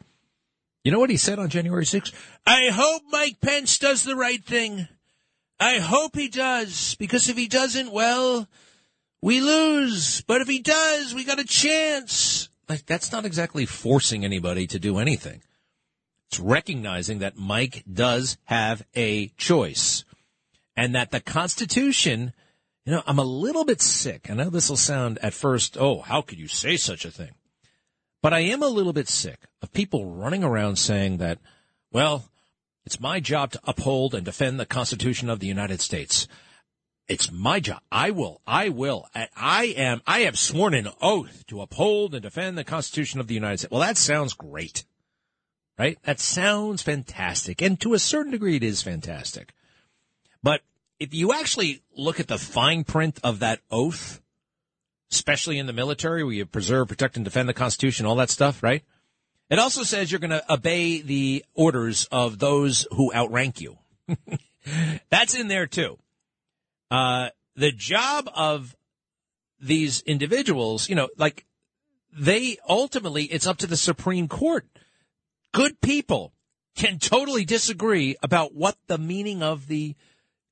You 0.85 0.93
know 0.93 0.99
what 0.99 1.11
he 1.11 1.17
said 1.17 1.39
on 1.39 1.49
January 1.49 1.85
6th? 1.85 2.13
I 2.45 2.69
hope 2.73 3.03
Mike 3.11 3.41
Pence 3.41 3.79
does 3.79 4.03
the 4.03 4.17
right 4.17 4.45
thing. 4.45 4.89
I 5.59 5.79
hope 5.79 6.15
he 6.15 6.29
does, 6.29 6.97
because 6.97 7.29
if 7.29 7.37
he 7.37 7.49
doesn't, 7.49 7.91
well, 7.91 8.47
we 9.27 9.41
lose. 9.41 10.21
But 10.21 10.41
if 10.41 10.47
he 10.47 10.61
does, 10.61 11.13
we 11.13 11.25
got 11.25 11.41
a 11.41 11.45
chance. 11.45 12.49
Like, 12.69 12.87
that's 12.87 13.11
not 13.11 13.25
exactly 13.25 13.67
forcing 13.67 14.25
anybody 14.25 14.69
to 14.69 14.79
do 14.79 14.99
anything. 14.99 15.43
It's 16.29 16.39
recognizing 16.39 17.19
that 17.19 17.37
Mike 17.37 17.83
does 17.93 18.39
have 18.45 18.85
a 18.95 19.29
choice 19.37 20.05
and 20.77 20.95
that 20.95 21.11
the 21.11 21.19
Constitution, 21.19 22.35
you 22.85 22.93
know, 22.93 23.03
I'm 23.05 23.19
a 23.19 23.25
little 23.25 23.65
bit 23.65 23.81
sick. 23.81 24.31
I 24.31 24.35
know 24.35 24.49
this 24.49 24.69
will 24.71 24.77
sound 24.77 25.19
at 25.23 25.35
first, 25.35 25.77
oh, 25.77 26.03
how 26.03 26.23
could 26.23 26.39
you 26.39 26.47
say 26.47 26.77
such 26.77 27.05
a 27.05 27.11
thing? 27.11 27.33
But 28.23 28.33
I 28.33 28.41
am 28.41 28.63
a 28.63 28.69
little 28.69 28.93
bit 28.93 29.09
sick 29.09 29.41
of 29.61 29.73
people 29.73 30.07
running 30.07 30.45
around 30.45 30.77
saying 30.77 31.17
that, 31.17 31.41
well, 31.91 32.31
it's 32.85 33.01
my 33.01 33.19
job 33.19 33.51
to 33.53 33.61
uphold 33.65 34.15
and 34.15 34.25
defend 34.25 34.61
the 34.61 34.67
Constitution 34.67 35.29
of 35.29 35.41
the 35.41 35.49
United 35.49 35.81
States. 35.81 36.29
It's 37.09 37.31
my 37.31 37.61
job. 37.61 37.81
I 37.91 38.11
will. 38.11 38.41
I 38.47 38.69
will. 38.69 39.09
I 39.15 39.75
am. 39.77 40.03
I 40.07 40.21
have 40.21 40.39
sworn 40.39 40.75
an 40.75 40.89
oath 41.01 41.47
to 41.47 41.61
uphold 41.61 42.15
and 42.15 42.23
defend 42.23 42.59
the 42.59 42.65
Constitution 42.65 43.21
of 43.21 43.29
the 43.29 43.35
United 43.35 43.59
States. 43.59 43.71
Well, 43.71 43.81
that 43.81 43.97
sounds 43.97 44.33
great, 44.33 44.85
right? 45.79 45.99
That 46.03 46.19
sounds 46.19 46.83
fantastic, 46.83 47.63
and 47.63 47.81
to 47.81 47.95
a 47.95 47.99
certain 47.99 48.33
degree, 48.33 48.57
it 48.57 48.65
is 48.65 48.83
fantastic. 48.83 49.55
But 50.43 50.63
if 50.99 51.15
you 51.15 51.33
actually 51.33 51.83
look 51.97 52.19
at 52.19 52.29
the 52.29 52.39
fine 52.39 52.83
print 52.83 53.21
of 53.23 53.39
that 53.39 53.61
oath, 53.71 54.21
especially 55.13 55.59
in 55.59 55.67
the 55.67 55.73
military, 55.73 56.25
where 56.25 56.35
you 56.35 56.45
preserve, 56.45 56.89
protect, 56.89 57.17
and 57.17 57.25
defend 57.25 57.49
the 57.49 57.55
Constitution, 57.55 58.07
all 58.07 58.17
that 58.17 58.31
stuff, 58.31 58.63
right? 58.65 58.83
It 59.49 59.61
also 59.61 59.85
says 59.85 60.11
you're 60.11 60.19
going 60.19 60.31
to 60.31 60.53
obey 60.53 61.03
the 61.03 61.45
orders 61.55 62.09
of 62.11 62.41
those 62.41 62.87
who 62.91 63.15
outrank 63.15 63.61
you. 63.61 63.79
That's 65.09 65.37
in 65.37 65.47
there 65.47 65.67
too. 65.67 65.99
Uh, 66.91 67.29
the 67.55 67.73
job 67.73 68.29
of 68.35 68.77
these 69.61 70.03
individuals, 70.03 70.89
you 70.89 70.95
know, 70.95 71.09
like 71.17 71.47
they 72.13 72.59
ultimately, 72.69 73.25
it's 73.25 73.47
up 73.47 73.59
to 73.59 73.67
the 73.67 73.77
Supreme 73.77 74.29
Court. 74.29 74.67
Good 75.53 75.81
people 75.81 76.33
can 76.77 76.99
totally 76.99 77.45
disagree 77.45 78.17
about 78.23 78.55
what 78.55 78.77
the 78.87 78.99
meaning 78.99 79.43
of 79.43 79.67
the 79.67 79.97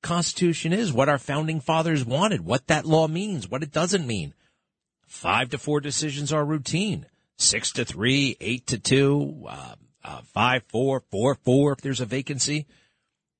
Constitution 0.01 0.73
is, 0.73 0.93
what 0.93 1.09
our 1.09 1.17
founding 1.17 1.59
fathers 1.59 2.05
wanted, 2.05 2.41
what 2.41 2.67
that 2.67 2.85
law 2.85 3.07
means, 3.07 3.49
what 3.49 3.63
it 3.63 3.71
doesn't 3.71 4.05
mean. 4.05 4.33
Five 5.07 5.49
to 5.49 5.57
four 5.57 5.79
decisions 5.79 6.33
are 6.33 6.45
routine. 6.45 7.05
Six 7.37 7.71
to 7.73 7.85
three, 7.85 8.37
eight 8.39 8.67
to 8.67 8.79
two, 8.79 9.45
uh, 9.47 9.75
uh, 10.03 10.21
five, 10.21 10.63
four, 10.67 11.03
four, 11.11 11.35
four 11.35 11.73
if 11.73 11.81
there's 11.81 12.01
a 12.01 12.05
vacancy. 12.05 12.65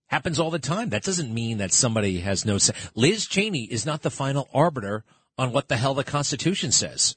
Happens 0.08 0.40
all 0.40 0.52
the 0.52 0.60
time. 0.60 0.90
That 0.90 1.04
doesn't 1.04 1.34
mean 1.34 1.58
that 1.58 1.74
somebody 1.74 2.20
has 2.20 2.46
no 2.46 2.58
say. 2.58 2.74
Liz 2.94 3.26
Cheney 3.26 3.64
is 3.64 3.86
not 3.86 4.04
the 4.04 4.12
final 4.12 4.48
arbiter 4.54 5.04
on 5.38 5.52
what 5.52 5.68
the 5.68 5.78
hell 5.78 5.94
the 5.94 6.04
Constitution 6.04 6.72
says. 6.72 7.16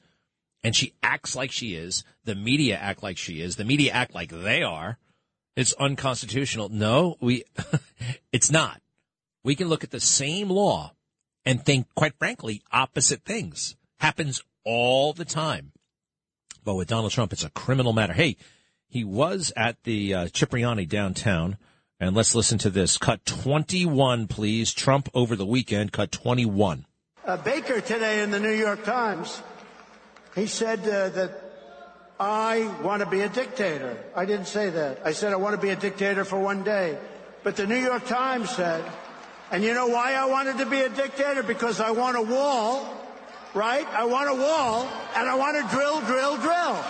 And 0.64 0.74
she 0.74 0.94
acts 1.03 1.37
like 1.37 1.53
she 1.53 1.74
is. 1.74 2.03
The 2.24 2.35
media 2.35 2.77
act 2.77 3.03
like 3.03 3.18
she 3.18 3.40
is. 3.40 3.57
The 3.57 3.64
media 3.64 3.92
act 3.92 4.14
like 4.14 4.31
they 4.31 4.62
are. 4.62 4.98
It's 5.55 5.72
unconstitutional. 5.74 6.68
No, 6.70 7.16
we, 7.20 7.44
it's 8.33 8.51
not. 8.51 8.81
We 9.44 9.55
can 9.55 9.68
look 9.68 9.85
at 9.85 9.90
the 9.90 10.01
same 10.01 10.48
law 10.48 10.92
and 11.44 11.64
think, 11.64 11.87
quite 11.94 12.18
frankly, 12.18 12.62
opposite 12.72 13.24
things. 13.24 13.77
Happens 13.98 14.42
all 14.64 15.12
the 15.12 15.24
time. 15.24 15.72
But 16.64 16.74
with 16.74 16.88
Donald 16.88 17.12
Trump, 17.12 17.33
it's 17.33 17.44
a 17.44 17.51
criminal 17.51 17.92
matter. 17.92 18.12
Hey, 18.12 18.37
he 18.88 19.05
was 19.05 19.53
at 19.57 19.83
the 19.85 20.14
uh, 20.14 20.29
Cipriani 20.29 20.87
downtown 20.87 21.57
and 22.01 22.15
let's 22.15 22.35
listen 22.35 22.59
to 22.59 22.71
this. 22.71 22.99
Cut 22.99 23.25
21, 23.25 24.27
please. 24.27 24.73
Trump 24.73 25.09
over 25.15 25.35
the 25.35 25.47
weekend. 25.47 25.93
Cut 25.93 26.13
21. 26.13 26.87
Uh, 27.25 27.37
Baker 27.37 27.81
today 27.81 28.23
in 28.23 28.31
the 28.31 28.41
New 28.41 28.53
York 28.53 28.85
Times, 28.85 29.43
he 30.35 30.47
said 30.47 30.81
uh, 30.81 31.11
that 31.11 31.49
I 32.21 32.73
want 32.83 33.01
to 33.01 33.07
be 33.07 33.21
a 33.21 33.29
dictator. 33.29 33.97
I 34.15 34.25
didn't 34.25 34.47
say 34.47 34.71
that. 34.71 35.01
I 35.05 35.13
said 35.13 35.33
I 35.33 35.37
want 35.37 35.57
to 35.57 35.61
be 35.61 35.71
a 35.71 35.77
dictator 35.77 36.25
for 36.25 36.39
one 36.39 36.65
day. 36.65 36.99
But 37.43 37.57
the 37.57 37.67
New 37.67 37.77
York 37.77 38.07
Times 38.07 38.51
said, 38.51 38.85
and 39.51 39.63
you 39.63 39.75
know 39.75 39.89
why 39.89 40.15
I 40.15 40.27
wanted 40.27 40.59
to 40.59 40.67
be 40.67 40.81
a 40.81 40.89
dictator? 40.89 41.43
Because 41.43 41.81
I 41.81 41.91
want 41.93 42.17
a 42.17 42.23
wall, 42.23 42.87
right? 43.55 43.87
I 43.89 44.05
want 44.05 44.29
a 44.29 44.35
wall, 44.35 44.89
and 45.17 45.29
I 45.29 45.35
want 45.35 45.57
to 45.57 45.75
drill, 45.75 46.01
drill, 46.03 46.37
drill. 46.37 46.85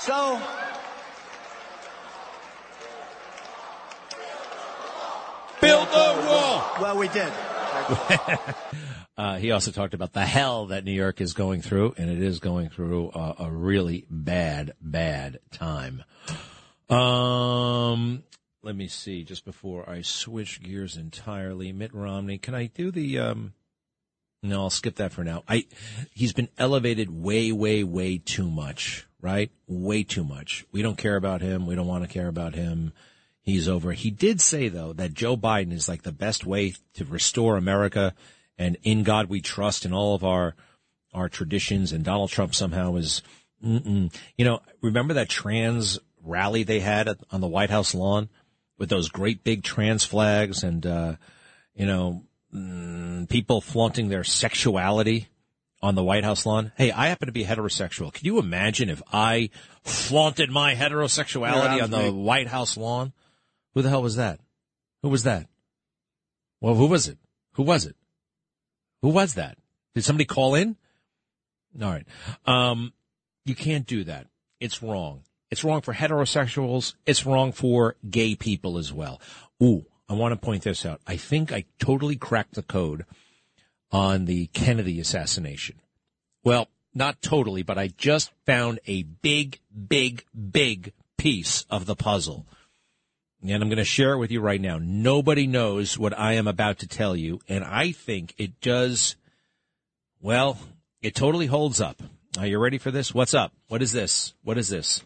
So, 0.00 0.40
build 5.60 5.88
the 5.88 6.24
wall. 6.26 6.64
Well, 6.80 6.96
we 6.96 7.08
did. 7.08 7.30
uh, 9.18 9.36
he 9.36 9.50
also 9.50 9.72
talked 9.72 9.92
about 9.92 10.14
the 10.14 10.24
hell 10.24 10.68
that 10.68 10.84
New 10.84 10.92
York 10.92 11.20
is 11.20 11.34
going 11.34 11.60
through, 11.60 11.96
and 11.98 12.08
it 12.08 12.22
is 12.22 12.38
going 12.38 12.70
through 12.70 13.10
a, 13.10 13.34
a 13.40 13.50
really 13.50 14.06
bad, 14.08 14.72
bad 14.80 15.40
time. 15.50 16.02
Um, 16.88 18.22
let 18.62 18.74
me 18.74 18.88
see. 18.88 19.22
Just 19.22 19.44
before 19.44 19.86
I 19.86 20.00
switch 20.00 20.62
gears 20.62 20.96
entirely, 20.96 21.72
Mitt 21.72 21.92
Romney, 21.92 22.38
can 22.38 22.54
I 22.54 22.68
do 22.68 22.90
the 22.90 23.18
um? 23.18 23.52
No, 24.42 24.62
I'll 24.62 24.70
skip 24.70 24.96
that 24.96 25.12
for 25.12 25.24
now. 25.24 25.42
I 25.46 25.66
he's 26.14 26.32
been 26.32 26.48
elevated 26.56 27.10
way, 27.10 27.52
way, 27.52 27.84
way 27.84 28.16
too 28.16 28.48
much 28.48 29.06
right? 29.22 29.50
Way 29.66 30.02
too 30.02 30.24
much. 30.24 30.64
We 30.72 30.82
don't 30.82 30.98
care 30.98 31.16
about 31.16 31.40
him. 31.40 31.66
We 31.66 31.74
don't 31.74 31.86
want 31.86 32.04
to 32.04 32.12
care 32.12 32.28
about 32.28 32.54
him. 32.54 32.92
He's 33.42 33.68
over. 33.68 33.92
He 33.92 34.10
did 34.10 34.40
say 34.40 34.68
though 34.68 34.92
that 34.94 35.14
Joe 35.14 35.36
Biden 35.36 35.72
is 35.72 35.88
like 35.88 36.02
the 36.02 36.12
best 36.12 36.44
way 36.44 36.74
to 36.94 37.04
restore 37.04 37.56
America 37.56 38.14
and 38.58 38.76
in 38.82 39.02
God 39.02 39.28
we 39.28 39.40
trust 39.40 39.84
in 39.84 39.92
all 39.92 40.14
of 40.14 40.24
our 40.24 40.54
our 41.12 41.28
traditions 41.28 41.92
and 41.92 42.04
Donald 42.04 42.30
Trump 42.30 42.54
somehow 42.54 42.96
is 42.96 43.22
mm-mm. 43.64 44.14
you 44.36 44.44
know, 44.44 44.60
remember 44.82 45.14
that 45.14 45.28
trans 45.28 45.98
rally 46.22 46.62
they 46.62 46.80
had 46.80 47.08
on 47.30 47.40
the 47.40 47.48
White 47.48 47.70
House 47.70 47.94
lawn 47.94 48.28
with 48.78 48.90
those 48.90 49.08
great 49.08 49.42
big 49.42 49.64
trans 49.64 50.04
flags 50.04 50.62
and 50.62 50.86
uh 50.86 51.16
you 51.74 51.86
know, 51.86 52.22
mm, 52.54 53.28
people 53.28 53.60
flaunting 53.62 54.08
their 54.08 54.24
sexuality 54.24 55.28
on 55.82 55.94
the 55.94 56.04
White 56.04 56.24
House 56.24 56.44
lawn. 56.44 56.72
Hey, 56.76 56.92
I 56.92 57.08
happen 57.08 57.26
to 57.26 57.32
be 57.32 57.44
heterosexual. 57.44 58.12
Can 58.12 58.26
you 58.26 58.38
imagine 58.38 58.90
if 58.90 59.02
I 59.12 59.50
flaunted 59.82 60.50
my 60.50 60.74
heterosexuality 60.74 61.78
yeah, 61.78 61.84
on 61.84 61.90
the 61.90 62.02
me. 62.02 62.10
White 62.10 62.48
House 62.48 62.76
lawn? 62.76 63.12
Who 63.74 63.82
the 63.82 63.88
hell 63.88 64.02
was 64.02 64.16
that? 64.16 64.40
Who 65.02 65.08
was 65.08 65.22
that? 65.22 65.46
Well, 66.60 66.74
who 66.74 66.86
was 66.86 67.08
it? 67.08 67.18
Who 67.52 67.62
was 67.62 67.86
it? 67.86 67.96
Who 69.02 69.08
was 69.08 69.34
that? 69.34 69.56
Did 69.94 70.04
somebody 70.04 70.26
call 70.26 70.54
in? 70.54 70.76
All 71.80 71.90
right. 71.90 72.06
Um, 72.46 72.92
you 73.44 73.54
can't 73.54 73.86
do 73.86 74.04
that. 74.04 74.26
It's 74.58 74.82
wrong. 74.82 75.22
It's 75.50 75.64
wrong 75.64 75.80
for 75.80 75.94
heterosexuals. 75.94 76.94
It's 77.06 77.24
wrong 77.24 77.52
for 77.52 77.96
gay 78.08 78.34
people 78.34 78.76
as 78.76 78.92
well. 78.92 79.20
Ooh, 79.62 79.86
I 80.08 80.14
want 80.14 80.32
to 80.32 80.36
point 80.36 80.64
this 80.64 80.84
out. 80.84 81.00
I 81.06 81.16
think 81.16 81.52
I 81.52 81.64
totally 81.78 82.16
cracked 82.16 82.54
the 82.54 82.62
code 82.62 83.06
on 83.92 84.24
the 84.24 84.46
Kennedy 84.48 85.00
assassination. 85.00 85.80
Well, 86.44 86.68
not 86.94 87.22
totally, 87.22 87.62
but 87.62 87.78
I 87.78 87.88
just 87.88 88.30
found 88.46 88.80
a 88.86 89.02
big, 89.02 89.60
big, 89.88 90.24
big 90.52 90.92
piece 91.16 91.64
of 91.70 91.86
the 91.86 91.96
puzzle. 91.96 92.46
And 93.42 93.62
I'm 93.62 93.68
going 93.68 93.78
to 93.78 93.84
share 93.84 94.12
it 94.12 94.18
with 94.18 94.30
you 94.30 94.40
right 94.40 94.60
now. 94.60 94.78
Nobody 94.80 95.46
knows 95.46 95.98
what 95.98 96.18
I 96.18 96.34
am 96.34 96.46
about 96.46 96.80
to 96.80 96.88
tell 96.88 97.16
you, 97.16 97.40
and 97.48 97.64
I 97.64 97.92
think 97.92 98.34
it 98.38 98.60
does, 98.60 99.16
well, 100.20 100.58
it 101.00 101.14
totally 101.14 101.46
holds 101.46 101.80
up. 101.80 102.02
Are 102.38 102.46
you 102.46 102.58
ready 102.58 102.78
for 102.78 102.90
this? 102.90 103.14
What's 103.14 103.34
up? 103.34 103.52
What 103.68 103.82
is 103.82 103.92
this? 103.92 104.34
What 104.42 104.58
is 104.58 104.68
this? 104.68 105.02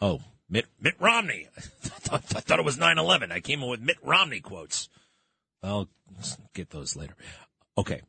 Oh, 0.00 0.20
Mitt, 0.50 0.66
Mitt 0.80 0.94
Romney. 0.98 1.48
I 1.56 1.60
thought, 1.60 2.24
I 2.36 2.40
thought 2.40 2.58
it 2.58 2.64
was 2.64 2.76
9-11. 2.76 3.30
I 3.30 3.40
came 3.40 3.62
in 3.62 3.68
with 3.68 3.80
Mitt 3.80 3.98
Romney 4.02 4.40
quotes. 4.40 4.88
I'll 5.62 5.88
get 6.54 6.70
those 6.70 6.96
later. 6.96 7.14
Okay, 7.78 8.02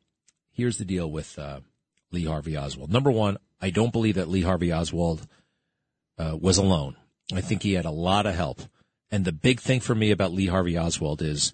here's 0.50 0.78
the 0.78 0.84
deal 0.84 1.08
with 1.08 1.38
uh, 1.38 1.60
Lee 2.10 2.24
Harvey 2.24 2.56
Oswald. 2.56 2.90
Number 2.90 3.12
one, 3.12 3.38
I 3.60 3.70
don't 3.70 3.92
believe 3.92 4.16
that 4.16 4.28
Lee 4.28 4.42
Harvey 4.42 4.72
Oswald 4.72 5.28
uh, 6.18 6.36
was 6.40 6.58
alone. 6.58 6.96
I 7.32 7.40
think 7.40 7.62
he 7.62 7.74
had 7.74 7.84
a 7.84 7.92
lot 7.92 8.26
of 8.26 8.34
help. 8.34 8.62
And 9.12 9.24
the 9.24 9.30
big 9.30 9.60
thing 9.60 9.78
for 9.78 9.94
me 9.94 10.10
about 10.10 10.32
Lee 10.32 10.48
Harvey 10.48 10.76
Oswald 10.76 11.22
is 11.22 11.52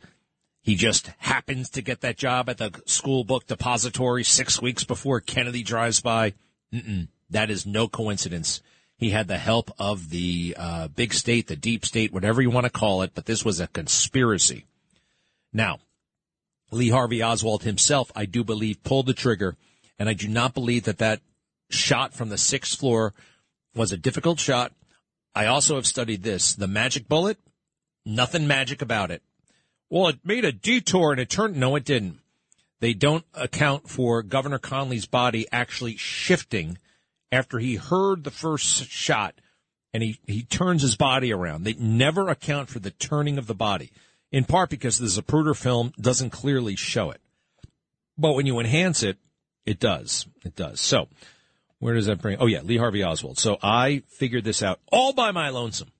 he 0.62 0.76
just 0.76 1.10
happens 1.18 1.68
to 1.70 1.82
get 1.82 2.00
that 2.00 2.16
job 2.16 2.48
at 2.48 2.56
the 2.56 2.72
school 2.86 3.22
book 3.22 3.46
depository 3.46 4.24
six 4.24 4.62
weeks 4.62 4.82
before 4.82 5.20
Kennedy 5.20 5.62
drives 5.62 6.00
by. 6.00 6.32
That 7.28 7.50
is 7.50 7.66
no 7.66 7.86
coincidence. 7.86 8.62
He 8.96 9.10
had 9.10 9.28
the 9.28 9.36
help 9.36 9.70
of 9.78 10.08
the 10.08 10.56
uh, 10.58 10.88
big 10.88 11.12
state, 11.12 11.48
the 11.48 11.56
deep 11.56 11.84
state, 11.84 12.14
whatever 12.14 12.40
you 12.40 12.48
want 12.48 12.64
to 12.64 12.70
call 12.70 13.02
it, 13.02 13.12
but 13.14 13.26
this 13.26 13.44
was 13.44 13.60
a 13.60 13.66
conspiracy. 13.66 14.64
Now, 15.52 15.80
Lee 16.70 16.90
Harvey 16.90 17.22
Oswald 17.22 17.62
himself, 17.62 18.10
I 18.14 18.26
do 18.26 18.42
believe, 18.42 18.82
pulled 18.82 19.06
the 19.06 19.14
trigger, 19.14 19.56
and 19.98 20.08
I 20.08 20.14
do 20.14 20.28
not 20.28 20.54
believe 20.54 20.84
that 20.84 20.98
that 20.98 21.20
shot 21.70 22.14
from 22.14 22.28
the 22.28 22.38
sixth 22.38 22.78
floor 22.78 23.14
was 23.74 23.92
a 23.92 23.96
difficult 23.96 24.40
shot. 24.40 24.72
I 25.34 25.46
also 25.46 25.76
have 25.76 25.86
studied 25.86 26.22
this. 26.22 26.54
The 26.54 26.66
magic 26.66 27.08
bullet, 27.08 27.38
nothing 28.04 28.46
magic 28.46 28.82
about 28.82 29.10
it. 29.10 29.22
Well, 29.90 30.08
it 30.08 30.18
made 30.24 30.44
a 30.44 30.52
detour 30.52 31.12
and 31.12 31.20
it 31.20 31.30
turned. 31.30 31.56
No, 31.56 31.76
it 31.76 31.84
didn't. 31.84 32.18
They 32.80 32.94
don't 32.94 33.24
account 33.34 33.88
for 33.88 34.22
Governor 34.22 34.58
Connally's 34.58 35.06
body 35.06 35.46
actually 35.52 35.96
shifting 35.96 36.78
after 37.32 37.58
he 37.58 37.76
heard 37.76 38.24
the 38.24 38.30
first 38.30 38.88
shot 38.88 39.34
and 39.94 40.02
he, 40.02 40.20
he 40.26 40.42
turns 40.42 40.82
his 40.82 40.96
body 40.96 41.32
around. 41.32 41.64
They 41.64 41.74
never 41.74 42.28
account 42.28 42.68
for 42.68 42.80
the 42.80 42.90
turning 42.90 43.38
of 43.38 43.46
the 43.46 43.54
body, 43.54 43.90
in 44.32 44.44
part 44.44 44.70
because 44.70 44.98
the 44.98 45.06
Zapruder 45.06 45.56
film 45.56 45.92
doesn't 46.00 46.30
clearly 46.30 46.76
show 46.76 47.10
it. 47.10 47.20
But 48.18 48.32
when 48.32 48.46
you 48.46 48.58
enhance 48.58 49.02
it, 49.02 49.18
it 49.64 49.78
does. 49.80 50.26
It 50.44 50.56
does. 50.56 50.80
So, 50.80 51.08
where 51.78 51.94
does 51.94 52.06
that 52.06 52.22
bring? 52.22 52.38
Oh, 52.38 52.46
yeah, 52.46 52.62
Lee 52.62 52.78
Harvey 52.78 53.04
Oswald. 53.04 53.38
So 53.38 53.58
I 53.62 54.02
figured 54.08 54.44
this 54.44 54.62
out 54.62 54.80
all 54.90 55.12
by 55.12 55.32
my 55.32 55.50
lonesome. 55.50 55.90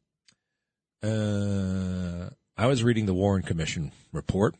Uh, 1.03 2.31
I 2.57 2.67
was 2.67 2.83
reading 2.83 3.07
the 3.07 3.15
Warren 3.15 3.43
Commission 3.43 3.93
report 4.13 4.55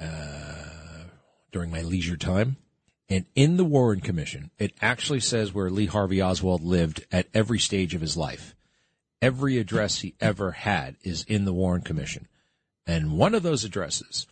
uh, 0.00 1.04
during 1.52 1.70
my 1.70 1.82
leisure 1.82 2.16
time. 2.16 2.56
And 3.08 3.24
in 3.34 3.56
the 3.56 3.64
Warren 3.64 4.00
Commission, 4.00 4.50
it 4.58 4.74
actually 4.82 5.20
says 5.20 5.54
where 5.54 5.70
Lee 5.70 5.86
Harvey 5.86 6.20
Oswald 6.20 6.62
lived 6.62 7.06
at 7.10 7.28
every 7.32 7.58
stage 7.58 7.94
of 7.94 8.02
his 8.02 8.16
life. 8.16 8.54
Every 9.22 9.58
address 9.58 10.00
he 10.00 10.14
ever 10.20 10.50
had 10.50 10.96
is 11.02 11.24
in 11.24 11.44
the 11.44 11.54
Warren 11.54 11.82
Commission. 11.82 12.28
And 12.88 13.12
one 13.12 13.34
of 13.34 13.42
those 13.42 13.64
addresses 13.64 14.26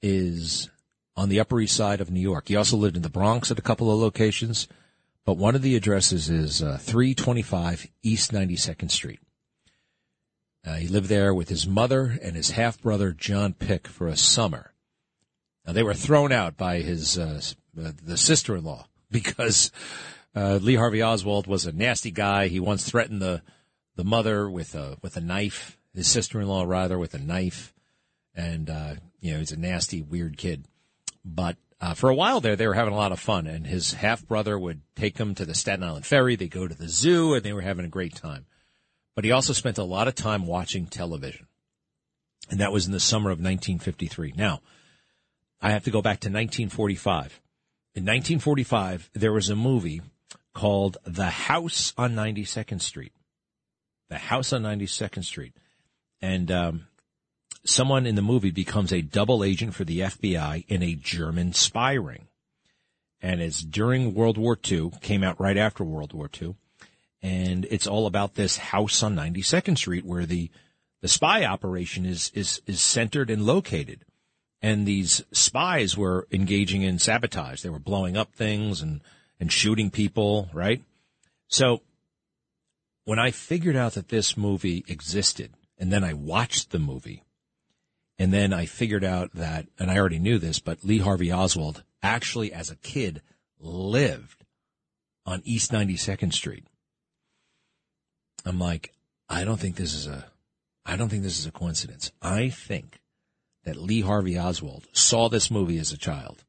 is 0.00 0.70
on 1.14 1.28
the 1.28 1.40
Upper 1.40 1.60
East 1.60 1.76
Side 1.76 2.00
of 2.00 2.10
New 2.10 2.20
York. 2.20 2.48
He 2.48 2.56
also 2.56 2.78
lived 2.78 2.96
in 2.96 3.02
the 3.02 3.10
Bronx 3.10 3.50
at 3.50 3.58
a 3.58 3.62
couple 3.62 3.92
of 3.92 4.00
locations, 4.00 4.66
but 5.26 5.36
one 5.36 5.54
of 5.54 5.60
the 5.60 5.76
addresses 5.76 6.30
is 6.30 6.62
uh, 6.62 6.78
325 6.80 7.86
East 8.02 8.32
92nd 8.32 8.90
Street. 8.90 9.20
Uh, 10.66 10.76
he 10.76 10.88
lived 10.88 11.10
there 11.10 11.34
with 11.34 11.50
his 11.50 11.66
mother 11.66 12.18
and 12.22 12.34
his 12.34 12.52
half 12.52 12.80
brother 12.80 13.12
John 13.12 13.52
Pic 13.52 13.86
for 13.86 14.08
a 14.08 14.16
summer. 14.16 14.72
Now 15.66 15.74
they 15.74 15.82
were 15.82 15.92
thrown 15.92 16.32
out 16.32 16.56
by 16.56 16.78
his 16.78 17.18
uh, 17.18 17.42
uh 17.78 17.92
the 18.02 18.16
sister 18.16 18.56
in 18.56 18.64
law 18.64 18.86
because 19.10 19.70
uh, 20.34 20.58
Lee 20.62 20.76
Harvey 20.76 21.02
Oswald 21.02 21.46
was 21.46 21.66
a 21.66 21.72
nasty 21.72 22.10
guy. 22.10 22.48
He 22.48 22.58
once 22.58 22.88
threatened 22.88 23.20
the 23.20 23.42
the 23.96 24.04
mother 24.04 24.48
with 24.48 24.74
a 24.74 24.96
with 25.02 25.16
a 25.16 25.20
knife, 25.20 25.78
his 25.94 26.08
sister 26.08 26.40
in 26.40 26.48
law 26.48 26.64
rather 26.64 26.98
with 26.98 27.12
a 27.12 27.18
knife, 27.18 27.74
and 28.38 28.70
uh, 28.70 28.94
you 29.20 29.32
know 29.32 29.38
he's 29.40 29.52
a 29.52 29.58
nasty 29.58 30.00
weird 30.00 30.38
kid. 30.38 30.64
But 31.22 31.56
uh, 31.80 31.92
for 31.92 32.08
a 32.08 32.14
while 32.14 32.40
there, 32.40 32.56
they 32.56 32.66
were 32.66 32.74
having 32.74 32.94
a 32.94 32.96
lot 32.96 33.12
of 33.12 33.20
fun, 33.20 33.46
and 33.46 33.66
his 33.66 33.92
half 33.92 34.26
brother 34.26 34.58
would 34.58 34.80
take 34.96 35.18
him 35.18 35.34
to 35.34 35.44
the 35.44 35.54
Staten 35.54 35.84
Island 35.84 36.06
Ferry. 36.06 36.36
They 36.36 36.48
go 36.48 36.66
to 36.66 36.74
the 36.74 36.88
zoo, 36.88 37.34
and 37.34 37.42
they 37.42 37.52
were 37.52 37.60
having 37.60 37.84
a 37.84 37.88
great 37.88 38.14
time 38.14 38.46
but 39.18 39.24
he 39.24 39.32
also 39.32 39.52
spent 39.52 39.78
a 39.78 39.82
lot 39.82 40.06
of 40.06 40.14
time 40.14 40.46
watching 40.46 40.86
television. 40.86 41.48
And 42.50 42.60
that 42.60 42.70
was 42.70 42.86
in 42.86 42.92
the 42.92 43.00
summer 43.00 43.30
of 43.30 43.38
1953. 43.38 44.34
Now, 44.36 44.60
I 45.60 45.72
have 45.72 45.82
to 45.86 45.90
go 45.90 46.00
back 46.00 46.20
to 46.20 46.28
1945. 46.28 47.40
In 47.96 48.04
1945, 48.04 49.10
there 49.14 49.32
was 49.32 49.50
a 49.50 49.56
movie 49.56 50.02
called 50.54 50.98
The 51.04 51.30
House 51.30 51.92
on 51.98 52.14
92nd 52.14 52.80
Street. 52.80 53.10
The 54.08 54.18
House 54.18 54.52
on 54.52 54.62
92nd 54.62 55.24
Street. 55.24 55.56
And 56.22 56.52
um, 56.52 56.86
someone 57.64 58.06
in 58.06 58.14
the 58.14 58.22
movie 58.22 58.50
becomes 58.50 58.92
a 58.92 59.02
double 59.02 59.44
agent 59.44 59.74
for 59.74 59.84
the 59.84 60.00
FBI 60.00 60.64
in 60.68 60.82
a 60.82 60.94
German 60.94 61.52
spy 61.52 61.94
ring. 61.94 62.28
And 63.20 63.40
it's 63.40 63.62
during 63.62 64.14
World 64.14 64.38
War 64.38 64.56
II, 64.70 64.92
came 65.00 65.24
out 65.24 65.40
right 65.40 65.56
after 65.56 65.84
World 65.84 66.12
War 66.12 66.30
II 66.40 66.54
and 67.22 67.66
it's 67.70 67.86
all 67.86 68.06
about 68.06 68.34
this 68.34 68.56
house 68.56 69.02
on 69.02 69.16
92nd 69.16 69.76
Street 69.76 70.04
where 70.04 70.26
the 70.26 70.50
the 71.00 71.08
spy 71.08 71.44
operation 71.44 72.04
is 72.04 72.30
is 72.34 72.60
is 72.66 72.80
centered 72.80 73.30
and 73.30 73.44
located. 73.44 74.04
And 74.60 74.86
these 74.86 75.22
spies 75.30 75.96
were 75.96 76.26
engaging 76.32 76.82
in 76.82 76.98
sabotage. 76.98 77.62
They 77.62 77.68
were 77.68 77.78
blowing 77.78 78.16
up 78.16 78.34
things 78.34 78.80
and 78.80 79.00
and 79.40 79.52
shooting 79.52 79.90
people, 79.90 80.48
right? 80.52 80.82
So 81.48 81.82
when 83.04 83.18
I 83.18 83.30
figured 83.30 83.76
out 83.76 83.94
that 83.94 84.08
this 84.08 84.36
movie 84.36 84.84
existed, 84.88 85.52
and 85.78 85.92
then 85.92 86.04
I 86.04 86.12
watched 86.12 86.70
the 86.70 86.78
movie, 86.78 87.22
and 88.18 88.32
then 88.32 88.52
I 88.52 88.66
figured 88.66 89.04
out 89.04 89.32
that, 89.34 89.66
and 89.78 89.90
I 89.90 89.98
already 89.98 90.18
knew 90.18 90.38
this, 90.38 90.58
but 90.58 90.84
Lee 90.84 90.98
Harvey 90.98 91.32
Oswald 91.32 91.84
actually, 92.02 92.52
as 92.52 92.70
a 92.70 92.76
kid, 92.76 93.22
lived 93.60 94.44
on 95.26 95.42
East 95.44 95.72
92nd 95.72 96.32
Street. 96.32 96.66
I'm 98.44 98.58
like, 98.58 98.92
I 99.28 99.44
don't 99.44 99.60
think 99.60 99.76
this 99.76 99.94
is 99.94 100.06
a, 100.06 100.26
I 100.86 100.96
don't 100.96 101.08
think 101.08 101.22
this 101.22 101.38
is 101.38 101.46
a 101.46 101.52
coincidence. 101.52 102.12
I 102.22 102.48
think 102.48 103.00
that 103.64 103.76
Lee 103.76 104.00
Harvey 104.00 104.38
Oswald 104.38 104.86
saw 104.92 105.28
this 105.28 105.50
movie 105.50 105.78
as 105.78 105.92
a 105.92 105.98
child 105.98 106.44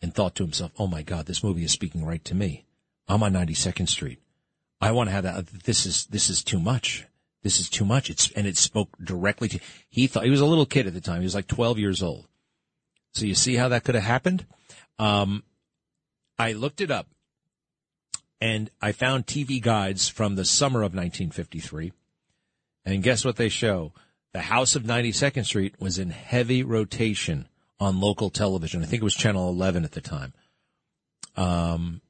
and 0.00 0.14
thought 0.14 0.34
to 0.36 0.42
himself, 0.42 0.72
"Oh 0.78 0.86
my 0.86 1.02
God, 1.02 1.26
this 1.26 1.44
movie 1.44 1.64
is 1.64 1.72
speaking 1.72 2.04
right 2.04 2.24
to 2.24 2.34
me. 2.34 2.64
I'm 3.06 3.22
on 3.22 3.32
92nd 3.32 3.88
Street. 3.88 4.20
I 4.80 4.92
want 4.92 5.08
to 5.08 5.12
have 5.12 5.24
that. 5.24 5.46
This 5.64 5.84
is 5.84 6.06
this 6.06 6.30
is 6.30 6.42
too 6.42 6.58
much. 6.58 7.06
This 7.42 7.58
is 7.58 7.68
too 7.68 7.84
much. 7.84 8.08
It's 8.08 8.30
and 8.32 8.46
it 8.46 8.56
spoke 8.56 8.90
directly 9.02 9.48
to. 9.48 9.60
He 9.88 10.06
thought 10.06 10.24
he 10.24 10.30
was 10.30 10.40
a 10.40 10.46
little 10.46 10.66
kid 10.66 10.86
at 10.86 10.94
the 10.94 11.00
time. 11.00 11.20
He 11.20 11.24
was 11.24 11.34
like 11.34 11.48
12 11.48 11.78
years 11.78 12.02
old. 12.02 12.28
So 13.14 13.26
you 13.26 13.34
see 13.34 13.56
how 13.56 13.68
that 13.68 13.84
could 13.84 13.94
have 13.94 14.04
happened. 14.04 14.46
Um, 14.98 15.42
I 16.38 16.52
looked 16.52 16.80
it 16.80 16.90
up 16.90 17.08
and 18.40 18.70
I 18.80 18.92
found 18.92 19.26
TV 19.26 19.60
guides 19.60 20.08
from 20.08 20.36
the 20.36 20.44
summer 20.44 20.80
of 20.80 20.94
1953. 20.94 21.92
And 22.84 23.02
guess 23.02 23.24
what 23.24 23.36
they 23.36 23.48
show? 23.48 23.92
The 24.32 24.40
House 24.40 24.74
of 24.74 24.84
92nd 24.84 25.44
Street 25.44 25.74
was 25.78 25.98
in 25.98 26.10
heavy 26.10 26.62
rotation 26.62 27.48
on 27.78 28.00
local 28.00 28.30
television. 28.30 28.82
I 28.82 28.86
think 28.86 29.02
it 29.02 29.04
was 29.04 29.14
Channel 29.14 29.48
11 29.50 29.84
at 29.84 29.92
the 29.92 30.00
time. 30.00 30.32
Um, 31.36 32.00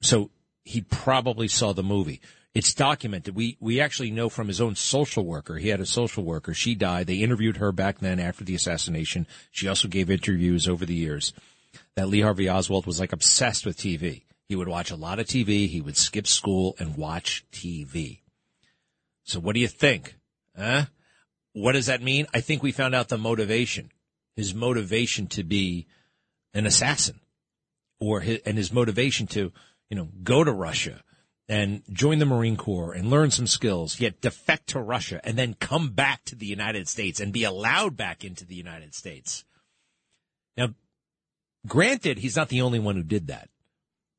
so 0.00 0.30
he 0.64 0.80
probably 0.80 1.48
saw 1.48 1.72
the 1.72 1.82
movie. 1.82 2.20
It's 2.54 2.74
documented. 2.74 3.34
We 3.34 3.56
we 3.60 3.80
actually 3.80 4.10
know 4.10 4.28
from 4.28 4.48
his 4.48 4.60
own 4.60 4.74
social 4.74 5.24
worker. 5.24 5.56
He 5.58 5.68
had 5.68 5.80
a 5.80 5.86
social 5.86 6.24
worker. 6.24 6.54
She 6.54 6.74
died. 6.74 7.06
They 7.06 7.16
interviewed 7.16 7.58
her 7.58 7.72
back 7.72 7.98
then 7.98 8.18
after 8.18 8.42
the 8.42 8.54
assassination. 8.54 9.26
She 9.50 9.68
also 9.68 9.86
gave 9.86 10.10
interviews 10.10 10.66
over 10.66 10.86
the 10.86 10.94
years. 10.94 11.32
That 11.94 12.08
Lee 12.08 12.22
Harvey 12.22 12.48
Oswald 12.48 12.86
was 12.86 12.98
like 12.98 13.12
obsessed 13.12 13.66
with 13.66 13.76
TV. 13.76 14.22
He 14.48 14.56
would 14.56 14.68
watch 14.68 14.90
a 14.90 14.96
lot 14.96 15.18
of 15.18 15.26
TV. 15.26 15.68
He 15.68 15.80
would 15.80 15.96
skip 15.96 16.26
school 16.26 16.74
and 16.78 16.96
watch 16.96 17.44
TV. 17.52 18.20
So 19.24 19.38
what 19.40 19.54
do 19.54 19.60
you 19.60 19.68
think? 19.68 20.16
Huh? 20.56 20.86
What 21.52 21.72
does 21.72 21.86
that 21.86 22.02
mean? 22.02 22.26
I 22.32 22.40
think 22.40 22.62
we 22.62 22.72
found 22.72 22.94
out 22.94 23.08
the 23.08 23.18
motivation. 23.18 23.90
His 24.36 24.54
motivation 24.54 25.26
to 25.28 25.44
be 25.44 25.86
an 26.54 26.64
assassin 26.64 27.20
or 28.00 28.20
his, 28.20 28.40
and 28.46 28.56
his 28.56 28.72
motivation 28.72 29.26
to, 29.28 29.52
you 29.90 29.96
know, 29.96 30.08
go 30.22 30.44
to 30.44 30.52
Russia 30.52 31.02
and 31.48 31.82
join 31.92 32.18
the 32.18 32.26
Marine 32.26 32.56
Corps 32.56 32.92
and 32.92 33.10
learn 33.10 33.30
some 33.30 33.46
skills, 33.46 34.00
yet 34.00 34.20
defect 34.20 34.68
to 34.68 34.80
Russia 34.80 35.20
and 35.24 35.38
then 35.38 35.54
come 35.54 35.90
back 35.90 36.24
to 36.26 36.36
the 36.36 36.46
United 36.46 36.88
States 36.88 37.20
and 37.20 37.32
be 37.32 37.44
allowed 37.44 37.96
back 37.96 38.24
into 38.24 38.44
the 38.44 38.54
United 38.54 38.94
States. 38.94 39.44
Now, 40.56 40.74
granted, 41.66 42.18
he's 42.18 42.36
not 42.36 42.48
the 42.48 42.62
only 42.62 42.78
one 42.78 42.96
who 42.96 43.02
did 43.02 43.28
that 43.28 43.48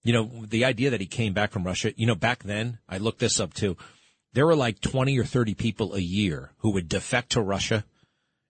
you 0.03 0.13
know, 0.13 0.29
the 0.45 0.65
idea 0.65 0.91
that 0.91 1.01
he 1.01 1.07
came 1.07 1.33
back 1.33 1.51
from 1.51 1.63
Russia, 1.63 1.93
you 1.95 2.07
know, 2.07 2.15
back 2.15 2.43
then, 2.43 2.79
I 2.87 2.97
looked 2.97 3.19
this 3.19 3.39
up 3.39 3.53
too. 3.53 3.77
There 4.33 4.45
were 4.45 4.55
like 4.55 4.79
20 4.79 5.17
or 5.19 5.25
30 5.25 5.55
people 5.55 5.95
a 5.95 5.99
year 5.99 6.51
who 6.59 6.71
would 6.71 6.87
defect 6.87 7.31
to 7.31 7.41
Russia 7.41 7.83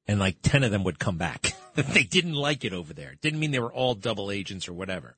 and 0.07 0.19
like 0.19 0.37
10 0.41 0.63
of 0.63 0.71
them 0.71 0.83
would 0.83 0.99
come 0.99 1.17
back. 1.17 1.53
they 1.75 2.03
didn't 2.03 2.33
like 2.33 2.65
it 2.65 2.73
over 2.73 2.93
there. 2.93 3.15
Didn't 3.21 3.39
mean 3.39 3.51
they 3.51 3.59
were 3.59 3.73
all 3.73 3.95
double 3.95 4.31
agents 4.31 4.67
or 4.67 4.73
whatever. 4.73 5.15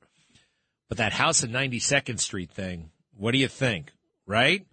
But 0.88 0.98
that 0.98 1.12
house 1.12 1.42
at 1.42 1.50
92nd 1.50 2.20
Street 2.20 2.50
thing, 2.50 2.90
what 3.16 3.32
do 3.32 3.38
you 3.38 3.48
think? 3.48 3.92
Right? 4.26 4.66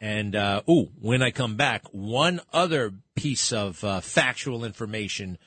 And, 0.00 0.36
uh, 0.36 0.62
ooh, 0.68 0.90
when 1.00 1.22
I 1.22 1.30
come 1.30 1.56
back, 1.56 1.82
one 1.90 2.40
other 2.52 2.92
piece 3.16 3.52
of 3.52 3.82
uh, 3.82 4.00
factual 4.00 4.64
information 4.64 5.38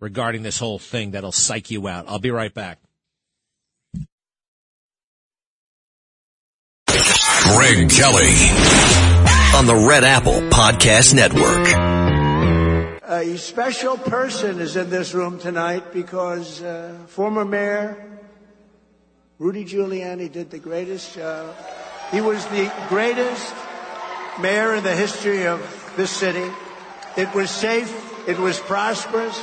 regarding 0.00 0.42
this 0.42 0.58
whole 0.58 0.78
thing 0.78 1.12
that'll 1.12 1.32
psych 1.32 1.70
you 1.70 1.86
out. 1.86 2.06
I'll 2.08 2.18
be 2.18 2.30
right 2.30 2.52
back. 2.52 2.78
Greg 6.88 7.88
Kelly 7.90 8.34
on 9.54 9.66
the 9.66 9.86
Red 9.88 10.02
Apple 10.02 10.40
Podcast 10.50 11.14
Network. 11.14 11.66
A 13.08 13.36
special 13.38 13.96
person 13.96 14.58
is 14.58 14.74
in 14.76 14.90
this 14.90 15.14
room 15.14 15.38
tonight 15.38 15.92
because 15.92 16.60
uh, 16.60 16.92
former 17.06 17.44
mayor 17.44 18.15
Rudy 19.38 19.66
Giuliani 19.66 20.32
did 20.32 20.50
the 20.50 20.58
greatest 20.58 21.14
job. 21.14 21.54
He 22.10 22.22
was 22.22 22.46
the 22.46 22.72
greatest 22.88 23.54
mayor 24.40 24.74
in 24.74 24.82
the 24.82 24.94
history 24.94 25.46
of 25.46 25.60
this 25.96 26.10
city. 26.10 26.50
It 27.18 27.34
was 27.34 27.50
safe. 27.50 27.92
It 28.26 28.38
was 28.38 28.58
prosperous. 28.60 29.38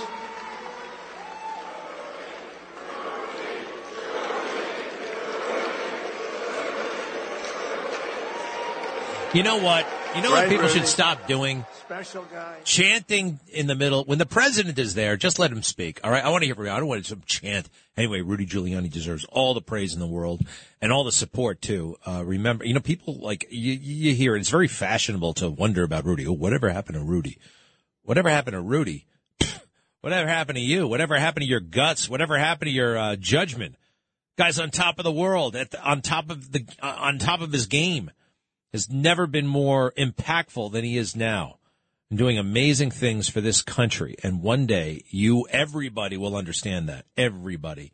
You 9.34 9.43
know 9.43 9.58
what? 9.58 9.86
You 10.15 10.21
know 10.21 10.32
Right, 10.32 10.41
what 10.41 10.49
people 10.49 10.67
Rudy. 10.67 10.80
should 10.80 10.88
stop 10.88 11.28
doing? 11.28 11.65
Special 11.80 12.23
guy. 12.32 12.58
Chanting 12.63 13.39
in 13.52 13.65
the 13.65 13.73
middle. 13.73 14.04
When 14.04 14.19
the 14.19 14.28
president 14.28 14.78
is 14.78 14.93
there, 14.93 15.17
just 15.17 15.39
let 15.39 15.52
him 15.52 15.63
speak. 15.63 15.99
All 16.04 16.12
right. 16.12 16.23
I 16.23 16.30
want 16.30 16.43
to 16.43 16.45
hear 16.45 16.54
from 16.54 16.65
you. 16.65 16.71
I 16.71 16.78
don't 16.78 16.88
want 16.88 17.06
some 17.08 17.23
chant. 17.26 17.67
Anyway, 17.97 18.21
Rudy 18.21 18.45
Giuliani 18.45 18.91
deserves 18.91 19.26
all 19.26 19.56
the 19.56 19.62
praise 19.62 19.93
in 19.93 19.99
the 19.99 20.08
world 20.08 20.41
and 20.82 20.91
all 20.91 21.04
the 21.04 21.12
support 21.12 21.62
too. 21.63 21.97
Uh, 22.06 22.23
remember, 22.23 22.63
you 22.63 22.76
know, 22.76 22.80
people 22.80 23.15
like 23.21 23.47
you, 23.49 23.73
you 23.73 24.13
hear 24.13 24.36
it's 24.36 24.49
very 24.49 24.67
fashionable 24.67 25.34
to 25.36 25.49
wonder 25.49 25.82
about 25.84 26.06
Rudy. 26.06 26.28
Oh, 26.28 26.34
whatever 26.34 26.69
happened 26.69 26.95
to 26.97 27.04
Rudy? 27.04 27.39
Whatever 28.04 28.30
happened 28.30 28.54
to 28.54 28.62
Rudy? 28.62 29.08
whatever 30.02 30.28
happened 30.30 30.58
to 30.58 30.63
you? 30.63 30.88
Whatever 30.88 31.17
happened 31.17 31.43
to 31.43 31.49
your 31.49 31.60
guts? 31.60 32.08
Whatever 32.08 32.38
happened 32.38 32.67
to 32.67 32.73
your 32.73 32.97
uh, 32.97 33.15
judgment? 33.15 33.78
Guy's 34.38 34.60
on 34.60 34.69
top 34.69 34.99
of 34.99 35.06
the 35.06 35.12
world, 35.12 35.56
at 35.56 35.71
the, 35.71 35.82
on 35.84 36.02
top 36.02 36.30
of 36.30 36.52
the 36.52 36.65
uh, 36.82 36.95
on 36.99 37.17
top 37.17 37.41
of 37.41 37.52
his 37.52 37.65
game 37.67 38.12
has 38.74 38.90
never 38.90 39.28
been 39.28 39.48
more 39.48 39.94
impactful 39.98 40.72
than 40.72 40.84
he 40.84 40.98
is 40.98 41.16
now 41.16 41.60
and 42.10 42.20
doing 42.20 42.38
amazing 42.38 42.92
things 42.92 43.30
for 43.30 43.40
this 43.40 43.62
country. 43.62 44.16
And 44.24 44.42
one 44.42 44.66
day 44.66 45.04
you, 45.10 45.48
everybody 45.50 46.18
will 46.18 46.36
understand 46.36 46.90
that. 46.90 47.06
Everybody. 47.16 47.94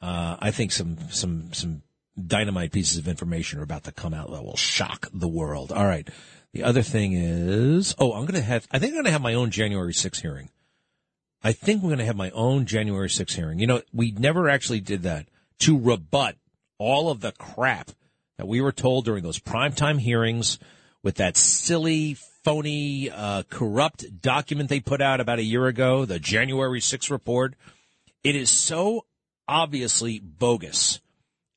Uh, 0.00 0.36
I 0.38 0.50
think 0.50 0.70
some, 0.70 0.98
some, 1.10 1.52
some 1.52 1.82
dynamite 2.26 2.72
pieces 2.72 2.98
of 2.98 3.08
information 3.08 3.58
are 3.58 3.64
about 3.64 3.84
to 3.84 3.92
come 3.92 4.12
out 4.12 4.30
that 4.30 4.44
will 4.44 4.56
shock 4.56 5.08
the 5.12 5.28
world. 5.28 5.72
All 5.72 5.86
right. 5.86 6.08
The 6.52 6.64
other 6.64 6.82
thing 6.82 7.14
is, 7.14 7.94
oh, 7.98 8.12
I'm 8.12 8.26
going 8.26 8.34
to 8.34 8.42
have, 8.42 8.68
I 8.70 8.78
think 8.78 8.90
I'm 8.90 8.96
going 8.96 9.06
to 9.06 9.12
have 9.12 9.22
my 9.22 9.34
own 9.34 9.50
January 9.50 9.94
6th 9.94 10.20
hearing. 10.20 10.50
I 11.42 11.52
think 11.52 11.82
we're 11.82 11.88
going 11.88 11.98
to 11.98 12.04
have 12.04 12.16
my 12.16 12.30
own 12.30 12.66
January 12.66 13.08
6th 13.08 13.34
hearing. 13.34 13.58
You 13.58 13.66
know, 13.66 13.82
we 13.92 14.12
never 14.12 14.48
actually 14.48 14.80
did 14.80 15.02
that 15.04 15.26
to 15.60 15.78
rebut 15.78 16.36
all 16.78 17.10
of 17.10 17.20
the 17.20 17.32
crap 17.32 17.92
that 18.38 18.48
we 18.48 18.60
were 18.60 18.72
told 18.72 19.04
during 19.04 19.22
those 19.22 19.38
primetime 19.38 20.00
hearings 20.00 20.58
with 21.02 21.16
that 21.16 21.36
silly, 21.36 22.16
phony, 22.44 23.10
uh, 23.10 23.42
corrupt 23.48 24.20
document 24.20 24.68
they 24.68 24.80
put 24.80 25.00
out 25.00 25.20
about 25.20 25.38
a 25.38 25.44
year 25.44 25.66
ago, 25.66 26.04
the 26.04 26.18
January 26.18 26.80
6th 26.80 27.10
report. 27.10 27.54
It 28.22 28.36
is 28.36 28.50
so 28.50 29.06
obviously 29.48 30.18
bogus 30.18 31.00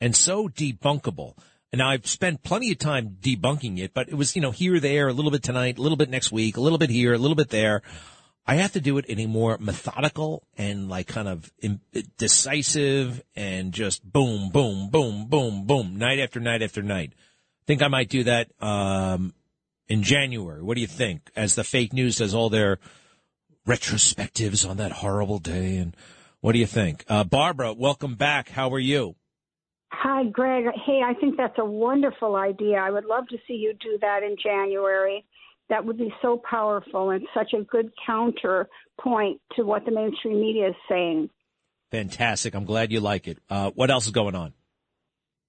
and 0.01 0.15
so 0.15 0.47
debunkable. 0.47 1.37
And 1.71 1.81
I've 1.81 2.07
spent 2.07 2.43
plenty 2.43 2.71
of 2.71 2.77
time 2.77 3.17
debunking 3.19 3.79
it, 3.79 3.93
but 3.93 4.07
it 4.07 4.15
was, 4.15 4.35
you 4.35 4.41
know, 4.41 4.51
here, 4.51 4.79
there, 4.79 5.07
a 5.07 5.13
little 5.13 5.31
bit 5.31 5.43
tonight, 5.43 5.77
a 5.77 5.81
little 5.81 5.97
bit 5.97 6.09
next 6.09 6.31
week, 6.31 6.57
a 6.57 6.61
little 6.61 6.77
bit 6.77 6.89
here, 6.89 7.13
a 7.13 7.17
little 7.17 7.35
bit 7.35 7.49
there. 7.49 7.81
I 8.47 8.55
have 8.55 8.73
to 8.73 8.79
do 8.79 8.97
it 8.99 9.05
in 9.05 9.19
a 9.19 9.25
more 9.25 9.57
methodical 9.59 10.47
and 10.55 10.87
like 10.87 11.07
kind 11.07 11.27
of 11.27 11.51
decisive 12.17 13.23
and 13.35 13.73
just 13.73 14.03
boom, 14.09 14.51
boom, 14.51 14.89
boom, 14.89 15.25
boom, 15.27 15.65
boom, 15.65 15.84
night 16.05 16.19
after 16.19 16.39
night 16.39 16.61
after 16.61 16.83
night. 16.83 17.13
Think 17.65 17.81
I 17.81 17.87
might 17.87 18.09
do 18.09 18.23
that 18.25 18.49
um, 18.61 19.33
in 19.87 20.03
January. 20.03 20.61
What 20.61 20.75
do 20.75 20.81
you 20.81 20.87
think? 20.87 21.31
As 21.35 21.55
the 21.55 21.63
fake 21.63 21.93
news 21.93 22.17
does 22.17 22.35
all 22.35 22.49
their 22.49 22.77
retrospectives 23.67 24.69
on 24.69 24.77
that 24.77 24.91
horrible 24.91 25.39
day, 25.39 25.77
and 25.77 25.95
what 26.41 26.51
do 26.53 26.59
you 26.59 26.67
think? 26.67 27.03
Uh, 27.07 27.23
Barbara, 27.23 27.73
welcome 27.73 28.13
back. 28.15 28.49
How 28.49 28.71
are 28.71 28.79
you? 28.79 29.15
Hi, 29.91 30.25
Greg. 30.25 30.65
Hey, 30.85 31.01
I 31.03 31.15
think 31.15 31.37
that's 31.37 31.57
a 31.57 31.65
wonderful 31.65 32.35
idea. 32.35 32.77
I 32.77 32.91
would 32.91 33.05
love 33.05 33.27
to 33.29 33.37
see 33.47 33.55
you 33.55 33.73
do 33.81 33.97
that 34.01 34.21
in 34.21 34.35
January. 34.41 35.25
That 35.69 35.85
would 35.85 35.97
be 35.97 36.13
so 36.21 36.39
powerful 36.47 37.09
and 37.09 37.25
such 37.33 37.53
a 37.53 37.63
good 37.63 37.91
counterpoint 38.05 39.41
to 39.55 39.63
what 39.63 39.85
the 39.85 39.91
mainstream 39.91 40.39
media 40.39 40.69
is 40.69 40.75
saying. 40.87 41.31
Fantastic. 41.89 42.53
I'm 42.53 42.65
glad 42.65 42.91
you 42.91 42.99
like 42.99 43.27
it. 43.27 43.39
Uh, 43.49 43.71
what 43.71 43.89
else 43.89 44.05
is 44.05 44.11
going 44.11 44.35
on? 44.35 44.53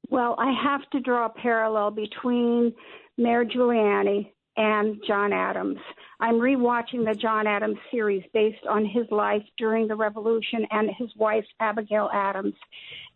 Well, 0.08 0.36
I 0.38 0.52
have 0.62 0.88
to 0.90 1.00
draw 1.00 1.26
a 1.26 1.30
parallel 1.30 1.90
between 1.90 2.72
Mayor 3.18 3.44
Giuliani 3.44 4.32
and 4.56 5.02
John 5.06 5.32
Adams. 5.32 5.78
I'm 6.20 6.36
rewatching 6.36 7.04
the 7.04 7.14
John 7.14 7.46
Adams 7.46 7.78
series 7.90 8.22
based 8.32 8.64
on 8.68 8.84
his 8.84 9.06
life 9.10 9.42
during 9.58 9.88
the 9.88 9.96
revolution 9.96 10.66
and 10.70 10.90
his 10.96 11.10
wife, 11.16 11.44
Abigail 11.60 12.08
Adams. 12.12 12.54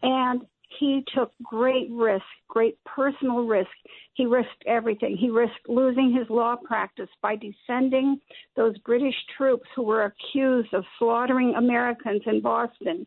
And 0.02 0.42
he 0.78 1.04
took 1.14 1.32
great 1.42 1.88
risk, 1.90 2.24
great 2.48 2.78
personal 2.84 3.46
risk. 3.46 3.70
He 4.14 4.26
risked 4.26 4.64
everything. 4.66 5.16
He 5.16 5.30
risked 5.30 5.68
losing 5.68 6.14
his 6.16 6.28
law 6.28 6.56
practice 6.56 7.08
by 7.22 7.36
defending 7.36 8.20
those 8.56 8.78
British 8.78 9.14
troops 9.36 9.68
who 9.74 9.82
were 9.82 10.04
accused 10.04 10.72
of 10.74 10.84
slaughtering 10.98 11.54
Americans 11.56 12.22
in 12.26 12.40
Boston. 12.40 13.06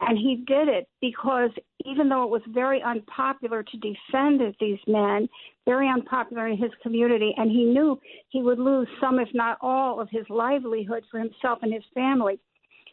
And 0.00 0.16
he 0.16 0.44
did 0.46 0.68
it 0.68 0.88
because 1.00 1.50
even 1.84 2.08
though 2.08 2.24
it 2.24 2.30
was 2.30 2.42
very 2.48 2.82
unpopular 2.82 3.62
to 3.62 3.76
defend 3.76 4.40
these 4.58 4.78
men, 4.86 5.28
very 5.66 5.88
unpopular 5.88 6.48
in 6.48 6.56
his 6.56 6.70
community, 6.82 7.34
and 7.36 7.50
he 7.50 7.64
knew 7.64 7.98
he 8.30 8.42
would 8.42 8.58
lose 8.58 8.88
some, 9.00 9.18
if 9.18 9.28
not 9.34 9.58
all, 9.60 10.00
of 10.00 10.08
his 10.10 10.24
livelihood 10.30 11.04
for 11.10 11.18
himself 11.18 11.58
and 11.62 11.72
his 11.72 11.82
family, 11.94 12.38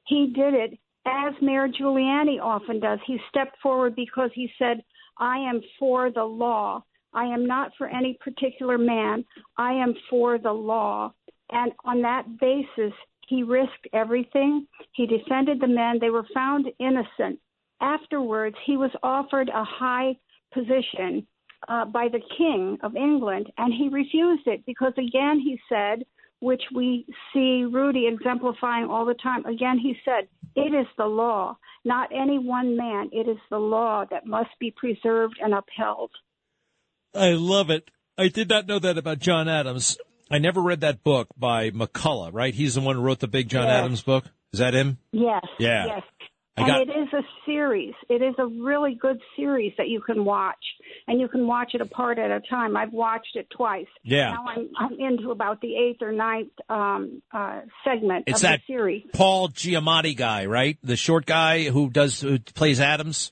he 0.06 0.34
did 0.36 0.54
it 0.54 0.78
as 1.06 1.34
Mayor 1.42 1.70
Giuliani 1.70 2.42
often 2.42 2.80
does. 2.82 3.00
He 3.08 3.18
stepped 3.30 3.58
forward 3.64 3.96
because 3.96 4.30
he 4.34 4.52
said, 4.60 4.84
I 5.18 5.38
am 5.38 5.62
for 5.80 6.12
the 6.12 6.24
law. 6.24 6.84
I 7.14 7.26
am 7.26 7.46
not 7.46 7.72
for 7.78 7.88
any 7.88 8.18
particular 8.22 8.78
man. 8.78 9.24
I 9.58 9.72
am 9.74 9.94
for 10.10 10.38
the 10.38 10.52
law. 10.52 11.14
And 11.50 11.72
on 11.86 12.02
that 12.02 12.38
basis, 12.40 12.94
he 13.28 13.44
risked 13.44 13.88
everything. 13.94 14.68
He 14.94 15.06
defended 15.06 15.60
the 15.60 15.68
men. 15.68 16.00
They 16.00 16.10
were 16.10 16.26
found 16.34 16.68
innocent. 16.80 17.40
Afterwards, 17.80 18.56
he 18.66 18.78
was 18.78 18.92
offered 19.04 19.50
a 19.50 19.64
high 19.64 20.18
position 20.54 21.28
uh, 21.68 21.86
by 21.86 22.08
the 22.12 22.22
King 22.38 22.78
of 22.82 22.96
England, 22.96 23.52
and 23.58 23.74
he 23.74 23.90
refused 23.90 24.48
it 24.48 24.66
because, 24.66 24.94
again, 24.98 25.40
he 25.40 25.60
said, 25.70 26.06
which 26.40 26.62
we 26.74 27.06
see 27.34 27.66
Rudy 27.70 28.08
exemplifying 28.08 28.86
all 28.86 29.06
the 29.06 29.16
time. 29.16 29.46
Again, 29.46 29.78
he 29.80 29.96
said, 30.06 30.28
it 30.56 30.74
is 30.74 30.88
the 30.98 31.06
law, 31.06 31.58
not 31.84 32.10
any 32.12 32.40
one 32.40 32.78
man. 32.78 33.10
It 33.12 33.28
is 33.28 33.38
the 33.50 33.58
law 33.58 34.06
that 34.10 34.26
must 34.26 34.52
be 34.60 34.72
preserved 34.72 35.36
and 35.42 35.54
upheld. 35.54 36.12
I 37.14 37.32
love 37.32 37.70
it. 37.70 37.90
I 38.18 38.28
did 38.30 38.50
not 38.50 38.68
know 38.68 38.80
that 38.80 38.98
about 38.98 39.20
John 39.20 39.48
Adams. 39.48 39.98
I 40.30 40.38
never 40.40 40.62
read 40.62 40.82
that 40.82 41.04
book 41.04 41.28
by 41.38 41.72
McCullough, 41.72 42.34
right? 42.34 42.54
He's 42.54 42.76
the 42.76 42.82
one 42.82 42.96
who 42.96 43.02
wrote 43.02 43.20
the 43.20 43.28
big 43.28 43.50
John 43.50 43.64
Yes. 43.68 43.80
Adams 43.80 44.02
book. 44.02 44.26
Is 44.54 44.60
that 44.60 44.74
him? 44.74 44.98
Yes. 45.12 45.44
Yeah. 45.60 45.86
Yes. 45.86 46.04
I 46.58 46.62
And 46.62 46.68
got- 46.68 46.82
it 46.82 46.90
is 46.90 47.14
a 47.14 47.22
series. 47.46 47.94
It 48.10 48.24
is 48.24 48.34
a 48.40 48.46
really 48.48 48.96
good 48.96 49.20
series 49.36 49.74
that 49.78 49.90
you 49.90 50.02
can 50.02 50.26
watch, 50.26 50.58
and 51.08 51.20
you 51.20 51.28
can 51.28 51.46
watch 51.46 51.76
it 51.76 51.82
apart 51.82 52.18
at 52.18 52.32
a 52.32 52.40
time. 52.50 52.76
I've 52.76 52.92
watched 52.94 53.36
it 53.36 53.48
twice. 53.56 53.86
Yeah. 54.04 54.32
Now 54.32 54.46
I'm 54.48 54.70
I'm 54.76 54.94
into 55.00 55.30
about 55.30 55.62
the 55.62 55.76
eighth 55.76 56.02
or 56.02 56.12
ninth 56.12 56.50
um, 56.68 57.22
uh, 57.32 57.62
segment 57.84 58.24
It's 58.26 58.40
of 58.40 58.50
that 58.50 58.62
the 58.68 58.74
series. 58.74 59.04
Paul 59.14 59.50
Giamatti 59.50 60.18
guy, 60.18 60.46
right? 60.48 60.78
The 60.82 60.96
short 60.96 61.28
guy 61.28 61.66
who 61.70 61.90
does 61.92 62.22
who 62.22 62.40
plays 62.40 62.80
Adams. 62.82 63.32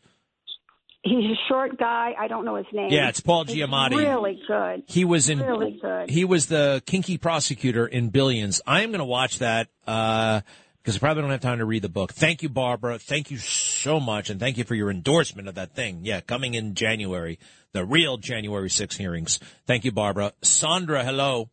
He's 1.08 1.24
a 1.26 1.36
short 1.48 1.78
guy. 1.78 2.13
I 2.20 2.28
don't 2.28 2.46
know 2.46 2.56
his 2.56 2.65
name. 2.74 2.89
Yeah, 2.91 3.10
it's 3.10 3.20
Paul 3.20 3.44
It's 3.44 3.54
Giamatti. 3.54 3.96
really 3.96 4.41
good. 4.48 4.84
He 4.88 5.06
was 5.06 5.30
in. 5.30 5.39
Really 5.39 5.78
good. 5.80 6.10
He 6.10 6.26
was 6.26 6.48
the 6.48 6.82
kinky 6.88 7.20
prosecutor 7.20 7.86
in 7.86 8.10
Billions. 8.10 8.60
I 8.65 8.82
am 8.82 8.89
going 8.89 9.00
to 9.00 9.06
watch 9.06 9.38
that 9.38 9.68
uh, 9.86 10.41
because 10.82 10.95
I 10.95 10.99
probably 10.99 11.22
don't 11.22 11.30
have 11.30 11.41
time 11.41 11.60
to 11.60 11.66
read 11.66 11.84
the 11.84 11.89
book. 11.89 12.12
Thank 12.12 12.41
you, 12.41 12.49
Barbara. 12.49 12.97
Thank 12.97 13.30
you 13.30 13.38
so 13.38 13.99
much, 13.99 14.32
and 14.32 14.39
thank 14.39 14.58
you 14.58 14.64
for 14.64 14.74
your 14.74 14.89
endorsement 14.89 15.47
of 15.47 15.53
that 15.56 15.76
thing. 15.76 15.99
Yeah, 16.01 16.22
coming 16.22 16.56
in 16.56 16.74
January, 16.74 17.38
the 17.72 17.86
real 17.86 18.18
January 18.18 18.72
6 18.72 18.97
hearings. 18.97 19.39
Thank 19.68 19.86
you, 19.86 19.91
Barbara. 19.91 20.34
Sandra, 20.41 21.03
hello. 21.03 21.51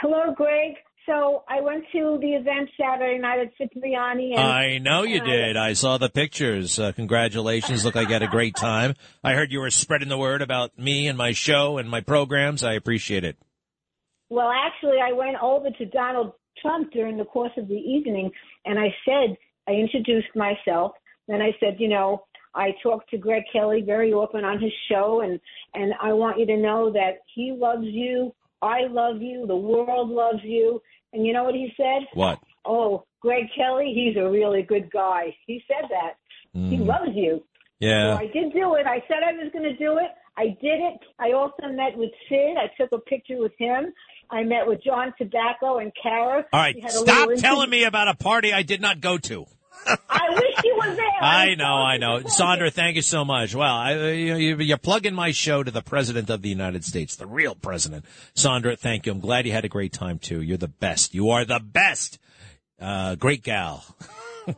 Hello, 0.00 0.32
Greg. 0.34 0.76
So 1.06 1.44
I 1.48 1.60
went 1.60 1.84
to 1.92 2.18
the 2.20 2.34
event 2.34 2.70
Saturday 2.78 3.18
night 3.18 3.40
at 3.40 3.56
Cipriani. 3.56 4.34
And, 4.36 4.40
I 4.40 4.78
know 4.78 5.02
you 5.02 5.20
uh, 5.20 5.24
did. 5.24 5.56
I 5.56 5.72
saw 5.72 5.98
the 5.98 6.10
pictures. 6.10 6.78
Uh, 6.78 6.92
congratulations. 6.92 7.84
Look 7.84 7.94
like 7.94 8.08
you 8.08 8.12
had 8.12 8.22
a 8.22 8.28
great 8.28 8.54
time. 8.54 8.94
I 9.24 9.32
heard 9.32 9.50
you 9.50 9.60
were 9.60 9.70
spreading 9.70 10.08
the 10.08 10.18
word 10.18 10.42
about 10.42 10.78
me 10.78 11.08
and 11.08 11.16
my 11.16 11.32
show 11.32 11.78
and 11.78 11.88
my 11.88 12.00
programs. 12.00 12.62
I 12.62 12.74
appreciate 12.74 13.24
it. 13.24 13.36
Well, 14.28 14.50
actually, 14.50 14.98
I 15.02 15.12
went 15.12 15.36
over 15.42 15.70
to 15.70 15.84
Donald 15.86 16.32
Trump 16.62 16.92
during 16.92 17.16
the 17.16 17.24
course 17.24 17.52
of 17.56 17.66
the 17.66 17.74
evening, 17.74 18.30
and 18.64 18.78
I 18.78 18.94
said, 19.04 19.36
I 19.66 19.72
introduced 19.72 20.28
myself, 20.36 20.92
and 21.28 21.42
I 21.42 21.50
said, 21.58 21.76
you 21.78 21.88
know, 21.88 22.24
I 22.54 22.72
talk 22.82 23.08
to 23.10 23.18
Greg 23.18 23.44
Kelly 23.52 23.82
very 23.84 24.12
often 24.12 24.44
on 24.44 24.60
his 24.60 24.72
show, 24.90 25.20
and 25.22 25.40
and 25.74 25.94
I 26.02 26.12
want 26.12 26.38
you 26.38 26.46
to 26.46 26.56
know 26.56 26.92
that 26.92 27.18
he 27.34 27.52
loves 27.52 27.84
you. 27.84 28.34
I 28.62 28.82
love 28.88 29.20
you. 29.22 29.46
The 29.46 29.56
world 29.56 30.10
loves 30.10 30.42
you. 30.42 30.82
And 31.12 31.26
you 31.26 31.32
know 31.32 31.44
what 31.44 31.54
he 31.54 31.72
said? 31.76 32.06
What? 32.14 32.38
Oh, 32.64 33.04
Greg 33.20 33.44
Kelly, 33.56 33.92
he's 33.94 34.16
a 34.16 34.28
really 34.28 34.62
good 34.62 34.90
guy. 34.90 35.34
He 35.46 35.62
said 35.66 35.88
that. 35.90 36.14
He 36.52 36.76
Mm. 36.78 36.86
loves 36.86 37.14
you. 37.14 37.42
Yeah. 37.80 38.16
So 38.16 38.20
I 38.20 38.26
did 38.26 38.52
do 38.52 38.74
it. 38.74 38.86
I 38.86 39.02
said 39.08 39.22
I 39.24 39.32
was 39.32 39.50
going 39.52 39.64
to 39.64 39.76
do 39.76 39.98
it. 39.98 40.10
I 40.36 40.48
did 40.60 40.80
it. 40.80 41.00
I 41.18 41.32
also 41.32 41.68
met 41.68 41.96
with 41.96 42.10
Sid. 42.28 42.56
I 42.56 42.68
took 42.80 42.92
a 42.92 42.98
picture 42.98 43.38
with 43.38 43.52
him. 43.58 43.92
I 44.30 44.42
met 44.44 44.66
with 44.66 44.82
John 44.84 45.12
Tobacco 45.18 45.78
and 45.78 45.92
Kara. 46.00 46.44
All 46.52 46.60
right, 46.60 46.76
stop 46.88 47.30
telling 47.36 47.68
me 47.68 47.84
about 47.84 48.08
a 48.08 48.14
party 48.14 48.52
I 48.52 48.62
did 48.62 48.80
not 48.80 49.00
go 49.00 49.18
to. 49.18 49.46
I 49.86 50.28
wish 50.30 50.64
you 50.64 50.76
were 50.76 50.94
there. 50.94 51.06
I 51.22 51.54
know, 51.54 51.64
I 51.74 51.96
know. 51.98 52.22
Sandra, 52.26 52.70
thank 52.70 52.96
you 52.96 53.02
so 53.02 53.24
much. 53.24 53.54
Well, 53.54 53.74
I, 53.74 53.94
uh, 53.94 54.06
you 54.08 54.30
know, 54.30 54.36
you- 54.36 54.56
you're 54.58 54.76
plugging 54.78 55.14
my 55.14 55.32
show 55.32 55.62
to 55.62 55.70
the 55.70 55.82
President 55.82 56.30
of 56.30 56.42
the 56.42 56.48
United 56.48 56.84
States, 56.84 57.16
the 57.16 57.26
real 57.26 57.54
President. 57.54 58.04
Sandra, 58.34 58.76
thank 58.76 59.06
you. 59.06 59.12
I'm 59.12 59.20
glad 59.20 59.46
you 59.46 59.52
had 59.52 59.64
a 59.64 59.68
great 59.68 59.92
time, 59.92 60.18
too. 60.18 60.40
You're 60.42 60.56
the 60.58 60.68
best. 60.68 61.14
You 61.14 61.30
are 61.30 61.44
the 61.44 61.60
best. 61.60 62.18
Uh, 62.80 63.14
great 63.14 63.42
gal. 63.42 63.84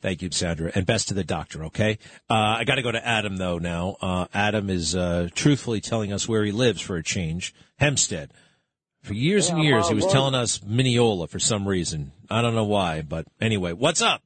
Thank 0.00 0.22
you, 0.22 0.30
Sandra, 0.32 0.72
and 0.74 0.86
best 0.86 1.08
to 1.08 1.14
the 1.14 1.22
doctor. 1.22 1.66
Okay, 1.66 1.98
uh, 2.30 2.34
I 2.58 2.64
got 2.64 2.76
to 2.76 2.82
go 2.82 2.90
to 2.90 3.06
Adam 3.06 3.36
though 3.36 3.58
now. 3.58 3.96
Uh, 4.00 4.26
Adam 4.32 4.70
is 4.70 4.96
uh, 4.96 5.28
truthfully 5.34 5.80
telling 5.80 6.10
us 6.12 6.26
where 6.26 6.42
he 6.42 6.52
lives 6.52 6.80
for 6.80 6.96
a 6.96 7.02
change, 7.02 7.54
Hempstead. 7.76 8.32
For 9.02 9.12
years 9.14 9.48
and 9.50 9.62
years, 9.62 9.88
he 9.88 9.94
was 9.94 10.06
telling 10.06 10.34
us 10.34 10.62
Mineola 10.64 11.26
for 11.28 11.38
some 11.38 11.68
reason. 11.68 12.12
I 12.30 12.40
don't 12.42 12.54
know 12.54 12.64
why, 12.64 13.02
but 13.02 13.26
anyway, 13.40 13.72
what's 13.72 14.00
up? 14.02 14.22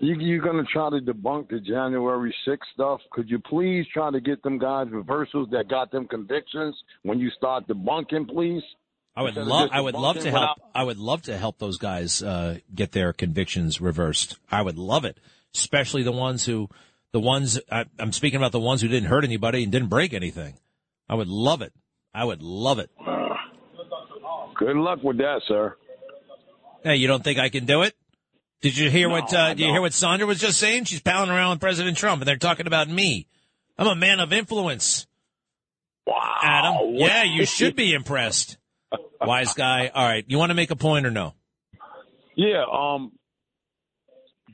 You, 0.00 0.14
you're 0.18 0.42
going 0.42 0.56
to 0.56 0.70
try 0.72 0.88
to 0.88 0.98
debunk 0.98 1.50
the 1.50 1.60
January 1.60 2.34
6th 2.48 2.58
stuff. 2.72 3.00
Could 3.12 3.28
you 3.28 3.38
please 3.38 3.86
try 3.92 4.10
to 4.10 4.20
get 4.20 4.42
them 4.42 4.58
guys 4.58 4.86
reversals 4.90 5.48
that 5.50 5.68
got 5.68 5.92
them 5.92 6.08
convictions 6.08 6.74
when 7.02 7.18
you 7.18 7.30
start 7.36 7.68
debunking, 7.68 8.28
please? 8.28 8.62
I 9.14 9.22
would 9.22 9.36
love. 9.36 9.68
I 9.72 9.80
would 9.80 9.94
love 9.94 10.18
to 10.20 10.30
help. 10.30 10.58
I 10.74 10.84
would 10.84 10.96
love 10.96 11.22
to 11.22 11.36
help 11.36 11.58
those 11.58 11.76
guys 11.76 12.22
uh, 12.22 12.58
get 12.74 12.92
their 12.92 13.12
convictions 13.12 13.80
reversed. 13.80 14.38
I 14.50 14.62
would 14.62 14.78
love 14.78 15.04
it, 15.04 15.18
especially 15.54 16.02
the 16.02 16.12
ones 16.12 16.46
who, 16.46 16.70
the 17.12 17.20
ones 17.20 17.60
I, 17.70 17.84
I'm 17.98 18.12
speaking 18.12 18.38
about, 18.38 18.52
the 18.52 18.60
ones 18.60 18.80
who 18.80 18.88
didn't 18.88 19.08
hurt 19.08 19.24
anybody 19.24 19.64
and 19.64 19.72
didn't 19.72 19.88
break 19.88 20.14
anything. 20.14 20.54
I 21.08 21.16
would 21.16 21.28
love 21.28 21.60
it. 21.60 21.74
I 22.14 22.24
would 22.24 22.40
love 22.42 22.78
it. 22.78 22.90
Good 24.56 24.76
luck 24.76 25.02
with 25.02 25.18
that, 25.18 25.42
sir. 25.46 25.76
Hey, 26.84 26.96
you 26.96 27.08
don't 27.08 27.22
think 27.22 27.38
I 27.38 27.50
can 27.50 27.66
do 27.66 27.82
it? 27.82 27.94
Did 28.60 28.76
you 28.76 28.90
hear 28.90 29.08
what? 29.08 29.32
Uh, 29.32 29.48
did 29.54 29.60
you 29.60 29.70
hear 29.70 29.80
what 29.80 29.94
Sandra 29.94 30.26
was 30.26 30.38
just 30.38 30.58
saying? 30.58 30.84
She's 30.84 31.00
palling 31.00 31.30
around 31.30 31.50
with 31.50 31.60
President 31.60 31.96
Trump, 31.96 32.20
and 32.20 32.28
they're 32.28 32.36
talking 32.36 32.66
about 32.66 32.88
me. 32.88 33.26
I'm 33.78 33.86
a 33.86 33.94
man 33.94 34.20
of 34.20 34.32
influence. 34.32 35.06
Wow, 36.06 36.38
Adam. 36.42 36.94
Yeah, 36.94 37.24
you 37.24 37.46
should 37.46 37.74
be 37.74 37.94
impressed. 37.94 38.58
Wise 39.20 39.54
guy. 39.54 39.90
All 39.94 40.04
right, 40.06 40.24
you 40.28 40.36
want 40.38 40.50
to 40.50 40.54
make 40.54 40.70
a 40.70 40.76
point 40.76 41.06
or 41.06 41.10
no? 41.10 41.34
Yeah, 42.36 42.64
um, 42.70 43.12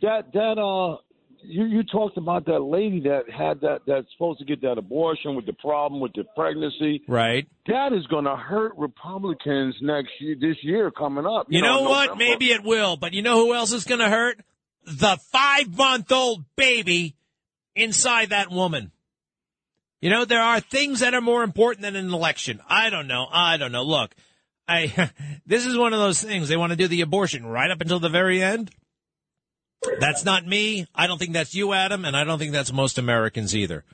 that 0.03 0.33
that 0.33 0.59
uh, 0.59 0.99
you 1.43 1.65
you 1.65 1.83
talked 1.85 2.17
about 2.17 2.47
that 2.47 2.61
lady 2.61 3.01
that 3.01 3.25
had 3.31 3.61
that 3.61 3.81
that's 3.87 4.07
supposed 4.13 4.39
to 4.41 4.45
get 4.45 4.61
that 4.63 4.79
abortion 4.79 5.35
with 5.35 5.47
the 5.47 5.53
problem 5.53 6.01
with 6.01 6.13
the 6.15 6.25
pregnancy. 6.37 7.03
Right. 7.07 7.47
That 7.67 7.93
is 7.93 8.07
going 8.07 8.25
to 8.25 8.37
hurt 8.37 8.77
Republicans 8.77 9.75
next 9.81 10.11
year, 10.21 10.37
this 10.41 10.57
year 10.63 10.91
coming 10.91 11.27
up. 11.27 11.47
You, 11.49 11.63
know, 11.63 11.83
what? 11.83 12.11
November. 12.11 12.25
Maybe 12.25 12.47
it 12.53 12.63
will, 12.63 12.97
but 12.97 13.13
you 13.13 13.23
know 13.23 13.45
who 13.45 13.55
else 13.55 13.73
is 13.73 13.85
going 13.85 14.01
to 14.01 14.09
hurt? 14.09 14.41
The 14.85 15.19
five 15.33 15.77
month 15.77 16.11
old 16.13 16.45
baby 16.57 17.17
inside 17.75 18.31
that 18.31 18.51
woman. 18.51 18.93
You 20.01 20.11
know, 20.11 20.25
there 20.25 20.43
are 20.43 20.61
things 20.61 21.01
that 21.01 21.15
are 21.15 21.21
more 21.21 21.43
important 21.43 21.83
than 21.83 21.97
an 21.97 22.13
election. 22.13 22.61
I 22.69 22.91
don't 22.91 23.07
know. 23.07 23.27
I 23.31 23.57
don't 23.57 23.73
know. 23.73 23.83
Look, 23.83 24.15
I, 24.69 25.11
this 25.47 25.67
is 25.67 25.77
one 25.77 25.93
of 25.93 25.99
those 25.99 26.23
things. 26.23 26.49
They 26.49 26.57
want 26.57 26.71
to 26.71 26.77
do 26.77 26.89
the 26.89 27.01
abortion 27.01 27.47
right 27.47 27.71
up 27.71 27.81
until 27.81 27.99
the 27.99 28.09
very 28.09 28.43
end. 28.43 28.71
That's 30.01 30.25
not 30.25 30.47
me. 30.47 30.87
I 30.95 31.07
don't 31.07 31.19
think 31.19 31.33
that's 31.33 31.55
you, 31.55 31.73
Adam, 31.73 32.05
and 32.05 32.17
I 32.17 32.25
don't 32.25 32.39
think 32.39 32.53
that's 32.53 32.73
most 32.73 32.99
Americans 32.99 33.55
either. 33.55 33.85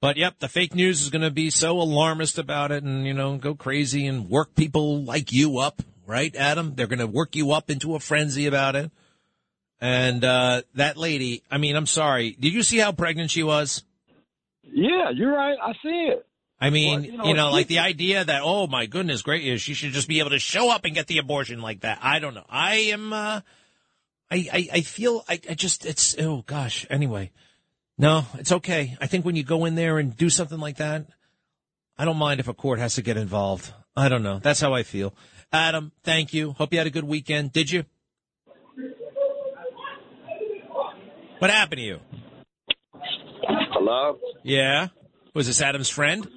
But 0.00 0.16
yep, 0.16 0.38
the 0.38 0.48
fake 0.48 0.74
news 0.74 1.02
is 1.02 1.10
going 1.10 1.22
to 1.22 1.30
be 1.30 1.50
so 1.50 1.78
alarmist 1.78 2.38
about 2.38 2.72
it 2.72 2.82
and, 2.84 3.06
you 3.06 3.12
know, 3.12 3.36
go 3.36 3.54
crazy 3.54 4.06
and 4.06 4.30
work 4.30 4.54
people 4.54 5.02
like 5.02 5.30
you 5.30 5.58
up, 5.58 5.82
right, 6.06 6.34
Adam? 6.34 6.74
They're 6.74 6.86
going 6.86 7.00
to 7.00 7.06
work 7.06 7.36
you 7.36 7.52
up 7.52 7.70
into 7.70 7.94
a 7.94 8.00
frenzy 8.00 8.46
about 8.46 8.76
it. 8.76 8.90
And, 9.80 10.24
uh, 10.24 10.62
that 10.74 10.96
lady, 10.96 11.42
I 11.50 11.58
mean, 11.58 11.76
I'm 11.76 11.86
sorry. 11.86 12.36
Did 12.38 12.52
you 12.54 12.62
see 12.62 12.78
how 12.78 12.92
pregnant 12.92 13.30
she 13.30 13.42
was? 13.42 13.82
Yeah, 14.62 15.10
you're 15.14 15.32
right. 15.34 15.56
I 15.62 15.72
see 15.82 16.08
it. 16.12 16.26
I 16.62 16.70
mean, 16.70 16.92
Well, 16.92 17.04
you 17.04 17.12
you 17.12 17.34
know, 17.34 17.48
know, 17.48 17.50
like 17.50 17.66
the 17.68 17.78
idea 17.78 18.22
that, 18.24 18.42
oh 18.44 18.66
my 18.66 18.86
goodness, 18.86 19.22
great, 19.22 19.58
she 19.60 19.74
should 19.74 19.92
just 19.92 20.08
be 20.08 20.18
able 20.18 20.30
to 20.30 20.38
show 20.38 20.70
up 20.70 20.84
and 20.84 20.94
get 20.94 21.06
the 21.06 21.18
abortion 21.18 21.60
like 21.60 21.80
that. 21.80 21.98
I 22.02 22.18
don't 22.18 22.34
know. 22.34 22.44
I 22.48 22.74
am, 22.92 23.12
uh, 23.12 23.40
I, 24.30 24.48
I, 24.52 24.68
I 24.74 24.80
feel, 24.82 25.24
I, 25.28 25.40
I 25.48 25.54
just, 25.54 25.84
it's, 25.84 26.16
oh 26.18 26.42
gosh. 26.46 26.86
Anyway, 26.88 27.32
no, 27.98 28.24
it's 28.34 28.52
okay. 28.52 28.96
I 29.00 29.06
think 29.06 29.24
when 29.24 29.36
you 29.36 29.42
go 29.42 29.64
in 29.64 29.74
there 29.74 29.98
and 29.98 30.16
do 30.16 30.30
something 30.30 30.58
like 30.58 30.76
that, 30.76 31.06
I 31.98 32.04
don't 32.04 32.16
mind 32.16 32.40
if 32.40 32.48
a 32.48 32.54
court 32.54 32.78
has 32.78 32.94
to 32.94 33.02
get 33.02 33.16
involved. 33.16 33.72
I 33.96 34.08
don't 34.08 34.22
know. 34.22 34.38
That's 34.38 34.60
how 34.60 34.72
I 34.72 34.84
feel. 34.84 35.14
Adam, 35.52 35.92
thank 36.04 36.32
you. 36.32 36.52
Hope 36.52 36.72
you 36.72 36.78
had 36.78 36.86
a 36.86 36.90
good 36.90 37.04
weekend. 37.04 37.52
Did 37.52 37.70
you? 37.70 37.84
What 41.38 41.50
happened 41.50 41.78
to 41.78 41.84
you? 41.84 42.00
Hello? 43.72 44.18
Yeah. 44.42 44.88
Was 45.34 45.46
this 45.46 45.60
Adam's 45.60 45.88
friend? 45.88 46.28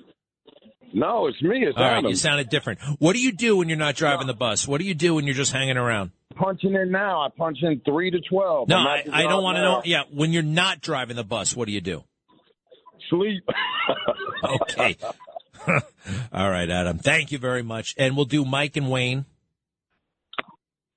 No, 0.94 1.28
it's 1.28 1.41
me. 1.41 1.66
It's 1.66 1.78
All 1.78 1.84
right, 1.84 1.98
Adam. 1.98 2.10
you 2.10 2.16
sounded 2.16 2.50
different. 2.50 2.80
What 3.00 3.14
do 3.14 3.20
you 3.20 3.32
do 3.32 3.58
when 3.58 3.68
you're 3.68 3.78
not 3.78 3.96
driving 3.96 4.28
the 4.28 4.34
bus? 4.34 4.68
What 4.68 4.80
do 4.80 4.86
you 4.86 4.94
do 4.94 5.16
when 5.16 5.26
you're 5.26 5.34
just 5.34 5.52
hanging 5.52 5.78
around? 5.78 6.12
Punching 6.36 6.74
in 6.74 6.92
now. 6.92 7.22
I 7.22 7.30
punch 7.36 7.60
in 7.62 7.82
three 7.86 8.12
to 8.12 8.20
twelve. 8.30 8.68
No, 8.68 8.78
I'm 8.78 8.88
I, 8.88 8.98
at 9.00 9.06
the 9.06 9.16
I 9.16 9.22
job 9.24 9.30
don't 9.32 9.44
want 9.44 9.58
to 9.58 9.62
know. 9.62 9.82
Yeah, 9.86 10.04
when 10.12 10.32
you're 10.34 10.44
not 10.44 10.82
driving 10.82 11.16
the 11.16 11.24
bus, 11.24 11.56
what 11.56 11.68
do 11.68 11.72
you 11.74 11.82
do? 11.82 12.04
Sleep. 13.10 13.44
Okay. 14.44 14.98
All 16.34 16.50
right, 16.50 16.70
Adam. 16.70 16.98
Thank 16.98 17.32
you 17.32 17.38
very 17.38 17.64
much. 17.64 17.96
And 17.98 18.18
we'll 18.18 18.26
do 18.26 18.44
Mike 18.44 18.76
and 18.76 18.90
Wayne. 18.90 19.26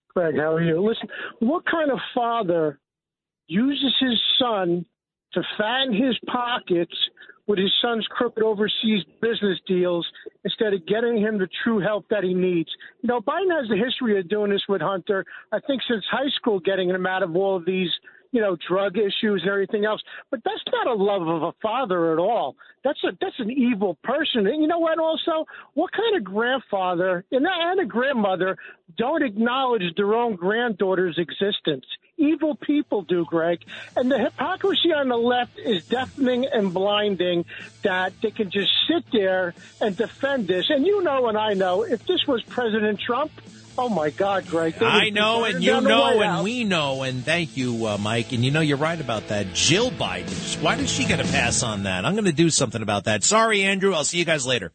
Greg, 0.09 0.35
how 0.37 0.55
are 0.55 0.63
you? 0.63 0.81
Listen, 0.81 1.09
what 1.39 1.65
kind 1.65 1.91
of 1.91 1.99
father 2.15 2.81
uses 3.47 3.95
his 4.01 4.21
son 4.39 4.85
to 5.35 5.43
fatten 5.57 5.93
his 5.93 6.19
pockets 6.27 6.95
with 7.47 7.59
his 7.59 7.73
son's 7.81 8.07
crooked 8.09 8.43
overseas 8.43 9.05
business 9.21 9.59
deals 9.67 10.07
instead 10.45 10.73
of 10.73 10.87
getting 10.87 11.19
him 11.19 11.39
the 11.39 11.49
true 11.63 11.79
help 11.79 12.07
that 12.11 12.25
he 12.25 12.35
needs? 12.35 12.71
You 13.03 13.09
know, 13.09 13.21
Biden 13.21 13.51
has 13.51 13.71
a 13.71 13.77
history 13.77 14.19
of 14.19 14.29
doing 14.29 14.51
this 14.51 14.63
with 14.69 14.81
Hunter, 14.81 15.25
I 15.53 15.61
think 15.61 15.83
since 15.89 16.05
high 16.11 16.31
school, 16.37 16.61
getting 16.61 16.91
him 16.91 17.07
out 17.07 17.23
of 17.23 17.35
all 17.37 17.57
of 17.57 17.65
these, 17.65 17.91
you 18.37 18.43
know, 18.43 18.55
drug 18.69 18.99
issues 18.99 19.41
and 19.41 19.51
everything 19.51 19.87
else. 19.87 20.03
But 20.31 20.45
that's 20.45 20.61
not 20.71 20.87
a 20.87 20.93
love 20.93 21.27
of 21.27 21.43
a 21.43 21.53
father 21.63 22.13
at 22.13 22.19
all. 22.19 22.55
That's 22.85 23.03
a 23.03 23.17
that's 23.19 23.39
an 23.39 23.51
evil 23.51 23.97
person. 24.05 24.47
And 24.47 24.61
you 24.61 24.69
know 24.69 24.79
what? 24.79 24.99
Also, 24.99 25.47
what 25.73 25.91
kind 25.91 26.19
of 26.19 26.23
grandfather 26.23 27.25
and 27.33 27.47
and 27.47 27.81
a 27.81 27.87
grandmother 27.87 28.59
don't 28.95 29.23
acknowledge 29.23 29.95
their 29.97 30.13
own 30.13 30.37
granddaughter's 30.37 31.17
existence? 31.17 31.87
Evil 32.19 32.57
people 32.57 33.03
do, 33.03 33.25
Greg. 33.25 33.65
And 33.97 34.13
the 34.13 34.19
hypocrisy 34.19 34.93
on 34.93 35.09
the 35.09 35.17
left 35.17 35.59
is 35.59 35.87
deafening 35.87 36.45
and 36.45 36.75
blinding. 36.75 37.47
That 37.85 38.21
they 38.21 38.33
can 38.33 38.51
just 38.51 38.71
sit 38.87 39.05
there 39.13 39.55
and 39.81 39.97
defend 39.97 40.47
this. 40.47 40.67
And 40.69 40.87
you 40.87 41.03
know, 41.03 41.29
and 41.29 41.39
I 41.39 41.55
know, 41.55 41.85
if 41.85 42.07
this 42.07 42.27
was 42.27 42.43
President 42.43 43.01
Trump. 43.01 43.33
Oh 43.79 43.89
my 43.89 44.11
God, 44.11 44.47
Greg! 44.47 44.83
I 44.83 45.11
know, 45.11 45.45
and 45.45 45.63
you 45.63 45.81
know, 45.81 46.21
and 46.21 46.43
we 46.45 46.65
know, 46.65 47.03
and 47.03 47.25
thank 47.25 47.57
you, 47.57 47.87
uh, 47.87 47.99
Mike. 47.99 48.33
And 48.33 48.45
you 48.45 48.51
know, 48.51 48.61
you're 48.61 48.79
right 48.79 48.99
about 49.01 49.29
that. 49.29 49.53
Jill 49.53 49.91
Biden. 49.91 50.63
Why 50.63 50.77
did 50.77 50.89
she 50.89 51.05
get 51.05 51.21
a 51.21 51.25
pass 51.25 51.63
on 51.63 51.83
that? 51.83 52.05
I'm 52.07 52.15
going 52.15 52.25
to 52.25 52.33
do 52.33 52.49
something 52.49 52.81
about 52.81 53.05
that. 53.05 53.23
Sorry, 53.23 53.63
Andrew. 53.63 53.93
I'll 53.93 54.05
see 54.05 54.19
you 54.19 54.25
guys 54.25 54.47
later. 54.47 54.73